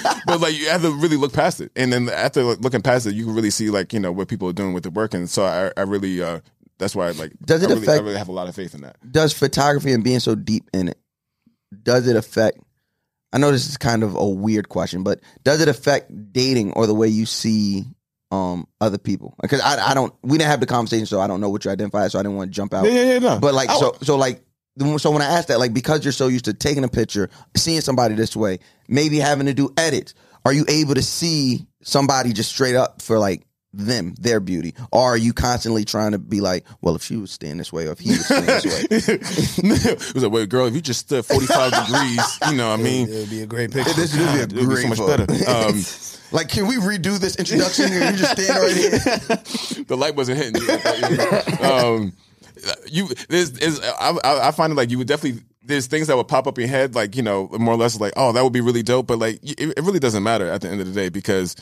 but, 0.04 0.18
but 0.26 0.42
like, 0.42 0.58
you 0.58 0.70
have 0.70 0.82
to 0.82 0.92
really 0.92 1.18
look 1.18 1.34
past 1.34 1.62
it, 1.62 1.72
and 1.76 1.92
then 1.92 2.10
after 2.10 2.44
like, 2.44 2.60
looking 2.62 2.82
past 2.82 3.06
it, 3.06 3.16
you 3.16 3.26
can 3.26 3.36
really 3.36 3.52
see 3.52 3.70
like, 3.70 3.92
you 3.94 4.00
know, 4.00 4.12
what 4.12 4.28
people 4.28 4.48
are 4.50 4.54
doing 4.54 4.74
with 4.74 4.84
the 4.84 4.92
work, 4.92 5.14
and 5.14 5.30
so 5.30 5.44
I, 5.46 5.72
I 5.80 5.84
really, 5.84 6.22
uh, 6.22 6.40
that's 6.80 6.96
why, 6.96 7.08
I, 7.08 7.12
like, 7.12 7.34
Does 7.44 7.64
it 7.64 7.68
I 7.68 7.74
really, 7.74 7.84
affect- 7.84 8.02
I 8.02 8.04
really 8.04 8.18
have 8.18 8.30
a 8.30 8.32
lot 8.34 8.48
of 8.48 8.56
faith 8.56 8.74
in 8.76 8.82
that. 8.82 8.96
Does 9.12 9.34
photography 9.34 9.92
and 9.92 10.04
being 10.04 10.20
so 10.20 10.36
deep 10.36 10.70
in 10.74 10.88
it, 10.90 10.98
does 11.84 12.08
it 12.08 12.16
affect? 12.16 12.60
I 13.34 13.38
know 13.40 13.52
this 13.52 13.68
is 13.70 13.78
kind 13.78 14.04
of 14.04 14.16
a 14.16 14.26
weird 14.28 14.70
question, 14.70 15.04
but 15.04 15.20
does 15.44 15.62
it 15.62 15.68
affect 15.68 16.12
dating 16.34 16.74
or 16.74 16.88
the 16.88 16.94
way 16.94 17.08
you 17.08 17.26
see 17.26 17.84
um 18.32 18.68
other 18.82 18.98
people? 18.98 19.36
Because 19.42 19.62
I, 19.62 19.92
I 19.92 19.94
don't, 19.94 20.14
we 20.24 20.38
didn't 20.38 20.50
have 20.50 20.60
the 20.60 20.66
conversation, 20.66 21.06
so 21.06 21.20
I 21.20 21.28
don't 21.28 21.42
know 21.42 21.50
what 21.50 21.64
you 21.66 21.72
identify 21.72 22.06
as, 22.06 22.14
so 22.14 22.20
I 22.20 22.24
didn't 22.24 22.38
want 22.38 22.52
to 22.52 22.56
jump 22.56 22.74
out. 22.74 22.86
Yeah, 22.86 22.92
yeah, 22.92 23.14
yeah, 23.14 23.20
no. 23.20 23.40
But 23.40 23.54
like, 23.54 23.70
I- 23.70 23.78
so, 23.80 23.96
so 24.02 24.16
like, 24.18 24.42
so 24.98 25.10
when 25.12 25.22
I 25.22 25.26
asked 25.26 25.48
that, 25.48 25.60
like, 25.60 25.74
because 25.74 26.06
you're 26.06 26.12
so 26.12 26.28
used 26.28 26.46
to 26.46 26.54
taking 26.54 26.84
a 26.84 26.88
picture, 26.88 27.30
seeing 27.56 27.82
somebody 27.82 28.14
this 28.16 28.36
way, 28.36 28.60
maybe 28.88 29.18
having 29.18 29.48
to 29.48 29.54
do 29.54 29.74
edits, 29.78 30.14
are 30.46 30.54
you 30.54 30.66
able 30.70 30.94
to 30.96 31.02
see 31.02 31.66
somebody 31.82 32.32
just 32.32 32.50
straight 32.52 32.76
up 32.76 33.02
for 33.02 33.18
like 33.18 33.44
them, 33.74 34.16
their 34.20 34.40
beauty, 34.40 34.74
or 34.92 35.02
are 35.02 35.18
you 35.18 35.34
constantly 35.34 35.86
trying 35.86 36.12
to 36.12 36.18
be 36.18 36.42
like, 36.42 36.66
well, 36.82 36.96
if 36.96 37.04
she 37.04 37.18
was 37.18 37.32
staying 37.32 37.58
this 37.58 37.72
way, 37.72 37.88
or 37.88 37.92
if 37.92 38.00
he 38.00 38.12
was 38.12 38.26
staying 38.26 38.46
this 38.46 38.66
way? 38.66 38.88
it 38.90 40.14
was 40.14 40.24
like, 40.24 40.32
wait, 40.32 40.50
girl, 40.50 40.66
if 40.68 40.74
you 40.74 40.82
just 40.82 41.02
stood 41.02 41.26
45 41.26 41.72
degrees, 41.86 42.40
you 42.50 42.58
know 42.58 42.70
what 42.70 42.80
I 42.80 42.84
mean? 42.84 43.10
It 43.10 43.16
would 43.16 43.30
be 43.30 43.42
a 43.42 43.46
great 43.46 43.72
picture. 43.72 43.94
This 43.94 44.16
would 44.16 44.34
be 44.34 44.40
a 44.40 44.48
God, 44.48 44.54
it 44.54 44.70
be 44.70 44.76
so 44.76 44.88
much 44.88 44.98
photo. 44.98 45.26
better. 45.26 45.44
Um, 45.48 45.82
like, 46.32 46.50
can 46.50 46.68
we 46.68 46.76
redo 46.76 47.18
this 47.18 47.38
introduction? 47.38 47.88
Here? 47.88 48.12
You 48.12 48.18
just 48.18 48.32
stand 48.34 48.60
right 48.62 48.76
here. 48.76 49.84
the 49.86 49.96
light 49.98 50.16
wasn't 50.16 50.38
hitting 50.38 50.62
you. 50.62 51.66
um, 51.66 52.14
you 52.90 53.08
there's, 53.30 53.58
is 53.60 53.80
I, 53.80 54.18
I 54.24 54.48
I 54.48 54.52
find 54.52 54.72
it 54.72 54.76
like 54.76 54.90
you 54.90 54.98
would 54.98 55.08
definitely 55.08 55.42
there's 55.64 55.88
things 55.88 56.08
that 56.08 56.18
would 56.18 56.28
pop 56.28 56.48
up 56.48 56.58
in 56.58 56.64
your 56.64 56.70
head 56.70 56.96
like 56.96 57.16
you 57.16 57.22
know 57.22 57.50
more 57.60 57.74
or 57.74 57.78
less 57.78 58.00
like 58.00 58.14
oh 58.16 58.32
that 58.32 58.44
would 58.44 58.54
be 58.54 58.62
really 58.62 58.84
dope 58.84 59.08
but 59.08 59.20
like 59.20 59.40
it, 59.44 59.78
it 59.78 59.84
really 59.84 60.00
doesn't 60.00 60.24
matter 60.24 60.50
at 60.50 60.62
the 60.62 60.70
end 60.70 60.82
of 60.82 60.88
the 60.88 60.94
day 60.94 61.10
because 61.10 61.56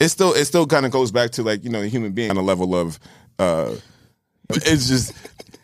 it 0.00 0.08
still 0.08 0.32
it 0.34 0.44
still 0.44 0.66
kind 0.66 0.86
of 0.86 0.92
goes 0.92 1.10
back 1.12 1.30
to 1.32 1.42
like 1.42 1.64
you 1.64 1.70
know 1.70 1.80
the 1.80 1.88
human 1.88 2.12
being 2.12 2.30
on 2.30 2.36
a 2.36 2.42
level 2.42 2.74
of 2.74 2.98
uh 3.38 3.74
it's 4.50 4.88
just 4.88 5.10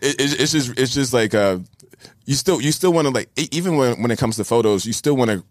it, 0.01 0.21
it- 0.21 0.41
it's 0.41 0.53
just 0.53 0.79
it's 0.79 0.95
just 0.95 1.13
like 1.13 1.35
uh 1.35 1.59
you 2.25 2.35
still 2.35 2.61
you 2.61 2.73
still 2.73 2.93
want 2.93 3.07
to 3.07 3.13
like 3.13 3.29
even 3.53 3.77
when 3.77 4.01
when 4.03 4.11
it 4.11 4.19
comes 4.19 4.37
to 4.37 4.45
photos 4.45 4.85
you 4.87 4.93
still 4.93 5.17
want 5.17 5.31
to 5.31 5.45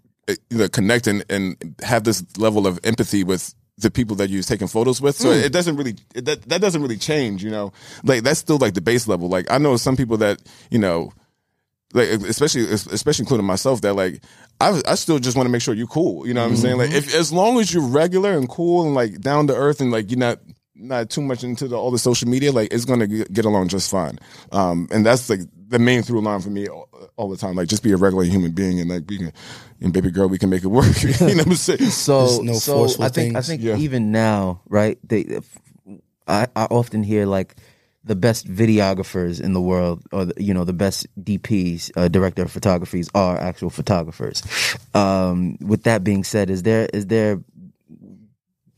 you 0.49 0.57
know, 0.57 0.67
connect 0.69 1.07
and, 1.07 1.25
and 1.29 1.75
have 1.83 2.03
this 2.03 2.23
level 2.37 2.65
of 2.67 2.79
empathy 2.83 3.23
with 3.23 3.53
the 3.77 3.89
people 3.91 4.15
that 4.15 4.29
you're 4.29 4.43
taking 4.43 4.67
photos 4.67 5.01
with. 5.01 5.15
So 5.15 5.31
it 5.31 5.51
doesn't 5.51 5.75
really 5.75 5.95
it, 6.13 6.25
that 6.25 6.43
that 6.43 6.61
doesn't 6.61 6.81
really 6.81 6.97
change. 6.97 7.43
You 7.43 7.49
know, 7.49 7.73
like 8.03 8.23
that's 8.23 8.39
still 8.39 8.57
like 8.57 8.73
the 8.75 8.81
base 8.81 9.07
level. 9.07 9.27
Like 9.27 9.49
I 9.51 9.57
know 9.57 9.75
some 9.77 9.97
people 9.97 10.17
that 10.17 10.41
you 10.69 10.77
know 10.79 11.11
like 11.93 12.09
especially 12.09 12.63
especially 12.63 13.23
including 13.23 13.45
myself 13.45 13.81
that 13.81 13.93
like 13.95 14.21
I 14.59 14.81
I 14.87 14.95
still 14.95 15.19
just 15.19 15.35
want 15.35 15.47
to 15.47 15.51
make 15.51 15.61
sure 15.61 15.73
you're 15.73 15.87
cool. 15.87 16.27
You 16.27 16.33
know 16.33 16.41
what 16.41 16.49
I'm 16.51 16.55
saying? 16.57 16.77
Like 16.77 16.91
if 16.93 17.13
as 17.13 17.31
long 17.33 17.59
as 17.59 17.73
you're 17.73 17.85
regular 17.85 18.37
and 18.37 18.47
cool 18.49 18.85
and 18.85 18.93
like 18.95 19.21
down 19.21 19.47
to 19.47 19.55
earth 19.55 19.81
and 19.81 19.91
like 19.91 20.09
you're 20.11 20.19
not 20.19 20.39
not 20.75 21.09
too 21.11 21.21
much 21.21 21.43
into 21.43 21.67
the, 21.67 21.75
all 21.77 21.91
the 21.91 21.99
social 21.99 22.27
media, 22.27 22.51
like 22.51 22.73
it's 22.73 22.85
gonna 22.85 23.07
get, 23.07 23.31
get 23.31 23.45
along 23.45 23.67
just 23.67 23.89
fine. 23.91 24.17
Um, 24.51 24.87
and 24.91 25.05
that's 25.05 25.29
like 25.29 25.41
the 25.67 25.79
main 25.79 26.01
through 26.01 26.21
line 26.21 26.41
for 26.41 26.49
me 26.49 26.67
all, 26.67 26.89
all 27.17 27.29
the 27.29 27.37
time. 27.37 27.55
Like 27.55 27.67
just 27.67 27.83
be 27.83 27.91
a 27.91 27.97
regular 27.97 28.23
human 28.23 28.51
being 28.51 28.79
and 28.79 28.89
like 28.89 29.03
we 29.07 29.17
can 29.17 29.31
and 29.79 29.93
baby 29.93 30.11
girl 30.11 30.27
we 30.27 30.37
can 30.37 30.49
make 30.49 30.63
it 30.63 30.67
work. 30.67 31.01
you 31.03 31.09
know 31.19 31.27
what 31.35 31.47
I'm 31.47 31.55
saying? 31.55 31.79
So, 31.91 32.41
no 32.41 32.53
so 32.53 32.85
I 32.99 33.09
think 33.09 33.35
I 33.35 33.41
think 33.41 33.61
Yeah. 33.61 33.77
even 33.77 34.11
now, 34.11 34.61
right? 34.69 34.97
They, 35.07 35.39
I, 36.27 36.47
I 36.55 36.65
often 36.65 37.03
hear 37.03 37.25
like 37.25 37.55
the 38.03 38.15
best 38.15 38.47
videographers 38.47 39.39
in 39.39 39.53
the 39.53 39.61
world, 39.61 40.03
or 40.11 40.25
the, 40.25 40.43
you 40.43 40.53
know, 40.53 40.63
the 40.63 40.73
best 40.73 41.07
DPs, 41.23 41.91
uh, 41.95 42.07
director 42.07 42.43
of 42.43 42.51
photographies, 42.51 43.09
are 43.13 43.37
actual 43.37 43.69
photographers. 43.69 44.41
Um, 44.93 45.57
with 45.61 45.83
that 45.83 46.03
being 46.03 46.23
said, 46.23 46.49
is 46.49 46.63
there 46.63 46.87
is 46.93 47.07
there 47.07 47.39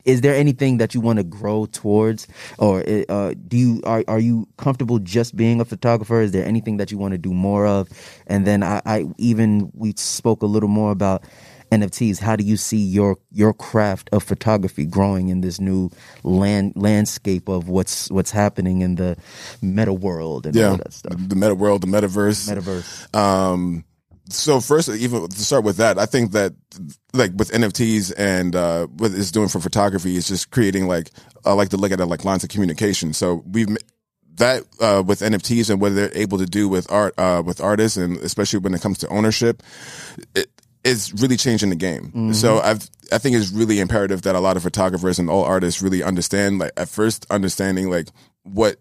is 0.04 0.20
there 0.20 0.34
anything 0.34 0.78
that 0.78 0.94
you 0.94 1.00
want 1.00 1.18
to 1.18 1.24
grow 1.24 1.66
towards, 1.66 2.28
or 2.58 2.84
uh, 3.08 3.34
do 3.48 3.56
you 3.56 3.80
are 3.84 4.04
are 4.06 4.18
you 4.18 4.46
comfortable 4.58 4.98
just 4.98 5.34
being 5.36 5.60
a 5.60 5.64
photographer? 5.64 6.20
Is 6.20 6.32
there 6.32 6.44
anything 6.44 6.76
that 6.76 6.92
you 6.92 6.98
want 6.98 7.12
to 7.12 7.18
do 7.18 7.32
more 7.32 7.66
of? 7.66 7.88
And 8.26 8.46
then 8.46 8.62
I, 8.62 8.82
I 8.84 9.06
even 9.16 9.70
we 9.74 9.94
spoke 9.96 10.42
a 10.42 10.46
little 10.46 10.68
more 10.68 10.90
about 10.90 11.24
NFTs. 11.70 12.20
How 12.20 12.36
do 12.36 12.44
you 12.44 12.56
see 12.56 12.78
your 12.78 13.18
your 13.30 13.52
craft 13.52 14.08
of 14.12 14.22
photography 14.22 14.86
growing 14.86 15.28
in 15.28 15.40
this 15.40 15.60
new 15.60 15.90
land 16.22 16.72
landscape 16.76 17.48
of 17.48 17.68
what's 17.68 18.10
what's 18.10 18.30
happening 18.30 18.82
in 18.82 18.96
the 18.96 19.16
meta 19.62 19.92
world 19.92 20.46
and 20.46 20.56
all 20.58 20.76
that 20.76 20.92
stuff? 20.92 21.14
the 21.16 21.36
meta 21.36 21.54
world, 21.54 21.82
the 21.82 21.86
metaverse, 21.86 22.48
Metaverse. 22.48 23.14
Um, 23.16 23.84
so 24.30 24.60
first, 24.60 24.88
even 24.88 25.28
to 25.28 25.40
start 25.40 25.64
with 25.64 25.76
that, 25.76 25.98
I 25.98 26.06
think 26.06 26.32
that 26.32 26.54
like 27.12 27.32
with 27.36 27.50
NFTs 27.50 28.12
and 28.16 28.56
uh, 28.56 28.86
what 28.86 29.12
it's 29.12 29.30
doing 29.30 29.48
for 29.48 29.60
photography 29.60 30.16
is 30.16 30.28
just 30.28 30.50
creating 30.50 30.86
like 30.86 31.10
I 31.44 31.52
like 31.52 31.68
to 31.70 31.76
look 31.76 31.92
at 31.92 32.00
it 32.00 32.06
like 32.06 32.24
lines 32.24 32.42
of 32.42 32.50
communication. 32.50 33.12
So 33.12 33.42
we've 33.46 33.68
that 34.36 34.64
uh, 34.80 35.02
with 35.06 35.20
NFTs 35.20 35.70
and 35.70 35.80
what 35.80 35.94
they're 35.94 36.16
able 36.16 36.38
to 36.38 36.46
do 36.46 36.68
with 36.68 36.90
art 36.90 37.14
uh, 37.18 37.42
with 37.44 37.60
artists 37.60 37.96
and 37.96 38.16
especially 38.18 38.60
when 38.60 38.74
it 38.74 38.80
comes 38.80 38.98
to 38.98 39.08
ownership, 39.08 39.62
it, 40.34 40.50
it's 40.84 41.12
really 41.14 41.36
changing 41.36 41.70
the 41.70 41.76
game. 41.76 42.32
So 42.34 42.56
mm-hmm. 42.56 42.66
I've 42.66 42.90
I 43.12 43.18
think 43.18 43.36
it's 43.36 43.50
really 43.50 43.80
imperative 43.80 44.22
that 44.22 44.34
a 44.34 44.40
lot 44.40 44.56
of 44.56 44.62
photographers 44.62 45.18
and 45.18 45.28
all 45.28 45.44
artists 45.44 45.82
really 45.82 46.02
understand 46.02 46.58
like 46.58 46.72
at 46.76 46.88
first 46.88 47.26
understanding 47.30 47.90
like 47.90 48.08
what 48.42 48.76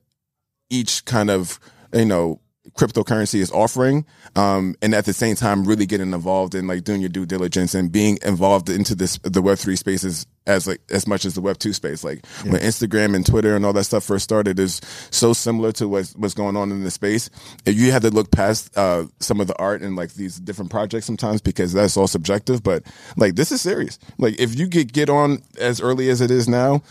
each 0.69 1.05
kind 1.05 1.29
of 1.29 1.59
you 1.93 2.05
know 2.05 2.39
cryptocurrency 2.75 3.39
is 3.39 3.51
offering 3.51 4.05
um 4.35 4.75
and 4.81 4.93
at 4.93 5.05
the 5.05 5.13
same 5.13 5.35
time 5.35 5.63
really 5.63 5.85
getting 5.85 6.11
involved 6.11 6.55
in 6.55 6.67
like 6.67 6.83
doing 6.83 7.01
your 7.01 7.09
due 7.09 7.25
diligence 7.25 7.75
and 7.75 7.91
being 7.91 8.17
involved 8.23 8.69
into 8.69 8.95
this 8.95 9.17
the 9.19 9.41
web3 9.41 9.77
spaces 9.77 10.25
as 10.45 10.67
like 10.67 10.81
as 10.89 11.07
much 11.07 11.25
as 11.25 11.35
the 11.35 11.41
web 11.41 11.57
2 11.57 11.73
space. 11.73 12.03
Like 12.03 12.25
when 12.43 12.61
instagram 12.61 13.15
and 13.15 13.25
twitter 13.25 13.55
and 13.55 13.65
all 13.65 13.73
that 13.73 13.85
stuff 13.85 14.03
first 14.03 14.23
started 14.23 14.59
is 14.59 14.81
so 15.09 15.33
similar 15.33 15.71
to 15.73 15.87
what's, 15.87 16.15
what's 16.15 16.33
going 16.33 16.57
on 16.57 16.71
in 16.71 16.83
the 16.83 16.91
space. 16.91 17.29
If 17.65 17.75
you 17.75 17.91
had 17.91 18.01
to 18.01 18.09
look 18.09 18.31
past 18.31 18.75
uh 18.77 19.05
some 19.19 19.39
of 19.39 19.47
the 19.47 19.57
art 19.57 19.81
and 19.81 19.95
like 19.95 20.13
these 20.13 20.37
different 20.39 20.71
projects 20.71 21.05
sometimes 21.05 21.41
because 21.41 21.73
that's 21.73 21.95
all 21.95 22.07
subjective 22.07 22.63
but 22.63 22.83
like 23.17 23.35
this 23.35 23.51
is 23.51 23.61
serious. 23.61 23.99
Like 24.17 24.39
if 24.39 24.57
you 24.57 24.67
get 24.67 24.91
get 24.91 25.09
on 25.09 25.41
as 25.59 25.79
early 25.79 26.09
as 26.09 26.21
it 26.21 26.31
is 26.31 26.49
now 26.49 26.81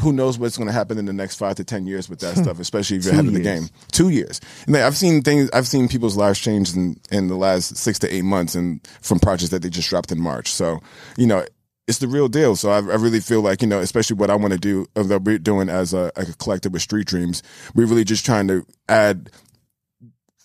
who 0.00 0.12
knows 0.12 0.38
what's 0.38 0.56
going 0.56 0.68
to 0.68 0.72
happen 0.72 0.98
in 0.98 1.06
the 1.06 1.12
next 1.12 1.36
five 1.36 1.56
to 1.56 1.64
ten 1.64 1.86
years 1.86 2.08
with 2.08 2.20
that 2.20 2.36
stuff 2.42 2.58
especially 2.58 2.96
if 2.96 3.04
you're 3.04 3.12
ahead 3.12 3.26
of 3.26 3.32
the 3.32 3.40
game. 3.40 3.68
Two 3.92 4.08
years. 4.08 4.40
And 4.66 4.74
like, 4.74 4.82
I've 4.82 4.96
seen 4.96 5.20
things. 5.26 5.50
I've 5.52 5.68
seen 5.68 5.88
people's 5.88 6.16
lives 6.16 6.40
change 6.40 6.74
in 6.74 6.96
in 7.10 7.28
the 7.28 7.36
last 7.36 7.76
six 7.76 7.98
to 7.98 8.08
eight 8.08 8.24
months, 8.24 8.54
and 8.54 8.80
from 9.02 9.18
projects 9.18 9.50
that 9.50 9.60
they 9.60 9.68
just 9.68 9.90
dropped 9.90 10.10
in 10.12 10.20
March. 10.20 10.48
So 10.50 10.80
you 11.18 11.26
know. 11.26 11.44
It's 11.88 11.98
the 11.98 12.08
real 12.08 12.26
deal. 12.26 12.56
So 12.56 12.70
I, 12.70 12.78
I 12.78 12.96
really 12.98 13.20
feel 13.20 13.42
like, 13.42 13.62
you 13.62 13.68
know, 13.68 13.78
especially 13.78 14.16
what 14.16 14.28
I 14.28 14.34
want 14.34 14.52
to 14.52 14.58
do, 14.58 14.88
uh, 14.96 15.04
that 15.04 15.22
we're 15.22 15.38
doing 15.38 15.68
as 15.68 15.94
a, 15.94 16.10
a 16.16 16.24
collective 16.42 16.72
with 16.72 16.82
Street 16.82 17.06
Dreams, 17.06 17.44
we're 17.76 17.86
really 17.86 18.02
just 18.02 18.26
trying 18.26 18.48
to 18.48 18.66
add 18.88 19.30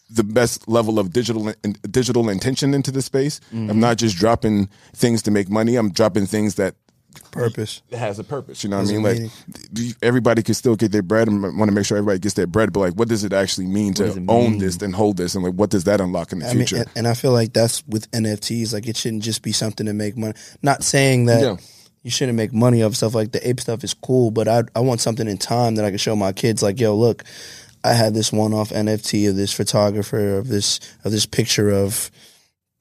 the 0.08 0.24
best 0.24 0.68
level 0.68 1.00
of 1.00 1.12
digital 1.12 1.52
in, 1.64 1.76
digital 1.90 2.30
intention 2.30 2.76
into 2.76 2.92
the 2.92 3.02
space. 3.02 3.42
I'm 3.72 3.80
not 3.80 3.98
just 3.98 4.18
dropping 4.18 4.70
things 4.96 5.24
to 5.24 5.32
make 5.32 5.50
money. 5.50 5.78
I'm 5.78 5.92
dropping 5.92 6.28
things 6.28 6.56
that 6.62 6.76
Purpose. 7.32 7.82
it 7.90 7.98
has 7.98 8.20
a 8.20 8.24
purpose. 8.24 8.64
You 8.64 8.70
know 8.70 8.80
what 8.80 8.90
I 8.90 8.92
mean? 8.92 9.04
Like 9.04 9.18
meaning. 9.74 9.94
everybody 10.02 10.44
can 10.44 10.54
still 10.54 10.76
get 10.76 10.92
their 10.92 11.02
bread 11.02 11.28
and 11.28 11.42
want 11.42 11.70
to 11.70 11.72
make 11.72 11.86
sure 11.86 11.98
everybody 11.98 12.20
gets 12.20 12.36
their 12.36 12.48
bread. 12.48 12.74
But 12.74 12.80
like, 12.82 12.94
what 12.94 13.08
does 13.08 13.24
it 13.24 13.32
actually 13.34 13.68
mean 13.68 13.94
does 13.94 14.16
to 14.16 14.22
it 14.22 14.26
own 14.30 14.52
mean? 14.52 14.60
this 14.60 14.78
and 14.82 14.94
hold 14.96 15.18
this? 15.18 15.36
And 15.36 15.44
like, 15.44 15.54
what 15.54 15.70
does 15.70 15.86
that 15.86 16.02
unlock 16.02 16.32
in 16.32 16.40
the 16.40 16.46
I 16.46 16.54
mean, 16.54 16.66
future? 16.66 16.78
and, 16.84 16.88
and 16.96 17.08
I 17.08 17.14
feel 17.14 17.32
like 17.32 17.54
that's 17.54 17.86
with 17.88 18.10
NFTs. 18.12 18.74
Like, 18.74 18.88
it 18.88 18.98
shouldn't 18.98 19.24
just 19.24 19.42
be 19.44 19.52
something 19.52 19.86
to 19.86 19.94
make 19.94 20.18
money. 20.18 20.34
Not 20.62 20.84
saying 20.84 21.26
that 21.26 21.42
Yeah. 21.42 21.56
you 22.04 22.12
shouldn't 22.12 22.36
make 22.38 22.54
money 22.54 22.82
of 22.82 22.96
stuff 22.98 23.16
like 23.16 23.32
the 23.32 23.48
ape 23.48 23.60
stuff 23.62 23.84
is 23.84 23.94
cool, 23.94 24.32
but 24.32 24.48
I 24.48 24.64
I 24.76 24.80
want 24.82 25.00
something 25.02 25.28
in 25.28 25.38
time 25.38 25.76
that 25.76 25.86
I 25.86 25.90
can 25.90 25.98
show 26.00 26.16
my 26.16 26.32
kids. 26.34 26.62
Like, 26.64 26.80
yo, 26.80 26.96
look, 26.98 27.24
I 27.84 27.94
had 27.94 28.14
this 28.14 28.32
one 28.34 28.54
off 28.54 28.70
NFT 28.70 29.30
of 29.30 29.36
this 29.36 29.54
photographer 29.54 30.38
of 30.38 30.48
this 30.50 30.80
of 31.04 31.12
this 31.12 31.26
picture 31.26 31.70
of 31.72 32.12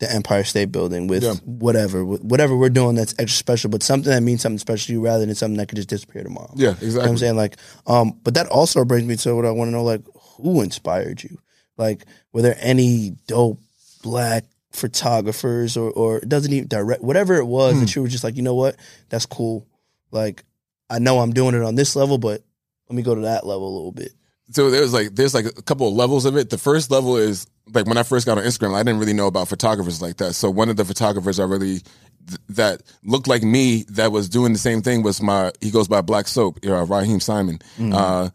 the 0.00 0.10
Empire 0.12 0.42
State 0.44 0.72
Building 0.72 1.06
with 1.06 1.22
Yeah. 1.22 1.34
whatever, 1.44 2.04
whatever 2.04 2.56
we're 2.56 2.68
doing 2.70 2.96
that's 2.96 3.12
extra 3.18 3.36
special, 3.38 3.70
but 3.70 3.82
something 3.82 4.10
that 4.10 4.22
means 4.22 4.40
something 4.42 4.58
special 4.58 4.86
to 4.88 4.92
you 4.94 5.00
rather 5.04 5.24
than 5.24 5.34
something 5.34 5.58
that 5.58 5.68
could 5.68 5.76
just 5.76 5.88
disappear 5.88 6.22
tomorrow. 6.24 6.52
Yeah, 6.56 6.70
You 6.70 6.74
know 6.74 6.86
exactly. 6.86 7.10
I'm 7.10 7.18
saying? 7.18 7.36
Like, 7.36 7.56
um, 7.86 8.18
but 8.24 8.34
that 8.34 8.48
also 8.48 8.84
brings 8.84 9.06
me 9.06 9.16
to 9.16 9.36
what 9.36 9.44
I 9.46 9.50
want 9.52 9.68
to 9.68 9.72
know, 9.72 9.84
like, 9.84 10.02
who 10.38 10.62
inspired 10.62 11.22
you? 11.22 11.38
Like, 11.76 12.04
were 12.32 12.42
there 12.42 12.56
any 12.60 13.14
dope 13.28 13.60
black 14.02 14.44
photographers 14.72 15.76
or, 15.76 15.90
or 15.90 16.18
it 16.18 16.28
doesn't 16.28 16.52
even 16.52 16.68
direct, 16.68 17.02
whatever 17.02 17.36
it 17.36 17.46
was 17.46 17.74
Hmm. 17.74 17.80
that 17.80 17.94
you 17.94 18.02
were 18.02 18.08
just 18.08 18.24
like, 18.24 18.36
you 18.36 18.42
know 18.42 18.54
what? 18.54 18.76
That's 19.08 19.26
cool. 19.26 19.66
Like, 20.10 20.44
I 20.88 20.98
know 20.98 21.20
I'm 21.20 21.32
doing 21.32 21.54
it 21.54 21.62
on 21.62 21.74
this 21.76 21.94
level, 21.94 22.18
but 22.18 22.42
let 22.88 22.96
me 22.96 23.02
go 23.02 23.14
to 23.14 23.20
that 23.22 23.46
level 23.46 23.68
a 23.68 23.74
little 23.76 23.92
bit. 23.92 24.12
so 24.52 24.68
there's 24.68 24.92
like 24.92 25.14
there's 25.14 25.32
like 25.32 25.44
a 25.44 25.62
couple 25.62 25.86
of 25.86 25.94
levels 25.94 26.24
of 26.24 26.36
it. 26.36 26.50
The 26.50 26.58
first 26.58 26.90
level 26.90 27.16
is 27.16 27.46
like 27.72 27.86
when 27.86 27.96
I 27.96 28.02
first 28.02 28.26
got 28.26 28.38
on 28.38 28.44
Instagram, 28.44 28.74
I 28.74 28.82
didn't 28.82 29.00
really 29.00 29.12
know 29.12 29.26
about 29.26 29.48
photographers 29.48 30.00
like 30.02 30.16
that. 30.18 30.34
So 30.34 30.50
one 30.50 30.68
of 30.68 30.76
the 30.76 30.84
photographers 30.84 31.38
I 31.40 31.44
really 31.44 31.80
th- 32.26 32.40
that 32.50 32.82
looked 33.04 33.28
like 33.28 33.42
me 33.42 33.84
that 33.90 34.12
was 34.12 34.28
doing 34.28 34.52
the 34.52 34.58
same 34.58 34.82
thing 34.82 35.02
was 35.02 35.20
my 35.22 35.52
he 35.60 35.70
goes 35.70 35.88
by 35.88 36.00
Black 36.00 36.28
Soap, 36.28 36.58
uh, 36.66 36.84
Raheem 36.84 37.20
Simon. 37.20 37.58
Uh, 37.78 38.30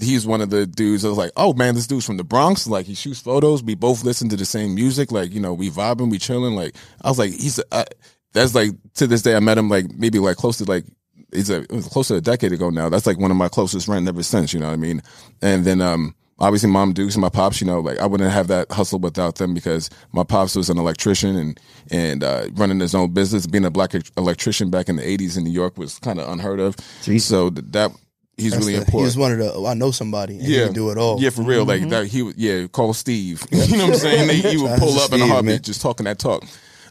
he's 0.00 0.26
one 0.26 0.40
of 0.40 0.50
the 0.50 0.66
dudes. 0.66 1.04
I 1.04 1.08
was 1.08 1.18
like, 1.18 1.32
oh 1.36 1.52
man, 1.54 1.74
this 1.74 1.86
dude's 1.86 2.06
from 2.06 2.16
the 2.16 2.24
Bronx. 2.24 2.66
Like 2.66 2.86
he 2.86 2.94
shoots 2.94 3.20
photos. 3.20 3.62
We 3.62 3.74
both 3.74 4.04
listen 4.04 4.28
to 4.30 4.36
the 4.36 4.44
same 4.44 4.74
music. 4.74 5.12
Like 5.12 5.32
you 5.32 5.40
know, 5.40 5.54
we 5.54 5.70
vibing, 5.70 6.10
we 6.10 6.18
chilling. 6.18 6.54
Like 6.54 6.74
I 7.02 7.08
was 7.08 7.18
like, 7.18 7.32
he's 7.32 7.60
uh, 7.70 7.84
that's 8.32 8.54
like 8.54 8.70
to 8.94 9.06
this 9.06 9.22
day. 9.22 9.36
I 9.36 9.40
met 9.40 9.58
him 9.58 9.68
like 9.68 9.92
maybe 9.92 10.18
like 10.18 10.36
close 10.36 10.58
to 10.58 10.64
like 10.64 10.84
it's 11.32 11.50
a 11.50 11.62
it 11.62 11.72
was 11.72 11.86
close 11.88 12.08
to 12.08 12.16
a 12.16 12.20
decade 12.20 12.52
ago 12.52 12.70
now. 12.70 12.88
That's 12.88 13.06
like 13.06 13.18
one 13.18 13.30
of 13.30 13.36
my 13.36 13.48
closest 13.48 13.86
friends 13.86 14.08
ever 14.08 14.22
since. 14.22 14.52
You 14.52 14.60
know 14.60 14.66
what 14.66 14.74
I 14.74 14.76
mean? 14.76 15.02
And 15.42 15.64
then 15.64 15.80
um 15.80 16.14
obviously 16.40 16.70
mom 16.70 16.92
Dukes 16.92 17.14
and 17.14 17.22
my 17.22 17.28
pops. 17.28 17.60
You 17.60 17.66
know, 17.66 17.80
like 17.80 17.98
I 17.98 18.06
wouldn't 18.06 18.30
have 18.30 18.48
that 18.48 18.70
hustle 18.72 18.98
without 18.98 19.36
them 19.36 19.54
because 19.54 19.90
my 20.12 20.24
pops 20.24 20.56
was 20.56 20.70
an 20.70 20.78
electrician 20.78 21.36
and 21.36 21.60
and 21.90 22.24
uh, 22.24 22.46
running 22.54 22.80
his 22.80 22.94
own 22.94 23.12
business. 23.12 23.46
Being 23.46 23.64
a 23.64 23.70
black 23.70 23.92
electrician 24.16 24.70
back 24.70 24.88
in 24.88 24.96
the 24.96 25.02
'80s 25.02 25.36
in 25.36 25.44
New 25.44 25.50
York 25.52 25.76
was 25.78 25.98
kind 25.98 26.20
of 26.20 26.28
unheard 26.28 26.60
of. 26.60 26.76
So 27.18 27.50
th- 27.50 27.66
that 27.70 27.92
he's 28.36 28.52
That's 28.52 28.62
really 28.64 28.72
the- 28.74 28.78
important. 28.84 29.00
He 29.00 29.04
was 29.04 29.16
one 29.18 29.32
of 29.32 29.38
the, 29.38 29.52
oh, 29.52 29.66
I 29.66 29.74
know 29.74 29.90
somebody 29.90 30.38
and 30.38 30.46
he 30.46 30.54
can 30.54 30.72
do 30.72 30.90
it 30.90 30.96
all. 30.98 31.20
Yeah, 31.20 31.30
for 31.30 31.42
real. 31.42 31.64
Like 31.64 31.88
that, 31.90 32.06
he 32.06 32.22
would. 32.22 32.36
Yeah, 32.36 32.66
call 32.68 32.94
Steve. 32.94 33.44
you 33.50 33.76
know 33.76 33.84
what 33.84 33.94
I'm 33.94 33.98
saying? 33.98 34.28
They, 34.28 34.50
he 34.50 34.56
would 34.56 34.78
pull 34.78 34.94
to 34.94 35.00
up 35.00 35.12
in 35.12 35.16
a 35.16 35.18
Steve, 35.24 35.28
heartbeat, 35.30 35.52
man. 35.52 35.62
just 35.62 35.82
talking 35.82 36.04
that 36.04 36.18
talk. 36.18 36.44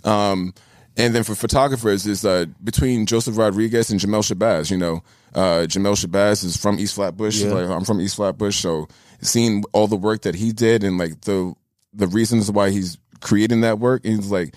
Um, 0.03 0.53
and 0.97 1.15
then 1.15 1.23
for 1.23 1.33
photographers, 1.33 2.05
is 2.05 2.25
uh, 2.25 2.45
between 2.63 3.05
Joseph 3.05 3.37
Rodriguez 3.37 3.89
and 3.89 3.99
Jamel 3.99 4.19
Shabazz. 4.21 4.69
You 4.69 4.77
know, 4.77 5.03
uh, 5.33 5.65
Jamel 5.65 5.95
Shabazz 5.95 6.43
is 6.43 6.57
from 6.57 6.77
East 6.79 6.95
Flatbush. 6.95 7.41
Like 7.43 7.69
I'm 7.69 7.85
from 7.85 8.01
East 8.01 8.15
Flatbush, 8.17 8.57
so 8.57 8.87
seeing 9.21 9.63
all 9.73 9.87
the 9.87 9.95
work 9.95 10.21
that 10.23 10.35
he 10.35 10.51
did 10.51 10.83
and 10.83 10.97
like 10.97 11.21
the 11.21 11.53
the 11.93 12.07
reasons 12.07 12.51
why 12.51 12.69
he's 12.69 12.97
creating 13.21 13.61
that 13.61 13.79
work, 13.79 14.05
and 14.05 14.19
it's 14.19 14.31
like 14.31 14.55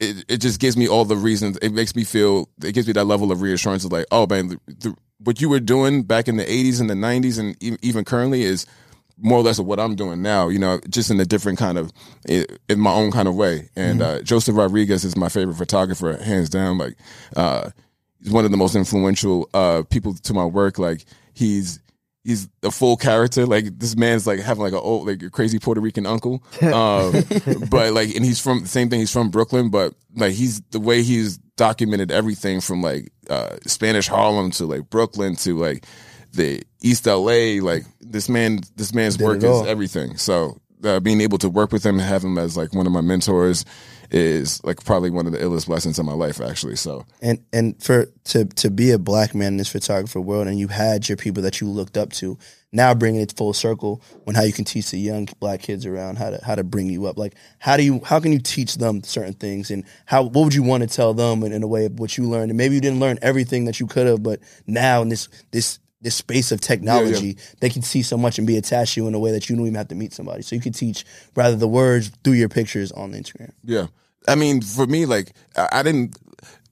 it, 0.00 0.24
it 0.28 0.36
just 0.38 0.60
gives 0.60 0.76
me 0.76 0.88
all 0.88 1.04
the 1.04 1.16
reasons. 1.16 1.56
It 1.58 1.70
makes 1.70 1.94
me 1.94 2.04
feel. 2.04 2.48
It 2.62 2.72
gives 2.72 2.86
me 2.86 2.92
that 2.94 3.04
level 3.04 3.32
of 3.32 3.42
reassurance 3.42 3.84
of 3.84 3.92
like, 3.92 4.06
oh 4.10 4.26
man, 4.26 4.48
the, 4.48 4.60
the, 4.66 4.96
what 5.18 5.40
you 5.40 5.48
were 5.48 5.60
doing 5.60 6.02
back 6.02 6.28
in 6.28 6.36
the 6.36 6.44
'80s 6.44 6.80
and 6.80 6.90
the 6.90 6.94
'90s 6.94 7.38
and 7.38 7.56
e- 7.62 7.78
even 7.82 8.04
currently 8.04 8.42
is 8.42 8.66
more 9.16 9.38
or 9.38 9.42
less 9.42 9.58
of 9.58 9.66
what 9.66 9.78
I'm 9.78 9.94
doing 9.94 10.22
now. 10.22 10.48
You 10.48 10.58
know, 10.58 10.80
just 10.88 11.10
in 11.10 11.20
a 11.20 11.24
different 11.24 11.58
kind 11.58 11.78
of, 11.78 11.92
in 12.26 12.80
my 12.80 12.92
own 12.92 13.10
kind 13.10 13.28
of 13.28 13.36
way. 13.36 13.70
And 13.76 14.02
uh, 14.02 14.22
Joseph 14.22 14.56
Rodriguez 14.56 15.04
is 15.04 15.16
my 15.16 15.28
favorite 15.28 15.56
photographer, 15.56 16.16
hands 16.22 16.50
down. 16.50 16.78
Like, 16.78 16.96
uh, 17.36 17.70
he's 18.20 18.32
one 18.32 18.44
of 18.44 18.50
the 18.50 18.56
most 18.56 18.74
influential 18.74 19.48
uh, 19.54 19.82
people 19.88 20.14
to 20.14 20.34
my 20.34 20.44
work. 20.44 20.78
Like, 20.78 21.04
he's 21.32 21.78
he's 22.24 22.48
a 22.62 22.70
full 22.70 22.96
character. 22.96 23.46
Like 23.46 23.78
this 23.78 23.96
man's 23.96 24.26
like 24.26 24.40
having 24.40 24.62
like 24.62 24.72
a 24.72 24.80
old 24.80 25.06
like 25.06 25.22
a 25.22 25.30
crazy 25.30 25.58
Puerto 25.58 25.80
Rican 25.80 26.06
uncle. 26.06 26.42
Um, 26.62 27.12
but 27.70 27.92
like 27.92 28.14
and 28.14 28.24
he's 28.24 28.40
from 28.40 28.62
the 28.62 28.68
same 28.68 28.88
thing, 28.88 29.00
he's 29.00 29.12
from 29.12 29.30
Brooklyn, 29.30 29.70
but 29.70 29.94
like 30.16 30.32
he's 30.32 30.60
the 30.70 30.80
way 30.80 31.02
he's 31.02 31.38
documented 31.56 32.10
everything 32.10 32.60
from 32.60 32.82
like 32.82 33.12
uh 33.30 33.56
Spanish 33.66 34.08
Harlem 34.08 34.50
to 34.52 34.66
like 34.66 34.90
Brooklyn 34.90 35.36
to 35.36 35.56
like 35.56 35.86
the 36.32 36.62
East 36.82 37.06
LA, 37.06 37.60
like 37.62 37.84
this 38.00 38.28
man 38.28 38.60
this 38.74 38.92
man's 38.94 39.16
Did 39.16 39.24
work 39.24 39.42
is 39.42 39.66
everything. 39.66 40.16
So 40.16 40.58
uh, 40.82 41.00
being 41.00 41.20
able 41.20 41.38
to 41.38 41.48
work 41.48 41.72
with 41.72 41.84
him 41.84 41.98
and 41.98 42.08
have 42.08 42.24
him 42.24 42.38
as 42.38 42.56
like 42.56 42.74
one 42.74 42.86
of 42.86 42.92
my 42.92 43.00
mentors 43.00 43.64
is 44.10 44.62
like 44.64 44.84
probably 44.84 45.10
one 45.10 45.26
of 45.26 45.32
the 45.32 45.38
illest 45.38 45.66
blessings 45.66 45.98
in 45.98 46.06
my 46.06 46.12
life 46.12 46.40
actually. 46.40 46.76
So. 46.76 47.06
And 47.22 47.44
and 47.52 47.82
for 47.82 48.06
to 48.24 48.44
to 48.44 48.70
be 48.70 48.90
a 48.90 48.98
black 48.98 49.34
man 49.34 49.48
in 49.48 49.56
this 49.56 49.68
photographer 49.68 50.20
world 50.20 50.46
and 50.46 50.58
you 50.58 50.68
had 50.68 51.08
your 51.08 51.16
people 51.16 51.42
that 51.42 51.60
you 51.60 51.68
looked 51.68 51.96
up 51.96 52.12
to 52.14 52.38
now 52.72 52.92
bringing 52.92 53.20
it 53.20 53.32
full 53.36 53.52
circle 53.52 54.02
when 54.24 54.34
how 54.34 54.42
you 54.42 54.52
can 54.52 54.64
teach 54.64 54.90
the 54.90 54.98
young 54.98 55.28
black 55.38 55.60
kids 55.60 55.86
around 55.86 56.16
how 56.18 56.30
to 56.30 56.44
how 56.44 56.54
to 56.54 56.64
bring 56.64 56.88
you 56.88 57.06
up. 57.06 57.18
Like 57.18 57.34
how 57.58 57.76
do 57.76 57.82
you 57.82 58.00
how 58.04 58.20
can 58.20 58.32
you 58.32 58.40
teach 58.40 58.76
them 58.76 59.02
certain 59.04 59.34
things? 59.34 59.70
And 59.70 59.84
how 60.06 60.24
what 60.24 60.44
would 60.44 60.54
you 60.54 60.62
want 60.62 60.82
to 60.82 60.88
tell 60.88 61.14
them 61.14 61.42
in, 61.42 61.52
in 61.52 61.62
a 61.62 61.68
way 61.68 61.86
of 61.86 61.98
what 61.98 62.18
you 62.18 62.24
learned? 62.24 62.50
And 62.50 62.58
maybe 62.58 62.74
you 62.74 62.80
didn't 62.80 63.00
learn 63.00 63.18
everything 63.22 63.64
that 63.66 63.80
you 63.80 63.86
could 63.86 64.06
have 64.06 64.22
but 64.22 64.40
now 64.66 65.02
in 65.02 65.08
this 65.08 65.28
this 65.50 65.78
this 66.04 66.14
space 66.14 66.52
of 66.52 66.60
technology 66.60 67.36
they 67.60 67.68
can 67.68 67.82
see 67.82 68.02
so 68.02 68.16
much 68.16 68.38
and 68.38 68.46
be 68.46 68.56
attached 68.56 68.94
to 68.94 69.00
you 69.00 69.08
in 69.08 69.14
a 69.14 69.18
way 69.18 69.32
that 69.32 69.48
you 69.48 69.56
don't 69.56 69.64
even 69.66 69.74
have 69.74 69.88
to 69.88 69.94
meet 69.96 70.12
somebody 70.12 70.42
so 70.42 70.54
you 70.54 70.62
could 70.62 70.74
teach 70.74 71.04
rather 71.34 71.56
the 71.56 71.66
words 71.68 72.12
through 72.22 72.34
your 72.34 72.48
pictures 72.48 72.92
on 72.92 73.12
Instagram 73.12 73.50
Yeah, 73.64 73.86
I 74.28 74.34
mean, 74.36 74.60
for 74.62 74.86
me, 74.86 75.04
like 75.06 75.32
I, 75.56 75.80
I 75.80 75.82
didn't. 75.82 76.16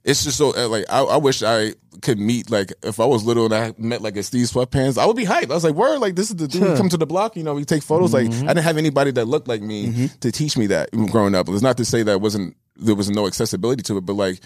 It's 0.04 0.24
just 0.24 0.36
so 0.36 0.52
uh, 0.56 0.68
like 0.68 0.84
I, 0.90 1.00
I 1.02 1.16
wish 1.16 1.42
I 1.42 1.74
could 2.00 2.18
meet 2.18 2.50
like 2.50 2.72
if 2.82 2.98
I 2.98 3.04
was 3.04 3.24
little 3.24 3.44
and 3.44 3.54
I 3.54 3.72
met 3.78 4.02
like 4.02 4.16
a 4.16 4.22
Steve 4.22 4.46
Sweatpants, 4.48 4.98
I 4.98 5.06
would 5.06 5.16
be 5.16 5.24
hyped. 5.24 5.50
I 5.50 5.54
was 5.54 5.62
like, 5.64 5.74
"Word, 5.74 5.98
like 5.98 6.16
this 6.16 6.30
is 6.30 6.36
the 6.36 6.48
dude 6.48 6.62
who 6.62 6.76
come 6.76 6.88
to 6.88 6.96
the 6.96 7.06
block." 7.06 7.36
You 7.36 7.44
know, 7.44 7.54
we 7.54 7.64
take 7.64 7.82
photos. 7.84 8.12
Like 8.12 8.26
I 8.26 8.48
didn't 8.54 8.64
have 8.64 8.78
anybody 8.78 9.12
that 9.12 9.26
looked 9.26 9.46
like 9.48 9.62
me 9.62 10.08
to 10.20 10.32
teach 10.32 10.56
me 10.56 10.66
that 10.68 10.90
growing 11.12 11.34
up. 11.36 11.48
It's 11.48 11.62
not 11.62 11.76
to 11.76 11.84
say 11.84 12.02
that 12.02 12.20
wasn't 12.20 12.56
there 12.76 12.96
was 12.96 13.10
no 13.10 13.26
accessibility 13.28 13.82
to 13.84 13.98
it, 13.98 14.00
but 14.06 14.14
like 14.14 14.40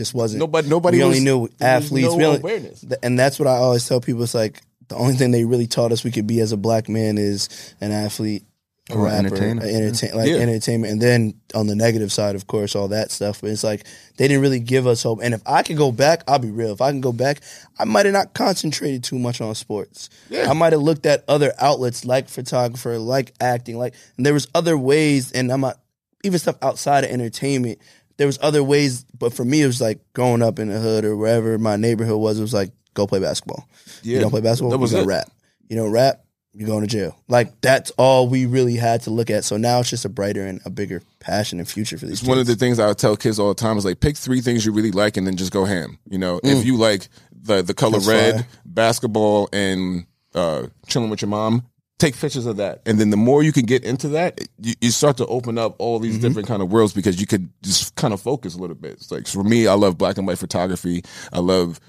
just 0.00 0.14
wasn't 0.14 0.38
Nobody- 0.40 0.68
nobody 0.68 0.96
we 0.98 1.02
only 1.04 1.20
knew 1.20 1.48
athletes 1.60 2.08
no 2.14 2.26
only- 2.28 2.38
awareness. 2.40 2.80
th- 2.80 3.00
and 3.02 3.18
that's 3.18 3.38
what 3.38 3.46
i 3.46 3.56
always 3.56 3.86
tell 3.86 4.00
people 4.00 4.22
it's 4.22 4.34
like 4.34 4.62
the 4.88 4.96
only 4.96 5.14
thing 5.14 5.30
they 5.30 5.44
really 5.44 5.66
taught 5.66 5.92
us 5.92 6.02
we 6.02 6.10
could 6.10 6.26
be 6.26 6.40
as 6.40 6.52
a 6.52 6.56
black 6.56 6.88
man 6.88 7.18
is 7.18 7.48
an 7.82 7.92
athlete 7.92 8.44
a 8.90 8.94
Or 8.94 9.04
rapper 9.04 9.18
entertainer. 9.26 9.62
a 9.62 9.68
entertain, 9.68 10.08
mm-hmm. 10.08 10.18
like 10.18 10.28
Yeah. 10.28 10.36
entertainment 10.38 10.92
and 10.94 11.00
then 11.00 11.34
on 11.54 11.66
the 11.68 11.76
negative 11.76 12.10
side 12.10 12.34
of 12.34 12.46
course 12.48 12.74
all 12.74 12.88
that 12.88 13.10
stuff 13.12 13.40
but 13.40 13.50
it's 13.50 13.62
like 13.62 13.86
they 14.16 14.26
didn't 14.26 14.42
really 14.42 14.58
give 14.58 14.86
us 14.88 15.02
hope 15.04 15.20
and 15.22 15.32
if 15.34 15.42
i 15.46 15.62
could 15.62 15.76
go 15.76 15.92
back 15.92 16.24
i'll 16.26 16.40
be 16.40 16.50
real 16.50 16.72
if 16.72 16.80
i 16.80 16.90
can 16.90 17.00
go 17.02 17.12
back 17.12 17.40
i 17.78 17.84
might 17.84 18.06
have 18.06 18.12
not 18.14 18.32
concentrated 18.34 19.04
too 19.04 19.18
much 19.18 19.40
on 19.40 19.54
sports 19.54 20.08
Yeah. 20.28 20.50
i 20.50 20.54
might 20.54 20.72
have 20.72 20.82
looked 20.82 21.06
at 21.06 21.22
other 21.28 21.52
outlets 21.60 22.04
like 22.04 22.28
photographer 22.28 22.98
like 22.98 23.32
acting 23.40 23.78
like 23.78 23.94
and 24.16 24.24
there 24.26 24.34
was 24.34 24.48
other 24.56 24.76
ways 24.76 25.30
and 25.30 25.52
i'm 25.52 25.60
not 25.60 25.78
even 26.24 26.38
stuff 26.40 26.56
outside 26.60 27.04
of 27.04 27.10
entertainment 27.10 27.78
there 28.20 28.26
was 28.26 28.38
other 28.42 28.62
ways, 28.62 29.04
but 29.18 29.32
for 29.32 29.46
me, 29.46 29.62
it 29.62 29.66
was 29.66 29.80
like 29.80 29.98
growing 30.12 30.42
up 30.42 30.58
in 30.58 30.68
the 30.68 30.78
hood 30.78 31.06
or 31.06 31.16
wherever 31.16 31.56
my 31.58 31.76
neighborhood 31.76 32.20
was. 32.20 32.38
It 32.38 32.42
was 32.42 32.52
like 32.52 32.70
go 32.92 33.06
play 33.06 33.18
basketball. 33.18 33.66
You 34.02 34.20
don't 34.20 34.30
play 34.30 34.42
basketball. 34.42 34.72
that 34.72 34.76
was 34.76 34.92
you 34.92 35.04
rap. 35.04 35.30
You 35.70 35.76
don't 35.76 35.90
rap. 35.90 36.22
You're 36.52 36.68
going 36.68 36.82
to 36.82 36.86
jail. 36.86 37.18
Like 37.28 37.62
that's 37.62 37.90
all 37.92 38.28
we 38.28 38.44
really 38.44 38.76
had 38.76 39.00
to 39.04 39.10
look 39.10 39.30
at. 39.30 39.44
So 39.44 39.56
now 39.56 39.80
it's 39.80 39.88
just 39.88 40.04
a 40.04 40.10
brighter 40.10 40.44
and 40.46 40.60
a 40.66 40.70
bigger 40.70 41.00
passion 41.18 41.60
and 41.60 41.66
future 41.66 41.96
for 41.96 42.04
these. 42.04 42.20
It's 42.20 42.28
one 42.28 42.36
of 42.36 42.46
the 42.46 42.56
things 42.56 42.78
I 42.78 42.88
would 42.88 42.98
tell 42.98 43.16
kids 43.16 43.38
all 43.38 43.48
the 43.48 43.54
time 43.54 43.78
is 43.78 43.86
like 43.86 44.00
pick 44.00 44.18
three 44.18 44.42
things 44.42 44.66
you 44.66 44.72
really 44.72 44.90
like 44.90 45.16
and 45.16 45.26
then 45.26 45.36
just 45.38 45.50
go 45.50 45.64
ham. 45.64 45.98
You 46.10 46.18
know, 46.18 46.40
if 46.44 46.66
you 46.66 46.76
like 46.76 47.08
the 47.32 47.62
the 47.62 47.72
color 47.72 47.92
That's 47.92 48.06
red, 48.06 48.34
fire. 48.34 48.46
basketball, 48.66 49.48
and 49.50 50.04
uh, 50.34 50.66
chilling 50.88 51.08
with 51.08 51.22
your 51.22 51.30
mom, 51.30 51.64
take 52.00 52.16
pictures 52.18 52.46
of 52.46 52.56
that. 52.56 52.82
And 52.86 52.98
then 52.98 53.10
the 53.10 53.16
more 53.16 53.42
you 53.42 53.52
can 53.52 53.66
get 53.66 53.84
into 53.84 54.08
that, 54.08 54.40
you, 54.60 54.74
you 54.80 54.90
start 54.90 55.16
to 55.18 55.26
open 55.26 55.58
up 55.58 55.76
all 55.78 55.98
these 55.98 56.14
mm-hmm. 56.14 56.26
different 56.26 56.48
kind 56.48 56.62
of 56.62 56.72
worlds 56.72 56.92
because 56.92 57.20
you 57.20 57.26
could 57.26 57.50
just 57.62 57.94
kind 57.94 58.14
of 58.14 58.20
focus 58.20 58.54
a 58.54 58.58
little 58.58 58.76
bit. 58.76 58.92
It's 58.92 59.10
like 59.10 59.26
for 59.26 59.44
me, 59.44 59.66
I 59.66 59.74
love 59.74 59.98
black 59.98 60.18
and 60.18 60.26
white 60.26 60.38
photography. 60.38 61.04
I 61.32 61.38
love. 61.40 61.80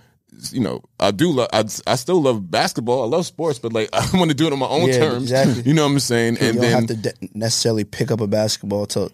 You 0.51 0.61
know, 0.61 0.81
I 0.97 1.11
do 1.11 1.29
love. 1.31 1.49
I, 1.51 1.59
I 1.85 1.95
still 1.95 2.21
love 2.21 2.49
basketball. 2.49 3.03
I 3.03 3.05
love 3.05 3.25
sports, 3.25 3.59
but 3.59 3.73
like 3.73 3.89
I 3.93 4.17
want 4.17 4.31
to 4.31 4.35
do 4.35 4.47
it 4.47 4.53
on 4.53 4.59
my 4.59 4.67
own 4.67 4.87
Yeah, 4.87 4.99
terms. 4.99 5.23
exactly. 5.23 5.63
You 5.63 5.73
know 5.73 5.83
what 5.85 5.91
I'm 5.91 5.99
saying? 5.99 6.37
And 6.39 6.39
then 6.39 6.53
you 6.55 6.61
don't 6.61 6.87
then 6.87 6.87
have 6.87 6.87
to 6.87 7.27
de- 7.27 7.29
necessarily 7.37 7.83
pick 7.83 8.11
up 8.11 8.21
a 8.21 8.27
basketball 8.27 8.85
to 8.87 9.11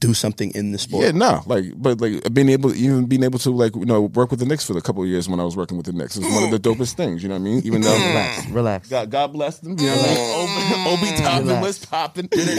do 0.00 0.12
something 0.12 0.50
in 0.54 0.72
the 0.72 0.78
sport. 0.78 1.04
Yeah, 1.04 1.12
no, 1.12 1.42
like, 1.46 1.64
but 1.76 2.00
like 2.00 2.32
being 2.32 2.48
able, 2.48 2.74
even 2.74 3.06
being 3.06 3.22
able 3.22 3.38
to 3.40 3.50
like, 3.50 3.74
you 3.74 3.86
know, 3.86 4.02
work 4.02 4.30
with 4.30 4.40
the 4.40 4.46
Knicks 4.46 4.66
for 4.66 4.76
a 4.76 4.82
couple 4.82 5.02
of 5.02 5.08
years 5.08 5.28
when 5.28 5.40
I 5.40 5.44
was 5.44 5.56
working 5.56 5.76
with 5.76 5.86
the 5.86 5.92
Knicks 5.92 6.16
is 6.16 6.24
one 6.24 6.44
of 6.44 6.50
the 6.50 6.58
mm. 6.58 6.74
dopest 6.74 6.94
things. 6.94 7.22
You 7.22 7.28
know 7.28 7.36
what 7.36 7.40
I 7.40 7.44
mean? 7.44 7.62
Even 7.64 7.80
though, 7.80 7.94
Relax, 7.94 8.44
mm. 8.44 8.54
relax. 8.54 8.88
God, 8.88 9.10
God 9.10 9.32
bless 9.32 9.58
them. 9.58 9.78
You 9.78 9.86
know 9.86 9.96
what 9.96 10.06
I 10.06 10.14
mean? 10.14 10.18
Mm. 10.18 10.86
Obi, 10.86 11.06
Obi 11.06 11.16
Toppin 11.16 11.60
was 11.60 11.84
popping. 11.84 12.26
Didn't 12.26 12.56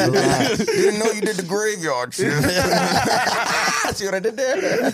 know 0.99 1.11
you 1.11 1.21
did 1.21 1.35
the 1.35 1.45
graveyard 1.47 2.13
shit. 2.13 2.33
See 3.93 4.05
what 4.05 4.15
I 4.15 4.19
did 4.19 4.35
there? 4.35 4.91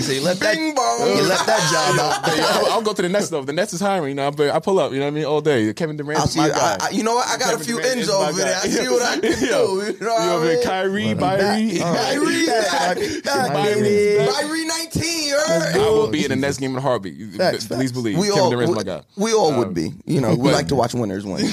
So 0.00 0.12
you 0.12 0.20
left 0.22 0.40
that, 0.40 0.54
bong. 0.76 1.16
you 1.16 1.22
left 1.28 1.46
that 1.46 1.60
job 1.72 1.98
out. 2.00 2.28
Hey, 2.28 2.40
I'll, 2.42 2.72
I'll 2.74 2.82
go 2.82 2.92
to 2.92 3.02
the 3.02 3.08
Nets 3.08 3.28
though. 3.30 3.42
The 3.42 3.52
Nets 3.52 3.72
is 3.72 3.80
hiring, 3.80 4.10
you 4.10 4.14
know, 4.14 4.30
but 4.30 4.50
I 4.50 4.58
pull 4.60 4.78
up. 4.78 4.92
You 4.92 4.98
know 4.98 5.06
what 5.06 5.10
I 5.12 5.14
mean? 5.14 5.24
All 5.24 5.40
day. 5.40 5.72
Kevin 5.74 5.96
Durant 5.96 6.20
I'll 6.20 6.26
see. 6.26 6.38
my 6.40 6.48
guy. 6.50 6.76
I, 6.80 6.90
you 6.90 7.02
know 7.02 7.14
what? 7.14 7.26
I 7.28 7.38
got 7.38 7.54
a 7.54 7.58
few 7.64 7.76
Durant 7.76 7.96
ends 7.98 8.08
over 8.08 8.32
there. 8.32 8.56
I 8.56 8.66
see 8.68 8.88
what 8.88 9.02
I 9.02 9.18
can 9.20 9.38
do. 9.38 9.46
You 9.46 10.00
know 10.00 10.14
what 10.14 10.20
I 10.20 10.44
mean? 10.54 10.62
Kyrie, 10.62 11.14
Kyrie. 11.14 11.78
Kyrie, 11.78 12.46
Back, 12.46 13.24
back, 13.24 13.52
Kyrie. 13.52 13.82
baby. 13.82 14.30
Kyrie 14.32 14.66
19. 14.66 15.32
I 15.36 15.76
will 15.90 16.08
be 16.10 16.24
in 16.24 16.30
the 16.30 16.36
Nets 16.36 16.58
game 16.58 16.70
in 16.72 16.76
a 16.78 16.80
heartbeat. 16.80 17.14
You- 17.14 17.30
Facts, 17.32 17.66
Please 17.66 17.92
believe. 17.92 18.16
We 18.18 18.28
Kevin 18.28 18.40
all, 18.42 18.50
Durant's 18.50 18.70
we, 18.70 18.76
my 18.76 18.82
guy. 18.82 19.02
we 19.16 19.32
all 19.34 19.56
would 19.58 19.68
Um, 19.68 19.74
be. 19.74 19.92
You 20.06 20.20
know, 20.20 20.34
we 20.34 20.50
like 20.52 20.68
to 20.68 20.74
watch 20.74 20.94
winners 20.94 21.24
win. 21.26 21.44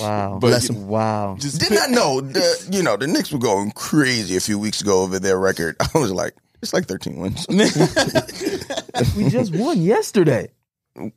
Wow. 0.00 0.38
But- 0.40 0.70
wow. 0.70 1.36
Just 1.38 1.60
Did 1.60 1.72
not 1.72 1.90
know 1.90 2.20
the 2.20 2.68
you 2.70 2.82
know 2.82 2.96
the 2.96 3.06
Knicks 3.06 3.32
were 3.32 3.38
going 3.38 3.70
crazy 3.72 4.36
a 4.36 4.40
few 4.40 4.58
weeks 4.58 4.80
ago 4.80 5.02
over 5.02 5.18
their 5.26 5.38
record. 5.38 5.76
I 5.94 5.98
was 5.98 6.12
like, 6.12 6.34
it's 6.62 6.72
like 6.72 6.86
13 6.86 7.16
wins. 7.16 7.46
we 9.16 9.28
just 9.28 9.54
won 9.54 9.80
yesterday. 9.82 10.48
you 10.96 11.12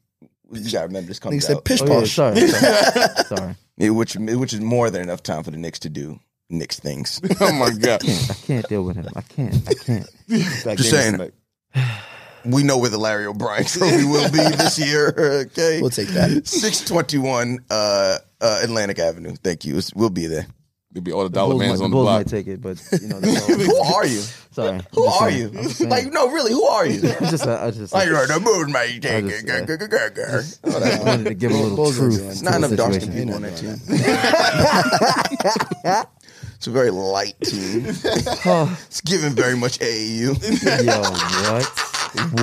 gotta 0.71 0.87
remember 0.87 1.07
this 1.07 1.19
comes 1.19 1.35
Nigga 1.37 1.41
said 1.43 1.57
out, 1.57 1.65
pish 1.65 1.81
Oh, 1.81 1.85
yeah, 1.85 1.99
posh. 1.99 2.11
sorry. 2.11 2.47
Sorry. 2.47 3.23
sorry. 3.25 3.55
Yeah, 3.77 3.89
which 3.91 4.15
which 4.15 4.53
is 4.53 4.59
more 4.59 4.89
than 4.89 5.01
enough 5.01 5.23
time 5.23 5.43
for 5.43 5.51
the 5.51 5.57
Knicks 5.57 5.79
to 5.79 5.89
do 5.89 6.19
Knicks 6.49 6.79
things. 6.79 7.21
oh 7.39 7.53
my 7.53 7.69
god. 7.71 8.01
I 8.03 8.33
can't 8.45 8.67
deal 8.67 8.83
with 8.83 8.97
him. 8.97 9.07
I 9.15 9.21
can't. 9.21 9.55
I 9.69 9.73
can't. 9.75 10.09
Just 10.77 10.89
saying. 10.89 11.31
we 12.45 12.63
know 12.63 12.77
where 12.77 12.89
the 12.89 12.97
Larry 12.97 13.25
O'Brien 13.27 13.63
trophy 13.65 14.03
will 14.03 14.29
be 14.31 14.37
this 14.37 14.77
year. 14.79 15.13
Okay, 15.47 15.79
We'll 15.81 15.91
take 15.91 16.09
that. 16.09 16.47
621 16.47 17.59
uh, 17.69 18.17
uh, 18.41 18.59
Atlantic 18.63 18.99
Avenue. 18.99 19.35
Thank 19.35 19.63
you. 19.65 19.73
It's- 19.77 19.93
We'll 19.93 20.09
be 20.09 20.25
there. 20.27 20.47
It'll 20.91 21.03
be 21.03 21.11
all 21.11 21.21
the 21.21 21.29
The 21.29 21.35
dollar 21.35 21.49
Bulls, 21.51 21.59
might, 21.61 21.67
mans 21.67 21.77
the 21.79 21.85
on 21.85 21.91
the 21.91 21.97
block. 21.97 22.17
might 22.19 22.27
take 22.27 22.47
it, 22.47 22.61
but 22.63 22.81
you 22.99 23.07
know. 23.09 23.19
Who 23.21 23.75
are 23.77 24.07
you? 24.07 24.21
Sorry. 24.51 24.81
Who 24.95 25.05
are 25.05 25.29
saying. 25.29 25.39
you? 25.39 25.47
I'm 25.59 25.63
just 25.65 25.77
saying. 25.77 25.89
Like, 25.91 26.11
no, 26.11 26.31
really, 26.31 26.51
who 26.51 26.63
are 26.63 26.83
you? 26.87 27.11
I'm 27.19 27.27
just. 27.29 27.45
I 27.45 27.69
just. 27.69 27.93
Like, 27.93 28.07
you're 28.07 28.25
the 28.25 28.39
moon, 28.39 28.71
mate. 28.71 29.05
I 29.05 29.21
just, 29.21 29.47
uh, 29.47 29.67
It's 29.67 30.59
I 30.65 30.79
just 30.89 31.03
wanted 31.05 31.25
to 31.25 31.33
give 31.35 31.51
a 31.51 31.53
little 31.53 31.75
Bulls 31.75 31.95
truth. 31.95 32.17
doing- 32.17 32.33
to 32.37 32.43
not 32.43 32.55
enough 32.55 32.73
dark 32.75 32.93
skinned 32.95 33.13
situation. 33.13 33.27
people 33.27 33.35
on 33.35 33.41
that 33.43 33.55
team. 33.57 33.75
it's 36.55 36.65
a 36.67 36.71
very 36.71 36.89
light 36.89 37.39
team. 37.41 37.83
it's 37.85 39.01
giving 39.01 39.33
very 39.33 39.55
much 39.55 39.77
AAU. 39.77 40.33
Yo, 40.85 41.01
what? 41.51 41.65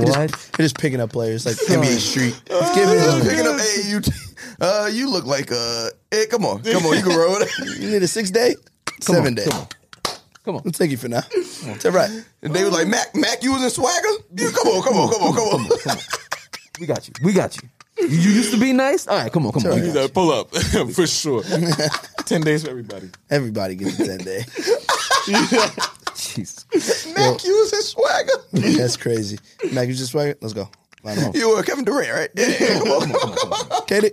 What? 0.08 0.30
They're 0.56 0.64
just 0.64 0.78
picking 0.78 1.00
up 1.00 1.10
players 1.10 1.44
like 1.46 1.56
NBA 1.56 1.98
Street. 1.98 2.40
It's 2.46 2.74
giving 2.76 3.00
picking 3.28 3.46
up 3.48 3.56
AAU. 3.56 4.04
T- 4.58 4.64
uh, 4.66 4.86
you 4.86 5.10
look 5.10 5.24
like 5.26 5.50
uh, 5.52 5.90
hey, 6.10 6.26
come 6.26 6.44
on, 6.44 6.62
come 6.62 6.86
on, 6.86 6.96
you 6.96 7.02
can 7.02 7.16
roll 7.16 7.36
it. 7.40 7.50
You 7.80 7.90
need 7.90 8.02
a 8.02 8.08
six 8.08 8.30
day, 8.30 8.54
Come 9.04 9.14
seven 9.16 9.26
on, 9.28 9.34
day. 9.34 9.44
Come 9.44 9.60
on. 9.60 9.66
Come 10.44 10.56
on. 10.56 10.62
We'll 10.64 10.72
take 10.72 10.90
you 10.92 10.96
for 10.96 11.08
now. 11.08 11.22
It's 11.32 11.84
all 11.84 11.90
right. 11.92 12.08
And 12.42 12.54
they 12.54 12.62
was 12.62 12.72
like, 12.72 12.86
Mack, 12.86 13.14
Mack, 13.16 13.42
you 13.42 13.52
was 13.52 13.64
in 13.64 13.70
swagger. 13.70 14.08
You 14.36 14.50
come 14.50 14.68
on, 14.68 14.82
come 14.82 14.96
on, 14.96 15.12
come 15.12 15.22
on, 15.22 15.34
come 15.34 15.90
on. 15.92 15.98
We 16.78 16.86
got 16.86 17.08
you. 17.08 17.14
We 17.22 17.32
got 17.32 17.56
you. 17.56 17.68
You 17.98 18.06
you 18.08 18.30
used 18.30 18.52
to 18.52 18.58
be 18.60 18.72
nice. 18.72 19.06
All 19.08 19.16
right, 19.16 19.32
come 19.32 19.46
on, 19.46 19.52
come 19.52 19.66
on. 19.66 19.84
You 19.84 19.92
gotta 19.92 20.12
pull 20.12 20.30
up 20.30 20.54
for 20.94 21.06
sure. 21.06 21.42
Ten 22.26 22.42
days 22.42 22.62
for 22.64 22.70
everybody. 22.70 23.08
Everybody 23.30 23.74
gets 23.74 23.98
a 23.98 24.06
ten 24.06 24.18
day. 24.18 24.44
Jesus. 26.14 26.66
Mack, 27.14 27.44
you 27.44 27.56
was 27.58 27.72
in 27.72 27.82
swagger. 27.82 28.76
That's 28.78 28.96
crazy. 28.96 29.38
Mack, 29.72 29.88
you 29.88 29.94
just 29.94 30.12
swag. 30.12 30.36
Let's 30.40 30.54
go. 30.54 30.68
Line 31.02 31.18
'em 31.18 31.28
up. 31.30 31.34
You 31.36 31.50
were 31.56 31.62
Kevin 31.62 31.84
Durant, 31.84 32.12
right? 32.12 32.30
Yeah, 32.36 32.48
yeah, 32.60 32.78
come 32.78 32.88
on, 32.88 33.00
come 33.12 33.30
on, 33.30 33.36
come 33.36 33.52
on. 33.52 33.86
KD, 33.86 34.10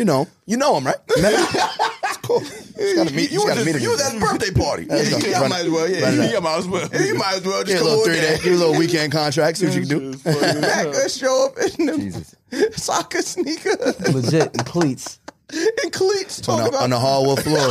you 0.00 0.06
know, 0.06 0.26
you 0.46 0.56
know 0.56 0.78
him, 0.78 0.86
right? 0.86 0.96
Mack? 1.20 1.34
It's 2.10 2.16
cool. 2.26 2.40
Just 2.40 2.96
gotta 2.96 3.12
meet. 3.14 3.30
You, 3.30 3.38
just 3.38 3.46
was 3.46 3.54
gotta 3.54 3.64
meet 3.64 3.72
just, 3.72 3.84
you 3.84 3.90
was 3.90 4.00
at 4.00 4.12
his 4.14 4.20
birthday 4.20 4.50
party. 4.50 4.84
Yeah, 4.84 4.94
Let's 4.96 5.26
yeah, 5.28 5.38
I 5.38 5.40
Run 5.42 5.50
might 5.50 5.60
as 5.60 5.70
well. 5.70 5.88
Yeah, 5.88 6.00
Run 6.00 6.16
yeah, 6.16 6.24
up. 6.24 6.32
yeah, 6.32 6.38
might 6.40 6.58
as 6.58 6.68
well. 6.68 6.88
Yeah, 6.92 7.02
you 7.04 7.14
might 7.14 7.34
as 7.36 7.44
well 7.44 7.58
Get 7.64 7.66
just 7.66 7.76
a 7.76 7.78
come 7.78 7.86
little 7.88 8.04
three 8.04 8.14
day, 8.14 8.20
there. 8.20 8.36
get 8.38 8.46
a 8.46 8.56
little 8.56 8.78
weekend 8.78 9.12
contract. 9.12 9.58
See 9.58 9.66
what 9.66 9.74
you 9.76 9.86
can 9.86 9.88
do. 9.88 10.60
Mack, 10.60 10.86
let's 10.86 11.16
show 11.18 11.46
up 11.46 11.58
in 11.78 11.86
the 11.86 11.96
Jesus. 11.98 12.34
soccer 12.82 13.22
sneaker 13.22 13.76
Legit 14.12 14.54
in 15.84 15.90
cleats. 15.90 16.38
and 16.38 16.46
cleats. 16.46 16.48
On 16.48 16.58
Talk 16.58 16.62
the, 16.64 16.68
about 16.70 16.82
on 16.84 16.90
the 16.90 16.98
hardwood 16.98 17.42
floor. 17.42 17.58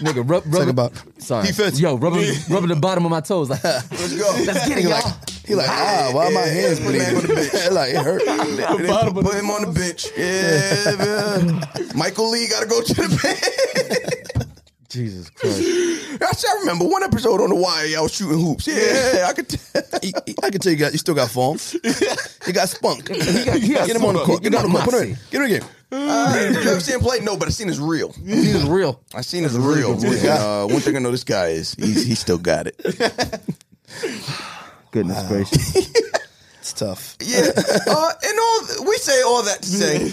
Nigga, 0.00 0.28
rub, 0.28 0.42
rub 0.46 0.52
Talk 0.62 0.68
about 0.68 0.92
Sorry. 1.18 1.46
defense. 1.46 1.78
Yo, 1.80 1.96
rubbing, 1.96 2.32
rubbing 2.50 2.68
the 2.68 2.76
bottom 2.76 3.04
of 3.04 3.10
my 3.10 3.20
toes. 3.20 3.50
Like, 3.50 3.62
Let's 3.64 4.16
go. 4.18 4.42
let's 4.46 4.68
get 4.68 4.78
it, 4.78 4.84
y'all. 4.84 4.92
like, 4.92 5.30
he 5.46 5.54
like, 5.54 5.68
ah, 5.68 6.10
why 6.12 6.26
are 6.26 6.30
my 6.30 6.40
hands 6.42 6.78
Put 6.80 6.88
bleeding? 6.88 7.16
on 7.16 7.22
the 7.22 7.34
bench. 7.34 7.70
like 7.72 7.90
it 7.90 7.96
hurt. 7.96 8.22
Put, 9.14 9.24
put 9.24 9.34
him 9.34 9.50
on 9.50 9.62
the 9.62 9.72
bench. 9.72 10.06
Yeah, 10.16 10.96
man. 10.96 11.88
Michael 11.96 12.30
Lee 12.30 12.48
got 12.48 12.62
to 12.62 12.68
go 12.68 12.80
to 12.82 12.94
the 12.94 13.20
bench. 13.22 14.46
Jesus 14.88 15.30
Christ. 15.30 16.22
I 16.22 16.32
still 16.32 16.58
remember 16.60 16.84
one 16.86 17.02
episode 17.04 17.40
on 17.40 17.50
the 17.50 17.54
wire. 17.54 17.86
Y'all 17.86 18.02
was 18.04 18.12
shooting 18.12 18.40
hoops. 18.40 18.66
Yeah, 18.66 19.26
I 19.28 19.32
could. 19.32 19.48
T- 19.48 19.58
He- 20.02 20.14
he- 20.26 20.34
I 20.42 20.50
can 20.50 20.60
tell 20.60 20.72
you, 20.72 20.78
got 20.78 20.90
you 20.92 20.98
still 20.98 21.14
got 21.14 21.30
form. 21.30 21.58
You 22.46 22.52
got 22.52 22.68
spunk. 22.68 23.08
He 23.08 23.44
got, 23.44 23.56
he 23.58 23.72
got 23.74 23.86
Get 23.86 23.94
him 23.96 24.04
on 24.04 24.14
the 24.14 24.20
court. 24.24 24.42
Get 24.42 24.52
him 24.52 24.64
on 24.64 24.72
the 24.72 24.78
court. 24.78 24.90
Put 24.90 25.02
him 25.02 25.10
in. 25.10 25.18
Get 25.30 25.40
him 25.40 25.42
in 25.42 25.60
game. 25.60 25.68
Uh, 25.92 26.48
you 26.52 26.70
ever 26.70 26.80
seen 26.80 26.96
him 26.96 27.00
play? 27.00 27.18
No, 27.20 27.36
but 27.36 27.48
I 27.48 27.50
seen 27.50 27.68
his 27.68 27.80
real. 27.80 28.12
He 28.12 28.52
was 28.54 28.68
real. 28.68 29.02
I 29.14 29.22
seen 29.22 29.42
his 29.42 29.58
real. 29.58 29.96
good 30.00 30.18
And, 30.18 30.26
uh, 30.28 30.66
one 30.66 30.80
thing 30.80 30.96
I 30.96 30.98
know 31.00 31.10
this 31.10 31.24
guy 31.24 31.48
is 31.48 31.74
he's 31.74 32.04
he 32.06 32.14
still 32.14 32.38
got 32.38 32.66
it. 32.68 32.76
Goodness 34.90 35.26
gracious. 35.28 35.92
It's 36.60 36.74
tough. 36.74 37.16
Yeah. 37.22 37.48
Uh, 37.56 38.12
and 38.22 38.38
all 38.38 38.84
we 38.86 38.96
say 38.98 39.22
all 39.22 39.42
that 39.44 39.62
to 39.62 39.66
say, 39.68 40.12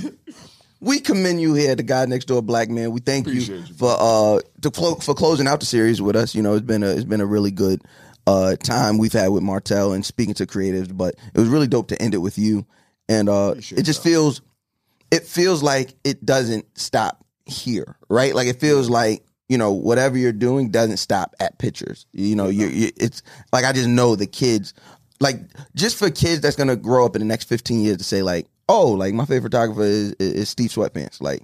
we 0.80 1.02
commend 1.02 1.42
you 1.42 1.54
here, 1.56 1.76
the 1.76 1.84
guy 1.84 2.06
next 2.06 2.26
door, 2.26 2.42
black 2.42 2.70
man. 2.70 2.92
We 2.92 3.02
thank 3.02 3.28
you, 3.28 3.34
Appreciate 3.34 3.68
you. 3.68 3.74
for 3.76 3.94
uh 4.00 4.40
to 4.62 4.72
clo- 4.72 4.96
for 4.96 5.14
closing 5.14 5.46
out 5.46 5.60
the 5.60 5.66
series 5.66 6.02
with 6.02 6.16
us. 6.16 6.34
You 6.34 6.42
know, 6.42 6.54
it's 6.54 6.66
been 6.66 6.84
a 6.84 6.88
it's 6.92 7.04
been 7.04 7.20
a 7.20 7.26
really 7.26 7.52
good 7.52 7.82
uh 8.28 8.56
time 8.56 8.98
we've 8.98 9.12
had 9.12 9.28
with 9.28 9.44
Martell 9.44 9.92
and 9.92 10.06
speaking 10.06 10.36
to 10.36 10.46
creatives, 10.46 10.96
but 10.96 11.16
it 11.34 11.38
was 11.40 11.50
really 11.50 11.68
dope 11.68 11.90
to 11.90 12.02
end 12.02 12.14
it 12.14 12.20
with 12.20 12.38
you. 12.38 12.66
And 13.10 13.28
uh 13.28 13.56
it 13.58 13.84
just 13.84 14.02
feels 14.02 14.42
it 15.12 15.24
feels 15.24 15.64
like 15.64 15.96
it 16.04 16.26
doesn't 16.26 16.66
stop 16.78 17.24
here, 17.46 17.98
right? 18.10 18.36
Like 18.36 18.48
it 18.48 18.60
feels 18.60 18.90
like 18.90 19.24
you 19.50 19.58
know 19.58 19.72
whatever 19.72 20.18
you're 20.18 20.34
doing 20.34 20.70
doesn't 20.70 20.98
stop 20.98 21.36
at 21.40 21.58
pictures. 21.58 22.06
You 22.12 22.36
know, 22.36 22.48
you 22.48 22.68
you 22.68 22.92
it's 22.98 23.22
like 23.54 23.66
I 23.66 23.72
just 23.72 23.88
know 23.88 24.16
the 24.16 24.28
kids, 24.28 24.74
like 25.20 25.40
just 25.76 25.98
for 25.98 26.10
kids 26.10 26.42
that's 26.42 26.56
gonna 26.56 26.76
grow 26.76 27.06
up 27.06 27.16
in 27.16 27.22
the 27.22 27.28
next 27.28 27.46
15 27.46 27.82
years 27.82 27.98
to 27.98 28.04
say 28.04 28.22
like, 28.22 28.48
oh, 28.68 28.92
like 28.92 29.14
my 29.14 29.26
favorite 29.26 29.52
photographer 29.52 29.84
is, 29.84 30.14
is 30.20 30.50
Steve 30.50 30.70
Sweatpants, 30.72 31.22
like. 31.22 31.44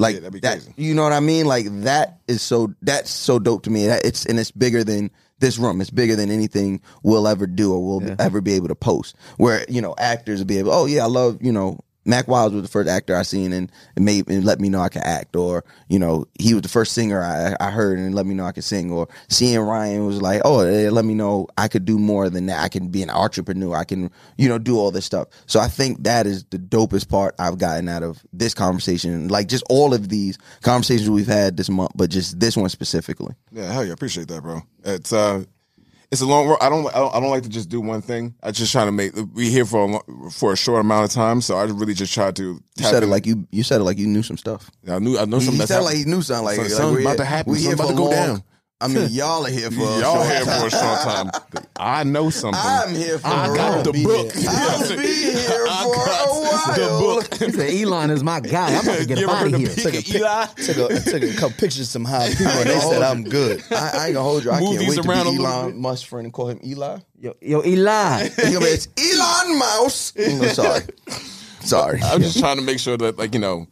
Like 0.00 0.14
Yeah, 0.22 0.28
that, 0.28 0.68
you 0.76 0.94
know 0.94 1.02
what 1.02 1.12
I 1.12 1.18
mean? 1.18 1.46
Like 1.46 1.66
that 1.82 2.20
is 2.28 2.40
so 2.40 2.72
that's 2.82 3.10
so 3.10 3.40
dope 3.40 3.64
to 3.64 3.70
me. 3.70 3.88
That 3.88 4.06
it's 4.06 4.26
and 4.26 4.38
it's 4.38 4.52
bigger 4.52 4.84
than 4.84 5.10
this 5.40 5.58
room. 5.58 5.80
It's 5.80 5.90
bigger 5.90 6.14
than 6.14 6.30
anything 6.30 6.80
we'll 7.02 7.26
ever 7.26 7.48
do 7.48 7.72
or 7.72 7.84
we'll 7.84 8.14
ever 8.20 8.40
be 8.40 8.52
able 8.52 8.68
to 8.68 8.76
post. 8.76 9.16
Where 9.38 9.64
you 9.68 9.80
know 9.80 9.96
actors 9.98 10.38
will 10.38 10.46
be 10.46 10.58
able, 10.58 10.72
oh 10.72 10.86
yeah, 10.86 11.02
I 11.02 11.08
love 11.08 11.38
you 11.40 11.50
know 11.50 11.80
Mack 12.08 12.26
Wilds 12.26 12.54
was 12.54 12.62
the 12.62 12.68
first 12.68 12.88
actor 12.88 13.14
I 13.14 13.22
seen 13.22 13.52
and, 13.52 13.70
made 13.96 14.28
and 14.30 14.42
let 14.42 14.60
me 14.60 14.70
know 14.70 14.80
I 14.80 14.88
could 14.88 15.02
act, 15.02 15.36
or 15.36 15.62
you 15.88 15.98
know 15.98 16.26
he 16.38 16.54
was 16.54 16.62
the 16.62 16.68
first 16.68 16.94
singer 16.94 17.22
I, 17.22 17.54
I 17.60 17.70
heard 17.70 17.98
and 17.98 18.14
let 18.14 18.24
me 18.24 18.34
know 18.34 18.46
I 18.46 18.52
could 18.52 18.64
sing, 18.64 18.90
or 18.90 19.08
seeing 19.28 19.60
Ryan 19.60 20.06
was 20.06 20.22
like, 20.22 20.40
oh, 20.44 20.60
eh, 20.60 20.88
let 20.90 21.04
me 21.04 21.14
know 21.14 21.48
I 21.58 21.68
could 21.68 21.84
do 21.84 21.98
more 21.98 22.30
than 22.30 22.46
that. 22.46 22.62
I 22.62 22.68
can 22.68 22.88
be 22.88 23.02
an 23.02 23.10
entrepreneur. 23.10 23.76
I 23.76 23.84
can 23.84 24.10
you 24.38 24.48
know 24.48 24.58
do 24.58 24.78
all 24.78 24.90
this 24.90 25.04
stuff. 25.04 25.28
So 25.46 25.60
I 25.60 25.68
think 25.68 26.04
that 26.04 26.26
is 26.26 26.44
the 26.44 26.58
dopest 26.58 27.10
part 27.10 27.34
I've 27.38 27.58
gotten 27.58 27.88
out 27.88 28.02
of 28.02 28.24
this 28.32 28.54
conversation, 28.54 29.28
like 29.28 29.48
just 29.48 29.64
all 29.68 29.92
of 29.92 30.08
these 30.08 30.38
conversations 30.62 31.10
we've 31.10 31.26
had 31.26 31.58
this 31.58 31.68
month, 31.68 31.92
but 31.94 32.08
just 32.08 32.40
this 32.40 32.56
one 32.56 32.70
specifically. 32.70 33.34
Yeah, 33.52 33.70
hell 33.70 33.84
yeah, 33.84 33.90
I 33.90 33.94
appreciate 33.94 34.28
that, 34.28 34.42
bro. 34.42 34.62
It's 34.82 35.12
uh, 35.12 35.44
it's 36.10 36.20
a 36.22 36.26
long 36.26 36.48
road. 36.48 36.58
I 36.60 36.68
don't, 36.68 36.86
I 36.88 36.98
don't, 36.98 37.14
I 37.14 37.20
don't 37.20 37.30
like 37.30 37.42
to 37.42 37.48
just 37.48 37.68
do 37.68 37.80
one 37.80 38.00
thing. 38.02 38.34
I 38.42 38.50
just 38.50 38.72
try 38.72 38.84
to 38.84 38.92
make. 38.92 39.12
We 39.34 39.50
here 39.50 39.64
for 39.66 40.00
a 40.26 40.30
for 40.30 40.52
a 40.52 40.56
short 40.56 40.80
amount 40.80 41.04
of 41.04 41.10
time, 41.10 41.40
so 41.40 41.56
I 41.56 41.64
really 41.64 41.94
just 41.94 42.14
try 42.14 42.30
to. 42.32 42.42
You 42.76 42.84
said 42.84 43.02
it 43.02 43.04
in. 43.04 43.10
like 43.10 43.26
you 43.26 43.46
you 43.50 43.62
said 43.62 43.80
it 43.80 43.84
like 43.84 43.98
you 43.98 44.06
knew 44.06 44.22
some 44.22 44.36
stuff. 44.38 44.70
I 44.88 44.98
knew, 44.98 45.18
I 45.18 45.24
know 45.24 45.38
something. 45.38 45.60
he 45.60 45.66
said 45.66 45.80
it 45.80 45.84
like 45.84 45.96
he 45.96 46.04
knew 46.04 46.22
something. 46.22 46.44
Like, 46.44 46.56
Something- 46.56 46.72
like 46.72 46.76
something's 46.80 46.94
we're 46.96 47.00
about 47.02 47.10
here- 47.10 47.16
to 47.18 47.24
happen. 47.24 47.52
We 47.52 47.58
here 47.60 47.76
for 47.76 47.82
about 47.82 47.88
to 47.90 47.94
go 47.96 48.04
long- 48.04 48.12
down. 48.12 48.44
I 48.80 48.86
mean, 48.86 49.08
y'all 49.10 49.44
are 49.44 49.50
here 49.50 49.72
for 49.72 49.80
a 49.80 49.98
Y'all 49.98 50.14
short 50.22 50.26
here 50.28 50.44
time. 50.44 50.60
for 50.60 50.66
a 50.68 50.70
short 50.70 51.00
time. 51.00 51.30
I 51.76 52.04
know 52.04 52.30
something. 52.30 52.60
I'm 52.62 52.94
here 52.94 53.18
for 53.18 53.26
I 53.26 53.48
a 53.48 53.56
got 53.56 53.84
the 53.84 53.90
book. 54.04 54.32
here. 54.32 54.48
I'll 54.48 54.88
be 54.96 55.14
here 55.32 55.66
I 55.68 55.82
for 55.82 55.94
got 55.96 56.28
a 56.28 56.30
while. 56.30 56.74
The 56.76 56.88
book. 57.04 57.24
He 57.38 57.50
said, 57.52 57.70
Elon 57.82 58.10
is 58.10 58.22
my 58.22 58.38
guy. 58.40 58.74
I'm 58.76 58.84
about 58.84 58.98
to 58.98 59.06
get 59.06 59.18
You 59.18 59.24
him 59.24 59.30
ever 59.30 59.36
out 59.36 59.38
heard 59.42 59.54
of 59.54 59.60
the 59.60 59.66
here. 59.66 59.68
Took 59.90 59.94
a, 59.94 60.02
pic- 60.02 60.14
Eli? 60.14 60.46
took 60.46 60.76
a, 60.76 60.94
I 60.94 60.98
took 60.98 61.22
a 61.22 61.34
couple 61.34 61.50
pictures 61.56 61.80
of 61.80 61.86
some 61.86 62.04
high 62.04 62.28
people 62.30 62.46
and 62.46 62.70
they 62.70 62.78
said 62.78 63.02
I'm 63.02 63.24
good. 63.24 63.64
I, 63.72 63.74
I 63.94 64.04
ain't 64.06 64.14
gonna 64.14 64.22
hold 64.28 64.44
you. 64.44 64.50
I 64.52 64.60
can't 64.60 64.70
Move 64.70 64.78
wait 64.80 64.86
these 64.90 64.98
to 65.00 65.08
around 65.10 65.26
a 65.26 65.30
be 65.32 65.38
little 65.38 65.46
Elon 65.46 65.66
bit. 65.72 65.76
Musk's 65.80 66.06
friend 66.08 66.26
and 66.26 66.32
call 66.32 66.48
him 66.48 66.60
Eli. 66.64 66.98
Yo, 67.20 67.34
yo, 67.40 67.64
Eli. 67.64 68.28
He 68.36 68.42
gonna 68.52 68.60
be, 68.60 68.66
it's 68.66 68.88
Elon 68.96 69.58
Mouse. 69.58 70.12
I'm 70.16 70.44
sorry, 70.50 70.82
sorry. 71.60 72.00
I'm 72.04 72.22
just 72.22 72.38
trying 72.38 72.58
to 72.58 72.62
make 72.62 72.78
sure 72.78 72.96
that, 72.96 73.18
like, 73.18 73.34
you 73.34 73.40
know, 73.40 73.66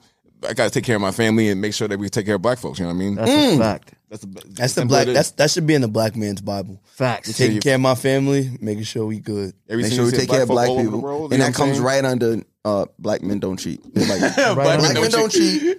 I 0.46 0.52
got 0.52 0.64
to 0.64 0.70
take 0.70 0.84
care 0.84 0.96
of 0.96 1.02
my 1.02 1.10
family 1.12 1.48
and 1.48 1.60
make 1.60 1.72
sure 1.74 1.88
that 1.88 1.98
we 1.98 2.08
take 2.08 2.26
care 2.26 2.34
of 2.34 2.42
black 2.42 2.58
folks. 2.58 2.78
You 2.78 2.84
know 2.84 2.90
what 2.90 2.96
I 2.96 2.98
mean? 2.98 3.14
That's 3.14 3.30
Mm. 3.30 3.54
a 3.54 3.58
fact. 3.58 3.94
That's 4.08 4.22
the, 4.22 4.42
That's 4.50 4.74
the 4.74 4.86
black. 4.86 5.06
That's 5.08 5.30
that 5.32 5.50
should 5.50 5.66
be 5.66 5.74
in 5.74 5.80
the 5.80 5.88
black 5.88 6.14
man's 6.14 6.40
Bible. 6.40 6.80
Facts. 6.84 7.36
Taking 7.36 7.60
care 7.60 7.74
of 7.74 7.80
my 7.80 7.94
family, 7.94 8.50
making 8.60 8.84
sure 8.84 9.04
we 9.06 9.18
good. 9.18 9.54
Make 9.68 9.92
sure 9.92 10.04
we 10.04 10.12
take 10.12 10.28
care 10.30 10.42
of 10.42 10.48
black 10.48 10.68
people, 10.68 11.00
world, 11.00 11.32
and 11.32 11.42
that 11.42 11.54
comes 11.54 11.80
right 11.80 12.04
under 12.04 12.42
uh, 12.64 12.86
black 12.98 13.22
men 13.22 13.40
don't 13.40 13.56
cheat. 13.58 13.80
Like, 13.96 14.20
Black, 14.36 14.54
black 14.54 14.82
men 14.82 14.94
men 15.00 15.10
don't 15.10 15.30
cheat. 15.32 15.76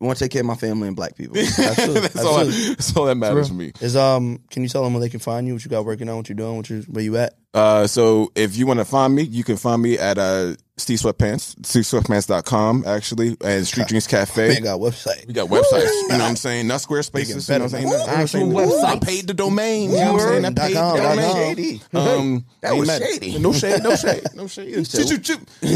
I 0.00 0.04
want 0.04 0.16
to 0.16 0.24
take 0.24 0.30
care 0.30 0.42
of 0.42 0.46
my 0.46 0.54
family 0.54 0.86
and 0.86 0.96
black 0.96 1.16
people. 1.16 1.36
Absolutely. 1.36 2.00
that's, 2.02 2.24
all, 2.24 2.38
Absolutely. 2.38 2.74
that's 2.74 2.96
all 2.96 3.04
that 3.06 3.16
matters 3.16 3.48
to 3.48 3.54
me. 3.54 3.72
Is 3.80 3.96
um, 3.96 4.38
can 4.48 4.62
you 4.62 4.68
tell 4.68 4.84
them 4.84 4.94
where 4.94 5.00
they 5.00 5.08
can 5.08 5.18
find 5.18 5.46
you? 5.46 5.54
What 5.54 5.64
you 5.64 5.70
got 5.70 5.84
working 5.84 6.08
on? 6.08 6.16
What 6.18 6.28
you 6.28 6.36
doing? 6.36 6.56
What 6.56 6.70
you 6.70 6.82
where 6.82 7.02
you 7.02 7.16
at? 7.16 7.34
Uh, 7.52 7.86
so 7.88 8.30
if 8.36 8.56
you 8.56 8.66
want 8.66 8.78
to 8.78 8.84
find 8.84 9.12
me, 9.14 9.22
you 9.24 9.42
can 9.42 9.56
find 9.56 9.82
me 9.82 9.98
at 9.98 10.16
uh, 10.16 10.54
Steve 10.78 10.98
Sweatpants, 11.00 11.56
SteveSweatpants.com, 11.60 12.84
actually, 12.86 13.36
and 13.42 13.66
Street 13.66 13.88
Dreams 13.88 14.06
Cafe. 14.06 14.48
Man, 14.48 14.62
got 14.62 14.80
website. 14.80 15.26
We 15.26 15.34
got 15.34 15.48
websites, 15.48 15.84
you 15.86 16.08
know 16.08 16.18
what 16.18 16.22
I'm 16.22 16.36
saying? 16.36 16.66
Not 16.68 16.80
Squarespace. 16.80 17.28
You 17.28 17.34
know 17.58 17.64
what 17.64 17.64
I'm 17.64 17.68
saying? 17.68 17.86
Ooh, 17.86 17.90
You 17.90 17.96
I'm 17.96 18.20
actual 18.20 18.70
saying? 18.70 18.84
I 18.84 18.98
paid 18.98 19.26
the 19.26 19.34
domain, 19.34 19.90
you 19.90 19.96
know 19.96 20.12
what 20.14 20.22
I'm 20.22 20.28
saying? 20.28 20.44
I 20.44 20.50
paid 20.50 20.76
the 20.76 21.14
domain. 21.14 21.56
Shady. 21.56 21.82
Um, 21.94 22.44
That 22.60 22.76
was 22.76 22.88
shady. 22.96 23.38
No 23.38 23.52
shade, 23.52 23.82
no 23.82 23.96
shade, 23.96 24.22
no 24.34 24.46
shade. 24.46 24.86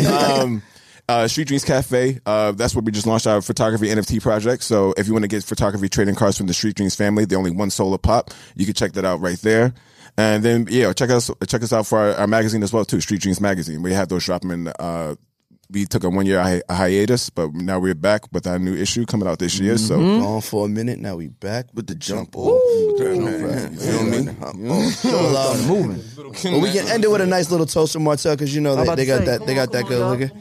Um, 0.09 0.62
uh, 1.09 1.26
Street 1.28 1.48
Dreams 1.48 1.64
Cafe. 1.64 2.20
Uh, 2.24 2.53
that's 2.53 2.74
where 2.74 2.82
we 2.82 2.92
just 2.92 3.07
launched 3.07 3.26
our 3.26 3.42
photography 3.42 3.88
NFT 3.88 4.22
project. 4.22 4.62
So 4.62 4.94
if 4.96 5.07
you 5.09 5.12
want 5.12 5.24
to 5.24 5.28
get 5.28 5.42
photography 5.42 5.88
trading 5.88 6.14
cards 6.14 6.38
from 6.38 6.46
the 6.46 6.55
Street 6.55 6.76
Dreams 6.76 6.94
family, 6.94 7.24
they're 7.24 7.38
only 7.38 7.50
one 7.50 7.70
solar 7.70 7.98
pop. 7.98 8.30
You 8.55 8.64
can 8.64 8.74
check 8.74 8.92
that 8.92 9.05
out 9.05 9.20
right 9.20 9.38
there. 9.40 9.74
And 10.18 10.42
then 10.42 10.66
yeah, 10.70 10.92
check 10.92 11.10
us 11.10 11.30
check 11.48 11.62
us 11.62 11.72
out 11.72 11.86
for 11.86 11.98
our, 11.98 12.14
our 12.14 12.26
magazine 12.26 12.62
as 12.62 12.72
well 12.72 12.84
too, 12.84 13.00
Street 13.00 13.20
Dreams 13.22 13.40
Magazine. 13.40 13.82
We 13.82 13.92
have 13.94 14.08
those 14.08 14.24
dropping. 14.24 14.50
In, 14.50 14.68
uh, 14.68 15.14
we 15.70 15.86
took 15.86 16.04
a 16.04 16.10
one 16.10 16.26
year 16.26 16.42
hi- 16.42 16.60
hiatus, 16.68 17.30
but 17.30 17.54
now 17.54 17.78
we're 17.78 17.94
back 17.94 18.30
with 18.30 18.46
our 18.46 18.58
new 18.58 18.74
issue 18.76 19.06
coming 19.06 19.26
out 19.26 19.38
this 19.38 19.58
year. 19.58 19.78
So 19.78 19.96
Gone 19.98 20.42
for 20.42 20.66
a 20.66 20.68
minute. 20.68 20.98
Now 20.98 21.16
we 21.16 21.28
back. 21.28 21.66
With 21.72 21.86
the 21.86 21.94
jump 21.94 22.36
off. 22.36 22.60
you 22.98 22.98
feel 22.98 24.04
me? 24.04 24.28
Well, 25.02 25.36
um, 25.36 25.66
Moving. 25.66 26.02
well, 26.52 26.60
we 26.60 26.72
can 26.72 26.88
end 26.88 27.04
it 27.04 27.10
with 27.10 27.22
a 27.22 27.26
nice 27.26 27.50
little 27.50 27.64
toast 27.64 27.94
from 27.94 28.04
Martell 28.04 28.34
because 28.34 28.54
you 28.54 28.60
know 28.60 28.76
they, 28.76 28.94
they 28.96 29.06
got 29.06 29.20
say, 29.20 29.24
that 29.24 29.38
come 29.38 29.46
they 29.46 29.52
on, 29.58 29.66
got 29.66 29.72
that 29.72 29.80
come 29.80 29.88
good 29.88 30.02
on, 30.02 30.20
liquor. 30.20 30.34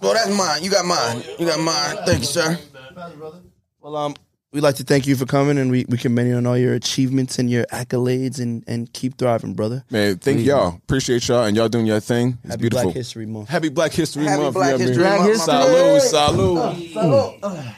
Well, 0.00 0.14
that's 0.14 0.34
mine. 0.34 0.62
You 0.64 0.70
got 0.70 0.86
mine. 0.86 1.22
You 1.38 1.46
got 1.46 1.60
mine. 1.60 1.96
Thank 2.06 2.20
you, 2.20 2.24
sir. 2.24 2.58
Well, 3.82 3.96
um, 3.96 4.14
we'd 4.52 4.62
like 4.62 4.76
to 4.76 4.84
thank 4.84 5.06
you 5.06 5.16
for 5.16 5.26
coming, 5.26 5.58
and 5.58 5.70
we, 5.70 5.84
we 5.88 5.96
commend 5.96 6.28
you 6.28 6.36
on 6.36 6.46
all 6.46 6.56
your 6.58 6.74
achievements 6.74 7.38
and 7.38 7.50
your 7.50 7.64
accolades, 7.66 8.40
and, 8.40 8.64
and 8.66 8.92
keep 8.92 9.16
thriving, 9.18 9.54
brother. 9.54 9.84
Man, 9.90 10.18
thank 10.18 10.40
y'all. 10.40 10.76
Appreciate 10.76 11.26
y'all 11.28 11.44
and 11.44 11.56
y'all 11.56 11.68
doing 11.68 11.86
your 11.86 12.00
thing. 12.00 12.38
It's 12.42 12.50
Happy 12.52 12.60
beautiful. 12.62 12.84
Black 12.84 12.96
History 12.96 13.26
Month. 13.26 13.48
Happy 13.48 13.68
Black 13.68 13.92
History 13.92 14.24
Happy 14.24 14.42
Month. 14.42 14.54
Black 14.54 14.78
you 14.78 14.86
know 14.86 15.02
what 15.02 15.20
I 15.20 15.26
History 15.26 15.54
mean? 15.54 15.68
Month, 15.78 16.12
my 16.12 16.14
Salud, 16.14 17.40
salud. 17.42 17.74